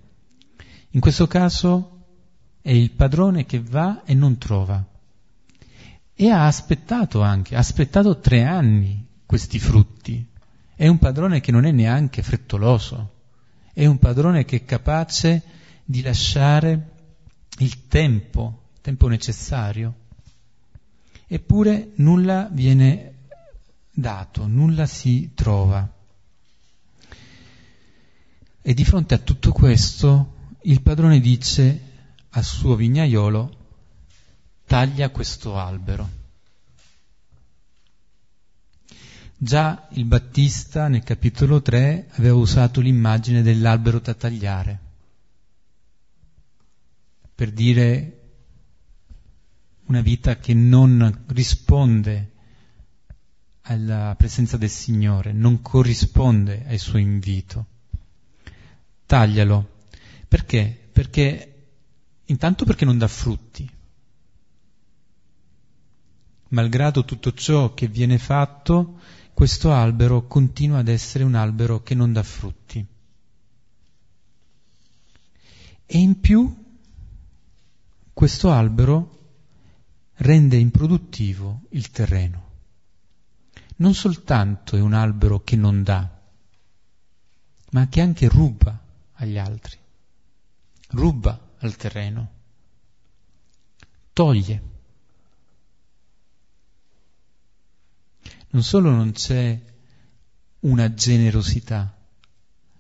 In 0.92 1.00
questo 1.00 1.26
caso 1.26 1.95
è 2.66 2.72
il 2.72 2.90
padrone 2.90 3.46
che 3.46 3.60
va 3.60 4.04
e 4.06 4.16
non 4.16 4.40
trova. 4.40 4.84
E 6.16 6.30
ha 6.32 6.48
aspettato 6.48 7.22
anche, 7.22 7.56
ha 7.56 7.60
aspettato 7.60 8.18
tre 8.18 8.44
anni 8.44 9.06
questi 9.24 9.60
frutti. 9.60 10.26
È 10.74 10.88
un 10.88 10.98
padrone 10.98 11.42
che 11.42 11.52
non 11.52 11.68
è 11.68 11.72
neanche 11.72 12.24
frettoloso, 12.24 13.12
è 13.72 13.86
un 13.86 14.00
padrone 14.00 14.46
che 14.46 14.56
è 14.56 14.66
capace 14.66 15.44
di 15.84 16.02
lasciare 16.02 16.90
il 17.60 17.88
tempo, 17.88 18.64
il 18.74 18.82
tempo 18.82 19.08
necessario. 19.10 19.94
Eppure 21.28 21.92
nulla 21.98 22.50
viene 22.52 23.14
dato, 23.92 24.48
nulla 24.48 24.88
si 24.88 25.34
trova. 25.36 25.88
E 28.60 28.74
di 28.74 28.84
fronte 28.84 29.14
a 29.14 29.20
tutto 29.20 29.52
questo 29.52 30.34
il 30.64 30.82
padrone 30.82 31.20
dice 31.20 31.94
al 32.36 32.44
suo 32.44 32.76
vignaiolo 32.76 33.64
taglia 34.66 35.10
questo 35.10 35.58
albero. 35.58 36.24
Già 39.38 39.88
il 39.92 40.06
Battista 40.06 40.88
nel 40.88 41.04
capitolo 41.04 41.62
3 41.62 42.10
aveva 42.12 42.36
usato 42.36 42.82
l'immagine 42.82 43.42
dell'albero 43.42 44.00
da 44.00 44.14
tagliare 44.14 44.80
per 47.36 47.52
dire 47.52 48.22
una 49.88 50.02
vita 50.02 50.38
che 50.38 50.54
non 50.54 51.24
risponde 51.28 52.32
alla 53.64 54.16
presenza 54.18 54.58
del 54.58 54.70
Signore, 54.70 55.34
non 55.34 55.62
corrisponde 55.62 56.66
al 56.68 56.80
suo 56.80 56.98
invito. 56.98 57.66
Taglialo. 59.06 59.84
Perché? 60.28 60.90
Perché 60.92 61.55
intanto 62.26 62.66
perché 62.66 62.86
non 62.86 62.98
dà 62.98 63.08
frutti. 63.08 63.70
Malgrado 66.50 67.04
tutto 67.06 67.34
ciò 67.34 67.74
che 67.74 67.88
viene 67.88 68.18
fatto, 68.18 69.00
questo 69.34 69.74
albero 69.74 70.28
continua 70.28 70.80
ad 70.80 70.88
essere 70.88 71.24
un 71.24 71.36
albero 71.36 71.82
che 71.84 71.96
non 71.96 72.14
dà 72.14 72.24
frutti. 72.24 72.86
E 75.88 75.98
in 75.98 76.20
più 76.20 76.64
questo 78.14 78.52
albero 78.52 79.12
rende 80.16 80.56
improduttivo 80.56 81.62
il 81.70 81.92
terreno. 81.92 82.44
non 83.78 83.94
soltanto 83.94 84.78
è 84.78 84.80
un 84.80 84.94
albero 84.94 85.42
che 85.44 85.58
non 85.58 85.84
dà, 85.84 86.10
ma 87.72 87.88
che 87.90 88.00
anche 88.00 88.30
ruba 88.30 88.80
agli 89.16 89.38
altri, 89.38 89.78
ruba 90.92 91.45
al 91.66 91.76
terreno, 91.76 92.32
toglie. 94.14 94.74
Non 98.50 98.64
solo 98.64 98.90
non 98.90 99.12
c'è 99.12 99.62
una 100.62 100.94
generosità, 100.94 101.96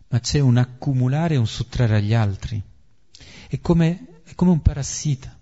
ma 0.07 0.19
c'è 0.19 0.39
un 0.39 0.57
accumulare 0.57 1.36
e 1.36 1.38
un 1.38 1.47
sottrarre 1.47 1.97
agli 1.97 2.13
altri. 2.13 2.61
È 3.47 3.59
come, 3.59 4.21
è 4.23 4.33
come 4.36 4.51
un 4.51 4.61
parassita. 4.61 5.38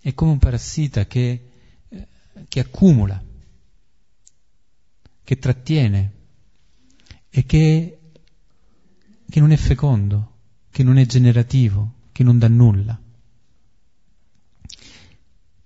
È 0.00 0.14
come 0.14 0.30
un 0.30 0.38
parassita 0.38 1.06
che, 1.06 1.50
eh, 1.88 2.08
che 2.48 2.60
accumula, 2.60 3.22
che 5.22 5.38
trattiene 5.38 6.12
e 7.30 7.44
che, 7.44 7.98
che 9.28 9.40
non 9.40 9.50
è 9.50 9.56
fecondo, 9.56 10.33
che 10.74 10.82
non 10.82 10.98
è 10.98 11.06
generativo, 11.06 12.08
che 12.10 12.24
non 12.24 12.36
dà 12.36 12.48
nulla. 12.48 13.00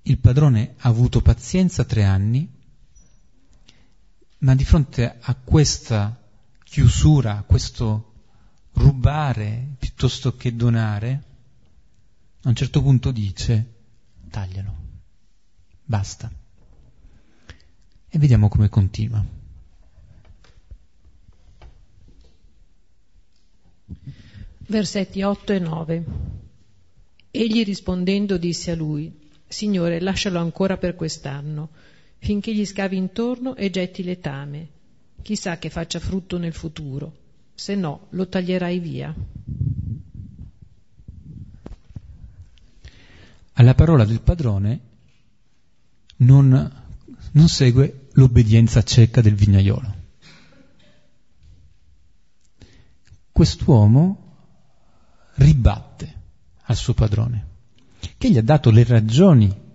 Il 0.03 0.19
padrone 0.19 0.75
ha 0.77 0.89
avuto 0.91 1.23
pazienza 1.23 1.83
tre 1.85 2.05
anni, 2.05 2.47
ma 4.41 4.55
di 4.55 4.65
fronte 4.67 5.17
a 5.19 5.35
questa 5.35 6.15
chiusura, 6.63 7.43
questo 7.47 8.13
rubare 8.73 9.77
piuttosto 9.79 10.37
che 10.37 10.55
donare, 10.55 11.25
a 12.43 12.51
un 12.51 12.55
certo 12.55 12.83
punto 12.83 13.11
dice 13.11 13.77
taglialo, 14.29 14.77
basta. 15.85 16.31
E 18.11 18.19
vediamo 18.19 18.49
come 18.49 18.69
continua. 18.69 19.38
Versetti 24.71 25.23
8 25.23 25.53
e 25.55 25.59
9. 25.59 26.05
Egli 27.31 27.65
rispondendo 27.65 28.37
disse 28.37 28.73
a 28.73 28.77
lui, 28.77 29.11
Signore, 29.47 29.99
lascialo 29.99 30.39
ancora 30.39 30.77
per 30.77 30.95
quest'anno, 30.95 31.71
finché 32.19 32.55
gli 32.55 32.67
scavi 32.67 32.97
intorno 32.97 33.57
e 33.57 33.71
getti 33.71 34.03
letame 34.03 34.69
chissà 35.23 35.59
che 35.59 35.71
faccia 35.71 35.99
frutto 35.99 36.37
nel 36.37 36.53
futuro, 36.53 37.17
se 37.55 37.75
no 37.75 38.09
lo 38.11 38.29
taglierai 38.29 38.79
via. 38.79 39.15
Alla 43.55 43.75
parola 43.75 44.05
del 44.05 44.21
padrone 44.21 44.81
non, 46.17 46.73
non 47.33 47.49
segue 47.49 48.09
l'obbedienza 48.13 48.83
cieca 48.83 49.23
del 49.23 49.35
vignaiolo. 49.35 49.95
Quest'uomo 53.33 54.28
ribatte 55.39 56.15
al 56.63 56.77
suo 56.77 56.95
padrone, 56.95 57.47
che 58.17 58.31
gli 58.31 58.39
ha 58.39 58.43
dato 58.43 58.71
le 58.71 58.85
ragioni 58.85 59.67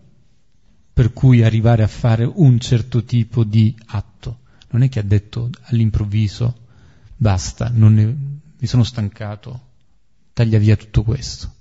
per 0.94 1.12
cui 1.12 1.44
arrivare 1.44 1.84
a 1.84 1.88
fare 1.88 2.24
un 2.24 2.60
certo 2.60 3.04
tipo 3.04 3.44
di 3.44 3.76
atto 3.88 4.42
non 4.74 4.82
è 4.82 4.90
che 4.90 5.00
ha 5.00 5.04
detto 5.04 5.50
all'improvviso 5.66 6.62
basta, 7.16 7.70
ne, 7.70 8.06
mi 8.58 8.68
sono 8.68 8.84
stancato, 8.84 9.68
taglia 10.34 10.58
via 10.58 10.76
tutto 10.76 11.04
questo. 11.04 11.52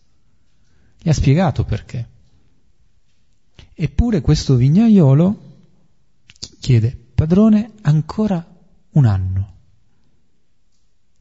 Gli 0.98 1.08
ha 1.08 1.12
spiegato 1.12 1.64
perché. 1.64 2.08
Eppure 3.74 4.20
questo 4.22 4.54
vignaiolo 4.54 5.50
chiede, 6.58 6.96
padrone, 7.14 7.72
ancora 7.82 8.44
un 8.92 9.04
anno, 9.04 9.52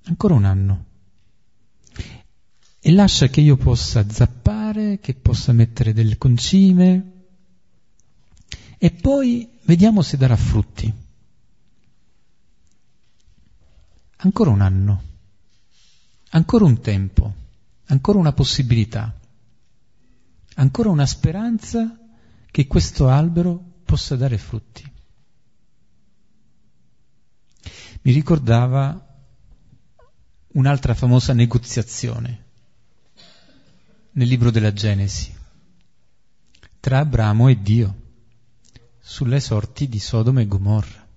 ancora 0.05 0.33
un 0.33 0.45
anno, 0.45 0.85
e 2.81 2.91
lascia 2.91 3.27
che 3.27 3.41
io 3.41 3.57
possa 3.57 4.09
zappare, 4.09 4.99
che 4.99 5.13
possa 5.13 5.53
mettere 5.53 5.93
delle 5.93 6.17
concime, 6.17 7.11
e 8.77 8.91
poi 8.91 9.47
vediamo 9.63 10.01
se 10.01 10.17
darà 10.17 10.35
frutti. 10.35 11.09
ancora 14.23 14.49
un 14.51 14.61
anno, 14.61 15.03
ancora 16.29 16.65
un 16.65 16.79
tempo, 16.79 17.33
ancora 17.85 18.19
una 18.19 18.33
possibilità, 18.33 19.17
ancora 20.55 20.89
una 20.89 21.05
speranza 21.05 21.97
che 22.49 22.67
questo 22.67 23.09
albero 23.09 23.79
possa 23.83 24.15
dare 24.15 24.37
frutti. 24.37 24.89
Mi 28.03 28.11
ricordava 28.11 29.07
un'altra 30.53 30.93
famosa 30.93 31.33
negoziazione 31.33 32.49
nel 34.13 34.27
libro 34.27 34.51
della 34.51 34.73
Genesi 34.73 35.33
tra 36.79 36.99
Abramo 36.99 37.47
e 37.47 37.61
Dio 37.61 37.95
sulle 38.99 39.39
sorti 39.39 39.87
di 39.87 39.99
Sodoma 39.99 40.41
e 40.41 40.47
Gomorra. 40.47 41.07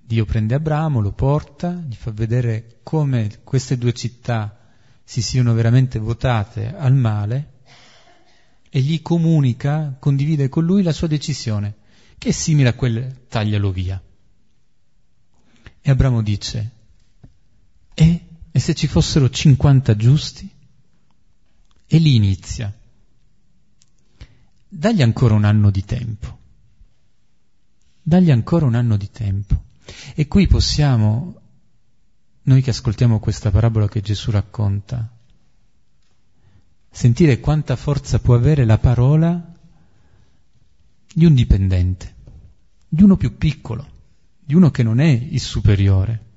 Dio 0.00 0.24
prende 0.24 0.54
Abramo, 0.54 1.00
lo 1.00 1.12
porta, 1.12 1.72
gli 1.72 1.94
fa 1.94 2.10
vedere 2.10 2.80
come 2.82 3.40
queste 3.44 3.78
due 3.78 3.92
città 3.92 4.58
si 5.04 5.22
siano 5.22 5.52
veramente 5.54 5.98
votate 5.98 6.74
al 6.74 6.94
male 6.94 7.60
e 8.70 8.80
gli 8.80 9.02
comunica, 9.02 9.96
condivide 9.98 10.48
con 10.48 10.64
lui 10.64 10.82
la 10.82 10.92
sua 10.92 11.06
decisione, 11.06 11.76
che 12.16 12.30
è 12.30 12.32
simile 12.32 12.70
a 12.70 12.74
quella 12.74 13.06
taglialo 13.28 13.70
via. 13.70 14.02
E 15.80 15.90
Abramo 15.90 16.22
dice, 16.22 16.70
e, 17.92 18.26
e 18.52 18.60
se 18.60 18.74
ci 18.74 18.86
fossero 18.86 19.30
50 19.30 19.96
giusti? 19.96 20.48
E 21.86 21.98
lì 21.98 22.14
inizia. 22.16 22.72
Dagli 24.68 25.00
ancora 25.00 25.34
un 25.34 25.44
anno 25.44 25.70
di 25.70 25.84
tempo. 25.84 26.38
Dagli 28.02 28.30
ancora 28.30 28.66
un 28.66 28.74
anno 28.74 28.98
di 28.98 29.10
tempo. 29.10 29.64
E 30.14 30.28
qui 30.28 30.46
possiamo, 30.46 31.40
noi 32.42 32.60
che 32.60 32.70
ascoltiamo 32.70 33.18
questa 33.20 33.50
parabola 33.50 33.88
che 33.88 34.02
Gesù 34.02 34.30
racconta, 34.30 35.10
sentire 36.90 37.40
quanta 37.40 37.74
forza 37.76 38.18
può 38.18 38.34
avere 38.34 38.66
la 38.66 38.76
parola 38.76 39.54
di 41.14 41.24
un 41.24 41.34
dipendente, 41.34 42.14
di 42.86 43.02
uno 43.02 43.16
più 43.16 43.38
piccolo, 43.38 43.88
di 44.38 44.54
uno 44.54 44.70
che 44.70 44.82
non 44.82 45.00
è 45.00 45.08
il 45.08 45.40
superiore, 45.40 46.31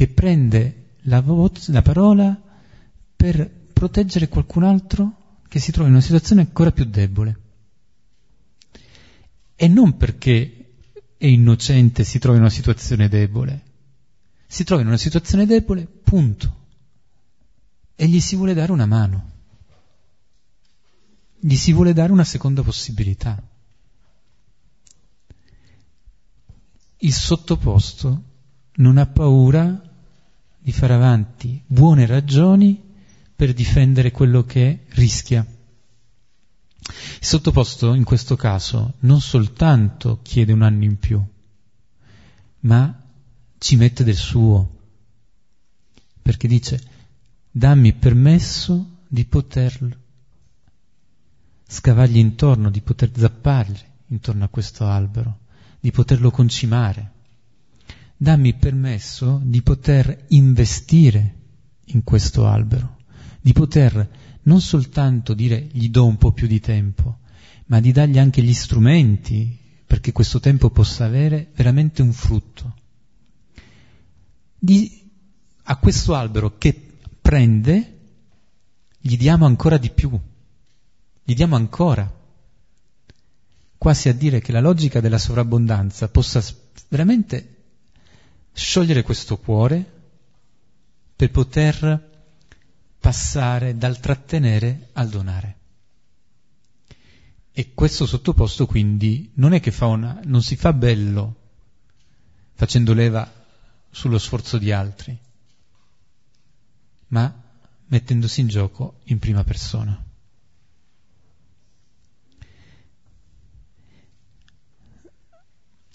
che 0.00 0.08
prende 0.08 0.94
la, 1.02 1.20
voce, 1.20 1.70
la 1.72 1.82
parola 1.82 2.34
per 3.14 3.50
proteggere 3.70 4.30
qualcun 4.30 4.62
altro 4.62 5.40
che 5.46 5.58
si 5.60 5.72
trova 5.72 5.88
in 5.88 5.94
una 5.94 6.02
situazione 6.02 6.40
ancora 6.40 6.72
più 6.72 6.86
debole. 6.86 7.40
E 9.54 9.68
non 9.68 9.98
perché 9.98 10.76
è 11.18 11.26
innocente 11.26 12.04
si 12.04 12.18
trova 12.18 12.36
in 12.36 12.44
una 12.44 12.50
situazione 12.50 13.10
debole. 13.10 13.62
Si 14.46 14.64
trova 14.64 14.80
in 14.80 14.88
una 14.88 14.96
situazione 14.96 15.44
debole, 15.44 15.84
punto. 15.84 16.68
E 17.94 18.08
gli 18.08 18.20
si 18.20 18.36
vuole 18.36 18.54
dare 18.54 18.72
una 18.72 18.86
mano. 18.86 19.30
Gli 21.38 21.56
si 21.56 21.74
vuole 21.74 21.92
dare 21.92 22.10
una 22.10 22.24
seconda 22.24 22.62
possibilità. 22.62 23.38
Il 26.96 27.12
sottoposto 27.12 28.22
non 28.76 28.96
ha 28.96 29.04
paura 29.04 29.88
di 30.60 30.72
fare 30.72 30.94
avanti 30.94 31.62
buone 31.66 32.06
ragioni 32.06 32.80
per 33.34 33.54
difendere 33.54 34.10
quello 34.10 34.44
che 34.44 34.84
rischia. 34.90 35.46
Il 36.82 37.26
sottoposto 37.26 37.94
in 37.94 38.04
questo 38.04 38.36
caso 38.36 38.94
non 39.00 39.20
soltanto 39.20 40.20
chiede 40.22 40.52
un 40.52 40.62
anno 40.62 40.84
in 40.84 40.98
più, 40.98 41.22
ma 42.60 43.02
ci 43.58 43.76
mette 43.76 44.04
del 44.04 44.16
suo, 44.16 44.78
perché 46.20 46.46
dice 46.46 46.80
dammi 47.50 47.92
permesso 47.94 48.98
di 49.08 49.24
poter 49.24 49.98
scavargli 51.66 52.18
intorno, 52.18 52.70
di 52.70 52.80
poter 52.80 53.10
zappargli 53.16 53.80
intorno 54.08 54.44
a 54.44 54.48
questo 54.48 54.86
albero, 54.86 55.38
di 55.78 55.90
poterlo 55.90 56.30
concimare. 56.30 57.18
Dammi 58.22 58.52
permesso 58.52 59.40
di 59.42 59.62
poter 59.62 60.26
investire 60.28 61.36
in 61.86 62.04
questo 62.04 62.46
albero, 62.46 62.98
di 63.40 63.54
poter 63.54 64.10
non 64.42 64.60
soltanto 64.60 65.32
dire 65.32 65.68
gli 65.72 65.88
do 65.88 66.04
un 66.04 66.18
po' 66.18 66.30
più 66.30 66.46
di 66.46 66.60
tempo, 66.60 67.20
ma 67.68 67.80
di 67.80 67.92
dargli 67.92 68.18
anche 68.18 68.42
gli 68.42 68.52
strumenti 68.52 69.58
perché 69.86 70.12
questo 70.12 70.38
tempo 70.38 70.68
possa 70.68 71.06
avere 71.06 71.50
veramente 71.54 72.02
un 72.02 72.12
frutto. 72.12 72.74
Di, 74.58 75.10
a 75.62 75.76
questo 75.78 76.14
albero 76.14 76.58
che 76.58 76.98
prende, 77.22 78.00
gli 78.98 79.16
diamo 79.16 79.46
ancora 79.46 79.78
di 79.78 79.88
più, 79.88 80.10
gli 81.22 81.32
diamo 81.34 81.56
ancora, 81.56 82.18
quasi 83.78 84.10
a 84.10 84.12
dire 84.12 84.42
che 84.42 84.52
la 84.52 84.60
logica 84.60 85.00
della 85.00 85.16
sovrabbondanza 85.16 86.10
possa 86.10 86.44
veramente 86.88 87.54
sciogliere 88.52 89.02
questo 89.02 89.38
cuore 89.38 89.98
per 91.16 91.30
poter 91.30 92.08
passare 92.98 93.76
dal 93.76 93.98
trattenere 93.98 94.88
al 94.92 95.08
donare. 95.08 95.58
E 97.52 97.74
questo 97.74 98.06
sottoposto 98.06 98.66
quindi 98.66 99.30
non 99.34 99.52
è 99.52 99.60
che 99.60 99.70
fa 99.70 99.86
una, 99.86 100.20
non 100.24 100.42
si 100.42 100.56
fa 100.56 100.72
bello 100.72 101.36
facendo 102.54 102.92
leva 102.92 103.30
sullo 103.90 104.18
sforzo 104.18 104.58
di 104.58 104.70
altri, 104.70 105.18
ma 107.08 107.42
mettendosi 107.86 108.40
in 108.40 108.48
gioco 108.48 109.00
in 109.04 109.18
prima 109.18 109.42
persona. 109.44 110.04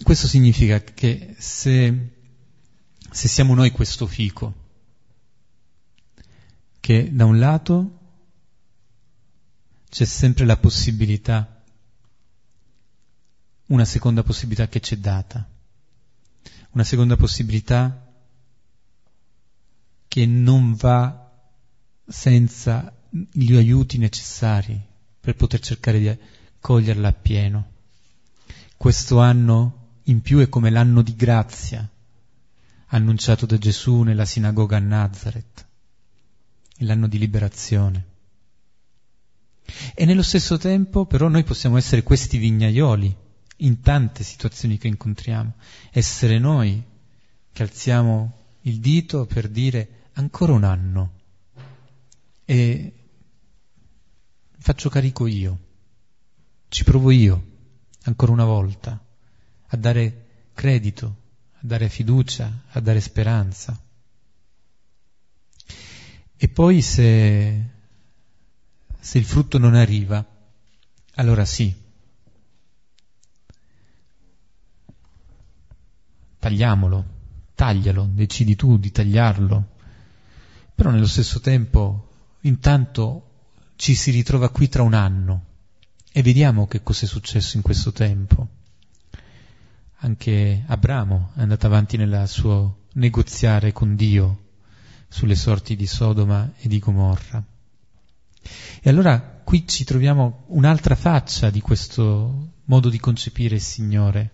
Questo 0.03 0.28
significa 0.28 0.84
che 0.84 1.36
se, 1.38 2.14
se 3.16 3.30
siamo 3.30 3.55
noi 3.55 3.72
questo 3.72 4.07
fico, 4.07 4.53
che 6.82 7.09
da 7.13 7.24
un 7.24 7.39
lato 7.39 7.99
c'è 9.89 10.03
sempre 10.03 10.43
la 10.43 10.57
possibilità, 10.57 11.63
una 13.68 13.86
seconda 13.86 14.22
possibilità 14.22 14.68
che 14.68 14.82
ci 14.82 14.95
è 14.95 14.97
data, 14.97 15.49
una 16.72 16.84
seconda 16.84 17.16
possibilità 17.16 18.05
che 20.09 20.26
non 20.26 20.74
va 20.74 21.32
senza 22.05 22.93
gli 23.32 23.55
aiuti 23.55 23.97
necessari 23.97 24.78
per 25.22 25.38
poter 25.38 25.61
cercare 25.61 25.99
di 25.99 26.18
coglierla 26.59 27.07
appieno. 27.07 27.72
Questo 28.76 29.22
anno 29.22 29.99
in 30.03 30.20
più 30.20 30.39
è 30.39 30.49
come 30.49 30.70
l'anno 30.70 31.01
di 31.01 31.16
grazia 31.16 31.89
annunciato 32.95 33.45
da 33.45 33.57
Gesù 33.57 34.01
nella 34.03 34.25
sinagoga 34.25 34.77
a 34.77 34.79
Nazareth 34.79 35.67
l'anno 36.79 37.07
di 37.07 37.17
liberazione. 37.17 38.05
E 39.93 40.05
nello 40.05 40.23
stesso 40.23 40.57
tempo 40.57 41.05
però 41.05 41.27
noi 41.27 41.43
possiamo 41.43 41.75
essere 41.77 42.03
questi 42.03 42.37
vignaioli 42.37 43.13
in 43.57 43.81
tante 43.81 44.23
situazioni 44.23 44.77
che 44.77 44.87
incontriamo, 44.87 45.55
essere 45.91 46.39
noi 46.39 46.81
che 47.51 47.63
alziamo 47.63 48.43
il 48.61 48.79
dito 48.79 49.25
per 49.25 49.49
dire 49.49 50.09
ancora 50.13 50.53
un 50.53 50.63
anno 50.63 51.13
e 52.45 52.93
faccio 54.57 54.89
carico 54.89 55.27
io, 55.27 55.59
ci 56.69 56.83
provo 56.83 57.11
io 57.11 57.53
ancora 58.03 58.31
una 58.31 58.45
volta 58.45 59.03
a 59.67 59.77
dare 59.77 60.49
credito, 60.53 61.23
dare 61.66 61.89
fiducia, 61.89 62.63
a 62.70 62.80
dare 62.80 63.01
speranza. 63.01 63.80
E 66.38 66.47
poi 66.47 66.82
se, 66.82 67.70
se 68.99 69.18
il 69.18 69.26
frutto 69.26 69.57
non 69.57 69.74
arriva, 69.74 70.24
allora 71.16 71.45
sì, 71.45 71.74
tagliamolo, 76.38 77.05
taglialo, 77.55 78.09
decidi 78.11 78.55
tu 78.55 78.78
di 78.78 78.91
tagliarlo, 78.91 79.70
però 80.76 80.91
nello 80.91 81.07
stesso 81.07 81.39
tempo, 81.39 82.11
intanto 82.41 83.30
ci 83.76 83.95
si 83.95 84.11
ritrova 84.11 84.49
qui 84.49 84.70
tra 84.70 84.84
un 84.84 84.93
anno 84.93 85.45
e 86.11 86.22
vediamo 86.22 86.68
che 86.68 86.84
cosa 86.84 87.05
è 87.05 87.07
successo 87.07 87.57
in 87.57 87.63
questo 87.63 87.91
tempo. 87.91 88.47
Anche 90.06 90.64
Abramo 90.68 91.32
è 91.36 91.41
andato 91.41 91.66
avanti 91.66 91.97
nel 91.97 92.28
suo 92.28 92.84
negoziare 92.93 93.72
con 93.72 93.95
Dio 93.95 94.51
sulle 95.08 95.34
sorti 95.34 95.76
di 95.76 95.88
Sodoma 95.88 96.53
e 96.60 96.68
di 96.68 96.78
Gomorra. 96.78 97.43
E 98.84 98.88
allora 98.88 99.20
qui 99.20 99.68
ci 99.68 99.84
troviamo 99.84 100.43
un'altra 100.49 100.93
faccia 100.93 101.49
di 101.49 101.60
questo 101.60 102.51
modo 102.66 102.89
di 102.89 102.99
concepire 102.99 103.56
il 103.56 103.62
Signore. 103.62 104.32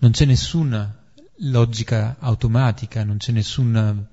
Non 0.00 0.10
c'è 0.10 0.26
nessuna 0.26 1.02
logica 1.36 2.16
automatica, 2.18 3.04
non 3.04 3.16
c'è 3.16 3.32
nessun 3.32 4.06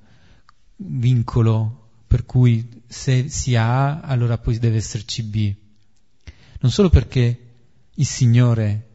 vincolo 0.77 1.89
per 2.07 2.25
cui 2.25 2.83
se 2.87 3.27
si 3.27 3.57
ha 3.57 3.89
A 3.89 3.99
allora 3.99 4.37
poi 4.37 4.57
deve 4.57 4.77
esserci 4.77 5.21
B. 5.21 5.53
Non 6.61 6.71
solo 6.71 6.87
perché 6.87 7.43
il 7.95 8.05
Signore 8.05 8.87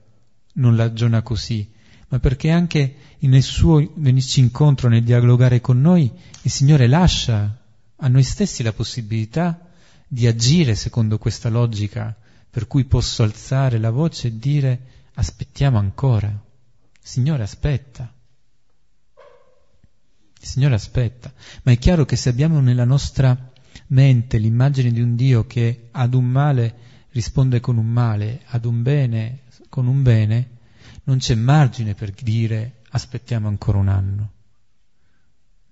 non 0.54 0.76
ragiona 0.76 1.22
così, 1.22 1.70
ma 2.08 2.18
perché 2.18 2.50
anche 2.50 2.96
nel 3.20 3.42
suo 3.42 3.92
venirci 3.96 4.40
incontro, 4.40 4.88
nel 4.88 5.04
dialogare 5.04 5.60
con 5.60 5.80
noi, 5.80 6.10
il 6.42 6.50
Signore 6.50 6.86
lascia 6.86 7.62
a 7.96 8.08
noi 8.08 8.22
stessi 8.22 8.62
la 8.62 8.72
possibilità 8.72 9.68
di 10.06 10.26
agire 10.26 10.74
secondo 10.74 11.18
questa 11.18 11.48
logica 11.48 12.16
per 12.50 12.66
cui 12.66 12.84
posso 12.84 13.22
alzare 13.22 13.78
la 13.78 13.90
voce 13.90 14.28
e 14.28 14.38
dire 14.38 14.80
aspettiamo 15.14 15.78
ancora. 15.78 16.32
Signore 17.00 17.42
aspetta. 17.42 18.12
Il 20.40 20.46
Signore 20.46 20.74
aspetta. 20.74 21.32
Ma 21.62 21.72
è 21.72 21.78
chiaro 21.78 22.04
che 22.04 22.16
se 22.16 22.30
abbiamo 22.30 22.60
nella 22.60 22.84
nostra 22.84 23.52
mente 23.88 24.38
l'immagine 24.38 24.90
di 24.90 25.00
un 25.00 25.14
Dio 25.14 25.46
che 25.46 25.88
ad 25.90 26.14
un 26.14 26.24
male 26.24 26.74
risponde 27.10 27.60
con 27.60 27.76
un 27.76 27.86
male, 27.86 28.42
ad 28.46 28.64
un 28.64 28.82
bene 28.82 29.42
con 29.68 29.86
un 29.86 30.02
bene, 30.02 30.56
non 31.04 31.18
c'è 31.18 31.34
margine 31.34 31.94
per 31.94 32.10
dire 32.10 32.80
aspettiamo 32.90 33.48
ancora 33.48 33.78
un 33.78 33.88
anno. 33.88 34.32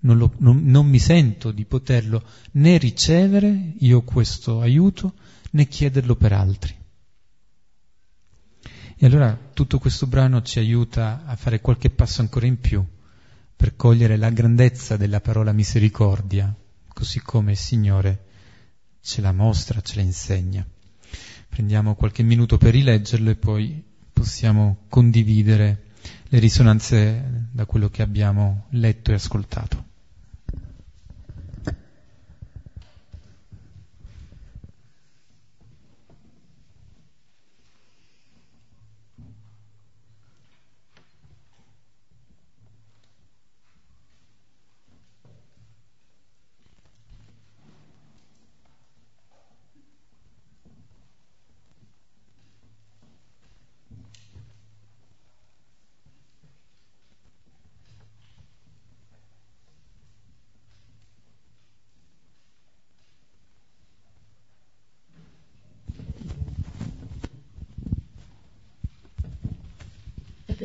Non, 0.01 0.19
lo, 0.19 0.33
non, 0.39 0.63
non, 0.65 0.87
mi 0.87 0.99
sento 0.99 1.51
di 1.51 1.65
poterlo 1.65 2.23
né 2.53 2.77
ricevere 2.79 3.73
io 3.79 4.03
questo 4.03 4.61
aiuto 4.61 5.15
né 5.53 5.67
chiederlo 5.67 6.15
per 6.15 6.33
altri. 6.33 6.75
E 8.99 9.05
allora 9.05 9.37
tutto 9.53 9.79
questo 9.79 10.07
brano 10.07 10.43
ci 10.43 10.59
aiuta 10.59 11.25
a 11.27 11.37
fare 11.37 11.61
qualche 11.61 11.91
passo 11.91 12.21
ancora 12.21 12.47
in 12.47 12.61
più 12.61 12.85
per 13.57 13.75
cogliere 13.75 14.17
la 14.17 14.31
grandezza 14.31 14.97
della 14.97 15.21
parola 15.21 15.53
misericordia, 15.53 16.55
così 16.93 17.21
come 17.21 17.53
il 17.53 17.57
Signore 17.57 18.25
ce 19.01 19.21
la 19.21 19.33
mostra, 19.33 19.81
ce 19.81 19.97
la 19.97 20.03
insegna. 20.03 20.67
Prendiamo 21.57 21.95
qualche 21.95 22.23
minuto 22.23 22.59
per 22.59 22.73
rileggerlo 22.73 23.31
e 23.31 23.35
poi 23.35 23.83
possiamo 24.13 24.81
condividere 24.91 25.85
le 26.29 26.39
risonanze 26.39 27.47
da 27.51 27.65
quello 27.65 27.89
che 27.89 28.03
abbiamo 28.03 28.67
letto 28.73 29.11
e 29.11 29.15
ascoltato. 29.15 29.85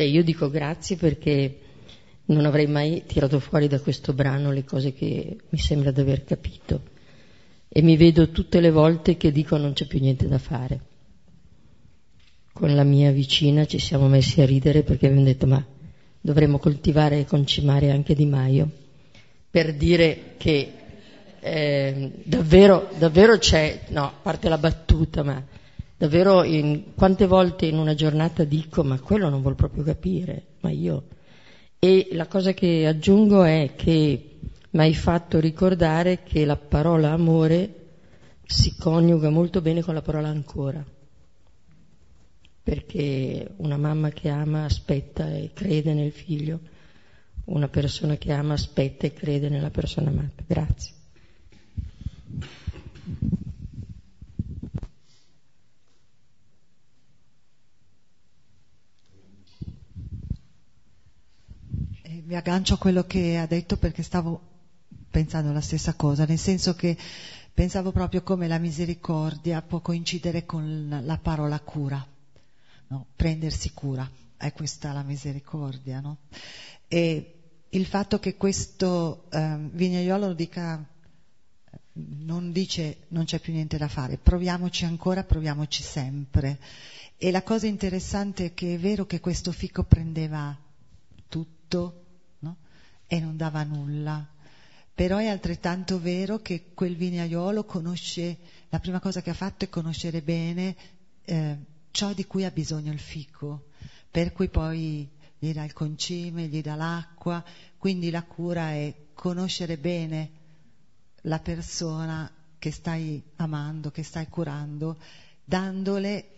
E 0.01 0.07
io 0.07 0.23
dico 0.23 0.49
grazie 0.49 0.95
perché 0.95 1.57
non 2.25 2.45
avrei 2.45 2.65
mai 2.65 3.03
tirato 3.05 3.39
fuori 3.39 3.67
da 3.67 3.79
questo 3.79 4.13
brano 4.13 4.51
le 4.51 4.63
cose 4.63 4.93
che 4.93 5.37
mi 5.47 5.59
sembra 5.59 5.91
di 5.91 6.01
aver 6.01 6.23
capito. 6.23 6.81
E 7.67 7.81
mi 7.83 7.95
vedo 7.97 8.31
tutte 8.31 8.59
le 8.59 8.71
volte 8.71 9.15
che 9.15 9.31
dico 9.31 9.57
non 9.57 9.73
c'è 9.73 9.85
più 9.85 9.99
niente 9.99 10.27
da 10.27 10.39
fare. 10.39 10.79
Con 12.51 12.73
la 12.73 12.83
mia 12.83 13.11
vicina 13.11 13.65
ci 13.65 13.77
siamo 13.77 14.07
messi 14.07 14.41
a 14.41 14.45
ridere 14.45 14.81
perché 14.81 15.05
abbiamo 15.05 15.23
detto 15.23 15.45
ma 15.45 15.63
dovremmo 16.19 16.57
coltivare 16.57 17.19
e 17.19 17.25
concimare 17.25 17.91
anche 17.91 18.15
Di 18.15 18.25
Maio 18.25 18.71
per 19.51 19.75
dire 19.75 20.33
che 20.37 20.71
eh, 21.39 22.11
davvero, 22.23 22.89
davvero 22.97 23.37
c'è, 23.37 23.81
no, 23.89 24.05
a 24.05 24.13
parte 24.21 24.49
la 24.49 24.57
battuta, 24.57 25.23
ma 25.23 25.43
davvero 26.01 26.41
in, 26.41 26.95
quante 26.95 27.27
volte 27.27 27.67
in 27.67 27.77
una 27.77 27.93
giornata 27.93 28.43
dico 28.43 28.83
ma 28.83 28.99
quello 28.99 29.29
non 29.29 29.43
vuol 29.43 29.53
proprio 29.53 29.83
capire, 29.83 30.45
ma 30.61 30.71
io. 30.71 31.09
E 31.77 32.07
la 32.13 32.25
cosa 32.25 32.53
che 32.53 32.87
aggiungo 32.87 33.43
è 33.43 33.73
che 33.75 34.39
mi 34.71 34.79
hai 34.79 34.95
fatto 34.95 35.39
ricordare 35.39 36.23
che 36.23 36.43
la 36.43 36.55
parola 36.55 37.11
amore 37.11 37.75
si 38.43 38.75
coniuga 38.79 39.29
molto 39.29 39.61
bene 39.61 39.83
con 39.83 39.93
la 39.93 40.01
parola 40.01 40.29
ancora. 40.29 40.83
perché 42.63 43.53
una 43.57 43.77
mamma 43.77 44.09
che 44.09 44.29
ama 44.29 44.65
aspetta 44.65 45.29
e 45.29 45.51
crede 45.53 45.93
nel 45.93 46.11
figlio, 46.11 46.59
una 47.45 47.67
persona 47.67 48.15
che 48.17 48.31
ama 48.31 48.53
aspetta 48.53 49.05
e 49.05 49.13
crede 49.13 49.49
nella 49.49 49.69
persona 49.71 50.09
amata. 50.09 50.43
Grazie. 50.47 50.93
Mi 62.31 62.37
aggancio 62.37 62.75
a 62.75 62.77
quello 62.77 63.03
che 63.03 63.37
ha 63.37 63.45
detto 63.45 63.75
perché 63.75 64.03
stavo 64.03 64.39
pensando 65.09 65.51
la 65.51 65.59
stessa 65.59 65.95
cosa, 65.95 66.23
nel 66.23 66.39
senso 66.39 66.73
che 66.75 66.95
pensavo 67.53 67.91
proprio 67.91 68.21
come 68.21 68.47
la 68.47 68.57
misericordia 68.57 69.61
può 69.61 69.81
coincidere 69.81 70.45
con 70.45 71.01
la 71.03 71.17
parola 71.17 71.59
cura, 71.59 72.07
no? 72.87 73.05
prendersi 73.17 73.73
cura, 73.73 74.09
è 74.37 74.53
questa 74.53 74.93
la 74.93 75.01
misericordia. 75.01 75.99
No? 75.99 76.19
E 76.87 77.33
il 77.67 77.85
fatto 77.85 78.17
che 78.19 78.37
questo 78.37 79.25
eh, 79.29 79.57
vignaiolo 79.69 80.31
dica, 80.31 80.81
non 81.91 82.53
dice 82.53 82.99
non 83.09 83.25
c'è 83.25 83.39
più 83.39 83.51
niente 83.51 83.77
da 83.77 83.89
fare, 83.89 84.15
proviamoci 84.15 84.85
ancora, 84.85 85.25
proviamoci 85.25 85.83
sempre. 85.83 86.59
E 87.17 87.29
la 87.29 87.43
cosa 87.43 87.67
interessante 87.67 88.45
è 88.45 88.53
che 88.53 88.75
è 88.75 88.79
vero 88.79 89.05
che 89.05 89.19
questo 89.19 89.51
fico 89.51 89.83
prendeva 89.83 90.57
tutto? 91.27 92.00
E 93.11 93.19
non 93.19 93.35
dava 93.35 93.61
nulla, 93.63 94.25
però 94.95 95.17
è 95.17 95.27
altrettanto 95.27 95.99
vero 95.99 96.39
che 96.39 96.71
quel 96.73 96.95
vignaiolo 96.95 97.65
conosce, 97.65 98.37
la 98.69 98.79
prima 98.79 99.01
cosa 99.01 99.21
che 99.21 99.31
ha 99.31 99.33
fatto 99.33 99.65
è 99.65 99.69
conoscere 99.69 100.21
bene 100.21 100.73
eh, 101.25 101.57
ciò 101.91 102.13
di 102.13 102.25
cui 102.25 102.45
ha 102.45 102.51
bisogno 102.51 102.93
il 102.93 103.01
fico, 103.01 103.65
per 104.09 104.31
cui 104.31 104.47
poi 104.47 105.09
gli 105.37 105.51
dà 105.51 105.65
il 105.65 105.73
concime, 105.73 106.47
gli 106.47 106.61
dà 106.61 106.75
l'acqua, 106.75 107.43
quindi 107.77 108.11
la 108.11 108.23
cura 108.23 108.71
è 108.71 108.95
conoscere 109.13 109.77
bene 109.77 110.31
la 111.23 111.39
persona 111.39 112.31
che 112.57 112.71
stai 112.71 113.21
amando, 113.35 113.91
che 113.91 114.03
stai 114.03 114.29
curando, 114.29 114.97
dandole 115.43 116.29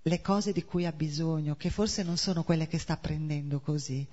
le 0.00 0.20
cose 0.22 0.52
di 0.52 0.64
cui 0.64 0.86
ha 0.86 0.92
bisogno, 0.92 1.54
che 1.54 1.68
forse 1.68 2.02
non 2.02 2.16
sono 2.16 2.44
quelle 2.44 2.66
che 2.66 2.78
sta 2.78 2.96
prendendo 2.96 3.60
così. 3.60 4.08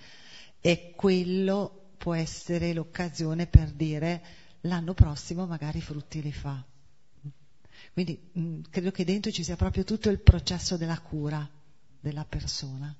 E 0.59 0.93
quello 0.93 1.81
può 2.02 2.16
essere 2.16 2.74
l'occasione 2.74 3.45
per 3.45 3.70
dire 3.70 4.24
l'anno 4.62 4.95
prossimo 4.95 5.45
magari 5.45 5.78
i 5.78 5.82
frutti 5.82 6.20
li 6.20 6.32
fa. 6.32 6.66
Quindi 7.93 8.20
mm, 8.39 8.62
credo 8.72 8.89
che 8.89 9.06
dentro 9.06 9.30
ci 9.30 9.43
sia 9.43 9.56
proprio 9.56 9.84
tutto 9.84 10.10
il 10.10 10.20
processo 10.20 10.78
della 10.78 10.99
cura 10.99 11.47
della 11.99 12.26
persona. 12.26 12.95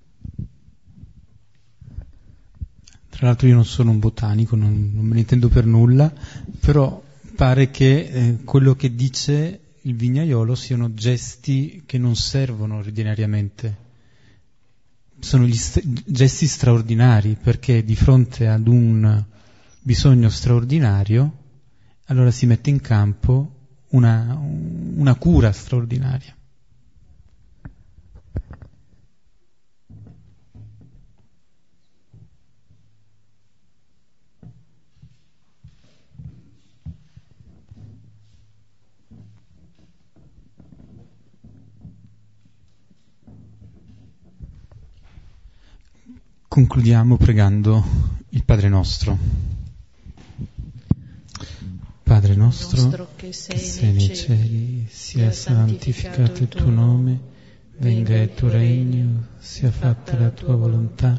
Tra 3.10 3.26
l'altro 3.26 3.48
io 3.48 3.56
non 3.56 3.66
sono 3.66 3.90
un 3.90 3.98
botanico, 3.98 4.56
non, 4.56 4.92
non 4.94 5.04
me 5.04 5.16
ne 5.16 5.20
intendo 5.22 5.50
per 5.50 5.66
nulla, 5.66 6.14
però 6.60 7.04
pare 7.36 7.72
che 7.72 8.02
eh, 8.02 8.44
quello 8.44 8.76
che 8.76 8.94
dice 8.94 9.62
il 9.82 9.96
vignaiolo 9.96 10.54
siano 10.54 10.94
gesti 10.94 11.82
che 11.88 11.98
non 11.98 12.16
servono 12.16 12.78
ordinariamente 12.78 13.90
sono 15.22 15.48
st- 15.52 16.04
gesti 16.06 16.48
straordinari 16.48 17.38
perché 17.42 17.84
di 17.84 17.96
fronte 17.96 18.48
ad 18.48 18.68
un 18.68 19.24
bisogno 19.80 20.30
straordinario 20.30 21.38
allora 22.06 22.32
si 22.32 22.46
mette 22.46 22.70
in 22.70 22.82
campo 22.82 23.56
una, 23.90 24.38
una 24.38 25.16
cura 25.16 25.52
straordinaria. 25.52 26.36
Concludiamo 46.54 47.16
pregando 47.16 47.82
il 48.32 48.44
Padre 48.44 48.68
nostro. 48.68 49.18
Padre 52.04 52.36
nostro, 52.36 52.82
nostro 52.82 53.08
che 53.16 53.32
sei, 53.32 53.56
che 53.56 53.64
sei 53.64 53.94
nei 53.94 54.14
cieli, 54.14 54.86
sia 54.90 55.32
santificato 55.32 56.44
il 56.44 56.50
tuo 56.50 56.70
nome, 56.70 57.20
venga 57.78 58.18
il 58.18 58.34
tuo 58.34 58.50
regno, 58.50 59.28
sia 59.40 59.72
fatta 59.72 60.20
la 60.20 60.30
tua 60.32 60.58
volontà, 60.58 61.18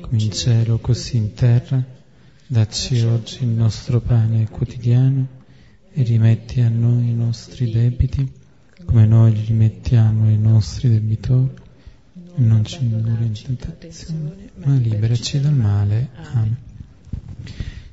come 0.00 0.22
in 0.22 0.30
cielo 0.30 0.78
così 0.78 1.16
in 1.16 1.34
terra. 1.34 1.84
Dacci 2.46 3.00
oggi 3.00 3.42
il 3.42 3.48
nostro 3.48 4.00
pane 4.00 4.48
quotidiano 4.48 5.26
e 5.90 6.04
rimetti 6.04 6.60
a 6.60 6.68
noi 6.68 7.08
i 7.08 7.14
nostri 7.14 7.68
debiti, 7.68 8.30
come 8.84 9.06
noi 9.06 9.32
li 9.32 9.44
rimettiamo 9.44 10.26
ai 10.26 10.38
nostri 10.38 10.88
debitori 10.88 11.70
non 12.36 12.64
ci 12.64 12.82
indurre 12.82 13.24
in 13.24 13.56
tentazione, 13.56 14.50
ma 14.56 14.74
liberaci 14.74 15.40
dal 15.40 15.54
male. 15.54 16.10
Amen. 16.14 16.56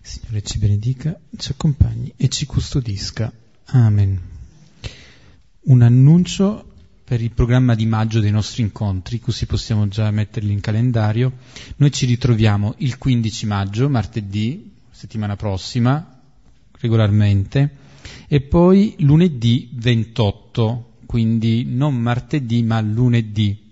Signore 0.01 0.41
ci 0.43 0.57
benedica, 0.57 1.19
ci 1.37 1.51
accompagni 1.51 2.13
e 2.15 2.29
ci 2.29 2.45
custodisca. 2.45 3.31
Amen. 3.65 4.19
Un 5.61 5.81
annuncio 5.81 6.65
per 7.03 7.21
il 7.21 7.31
programma 7.31 7.75
di 7.75 7.85
maggio 7.85 8.19
dei 8.19 8.31
nostri 8.31 8.61
incontri, 8.61 9.19
così 9.19 9.45
possiamo 9.45 9.87
già 9.87 10.09
metterli 10.11 10.51
in 10.51 10.61
calendario. 10.61 11.33
Noi 11.77 11.91
ci 11.91 12.05
ritroviamo 12.05 12.75
il 12.77 12.97
15 12.97 13.45
maggio, 13.45 13.89
martedì, 13.89 14.71
settimana 14.91 15.35
prossima, 15.35 16.19
regolarmente, 16.79 17.75
e 18.27 18.41
poi 18.41 18.95
lunedì 18.99 19.69
28, 19.73 20.97
quindi 21.05 21.65
non 21.65 21.95
martedì 21.95 22.63
ma 22.63 22.79
lunedì 22.79 23.68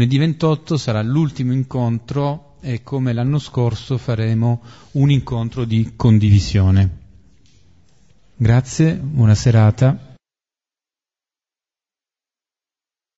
Lunedì 0.00 0.16
28 0.16 0.78
sarà 0.78 1.02
l'ultimo 1.02 1.52
incontro 1.52 2.54
e 2.62 2.82
come 2.82 3.12
l'anno 3.12 3.38
scorso 3.38 3.98
faremo 3.98 4.62
un 4.92 5.10
incontro 5.10 5.66
di 5.66 5.92
condivisione. 5.94 6.88
Grazie, 8.34 8.94
buona 8.94 9.34
serata. 9.34 10.09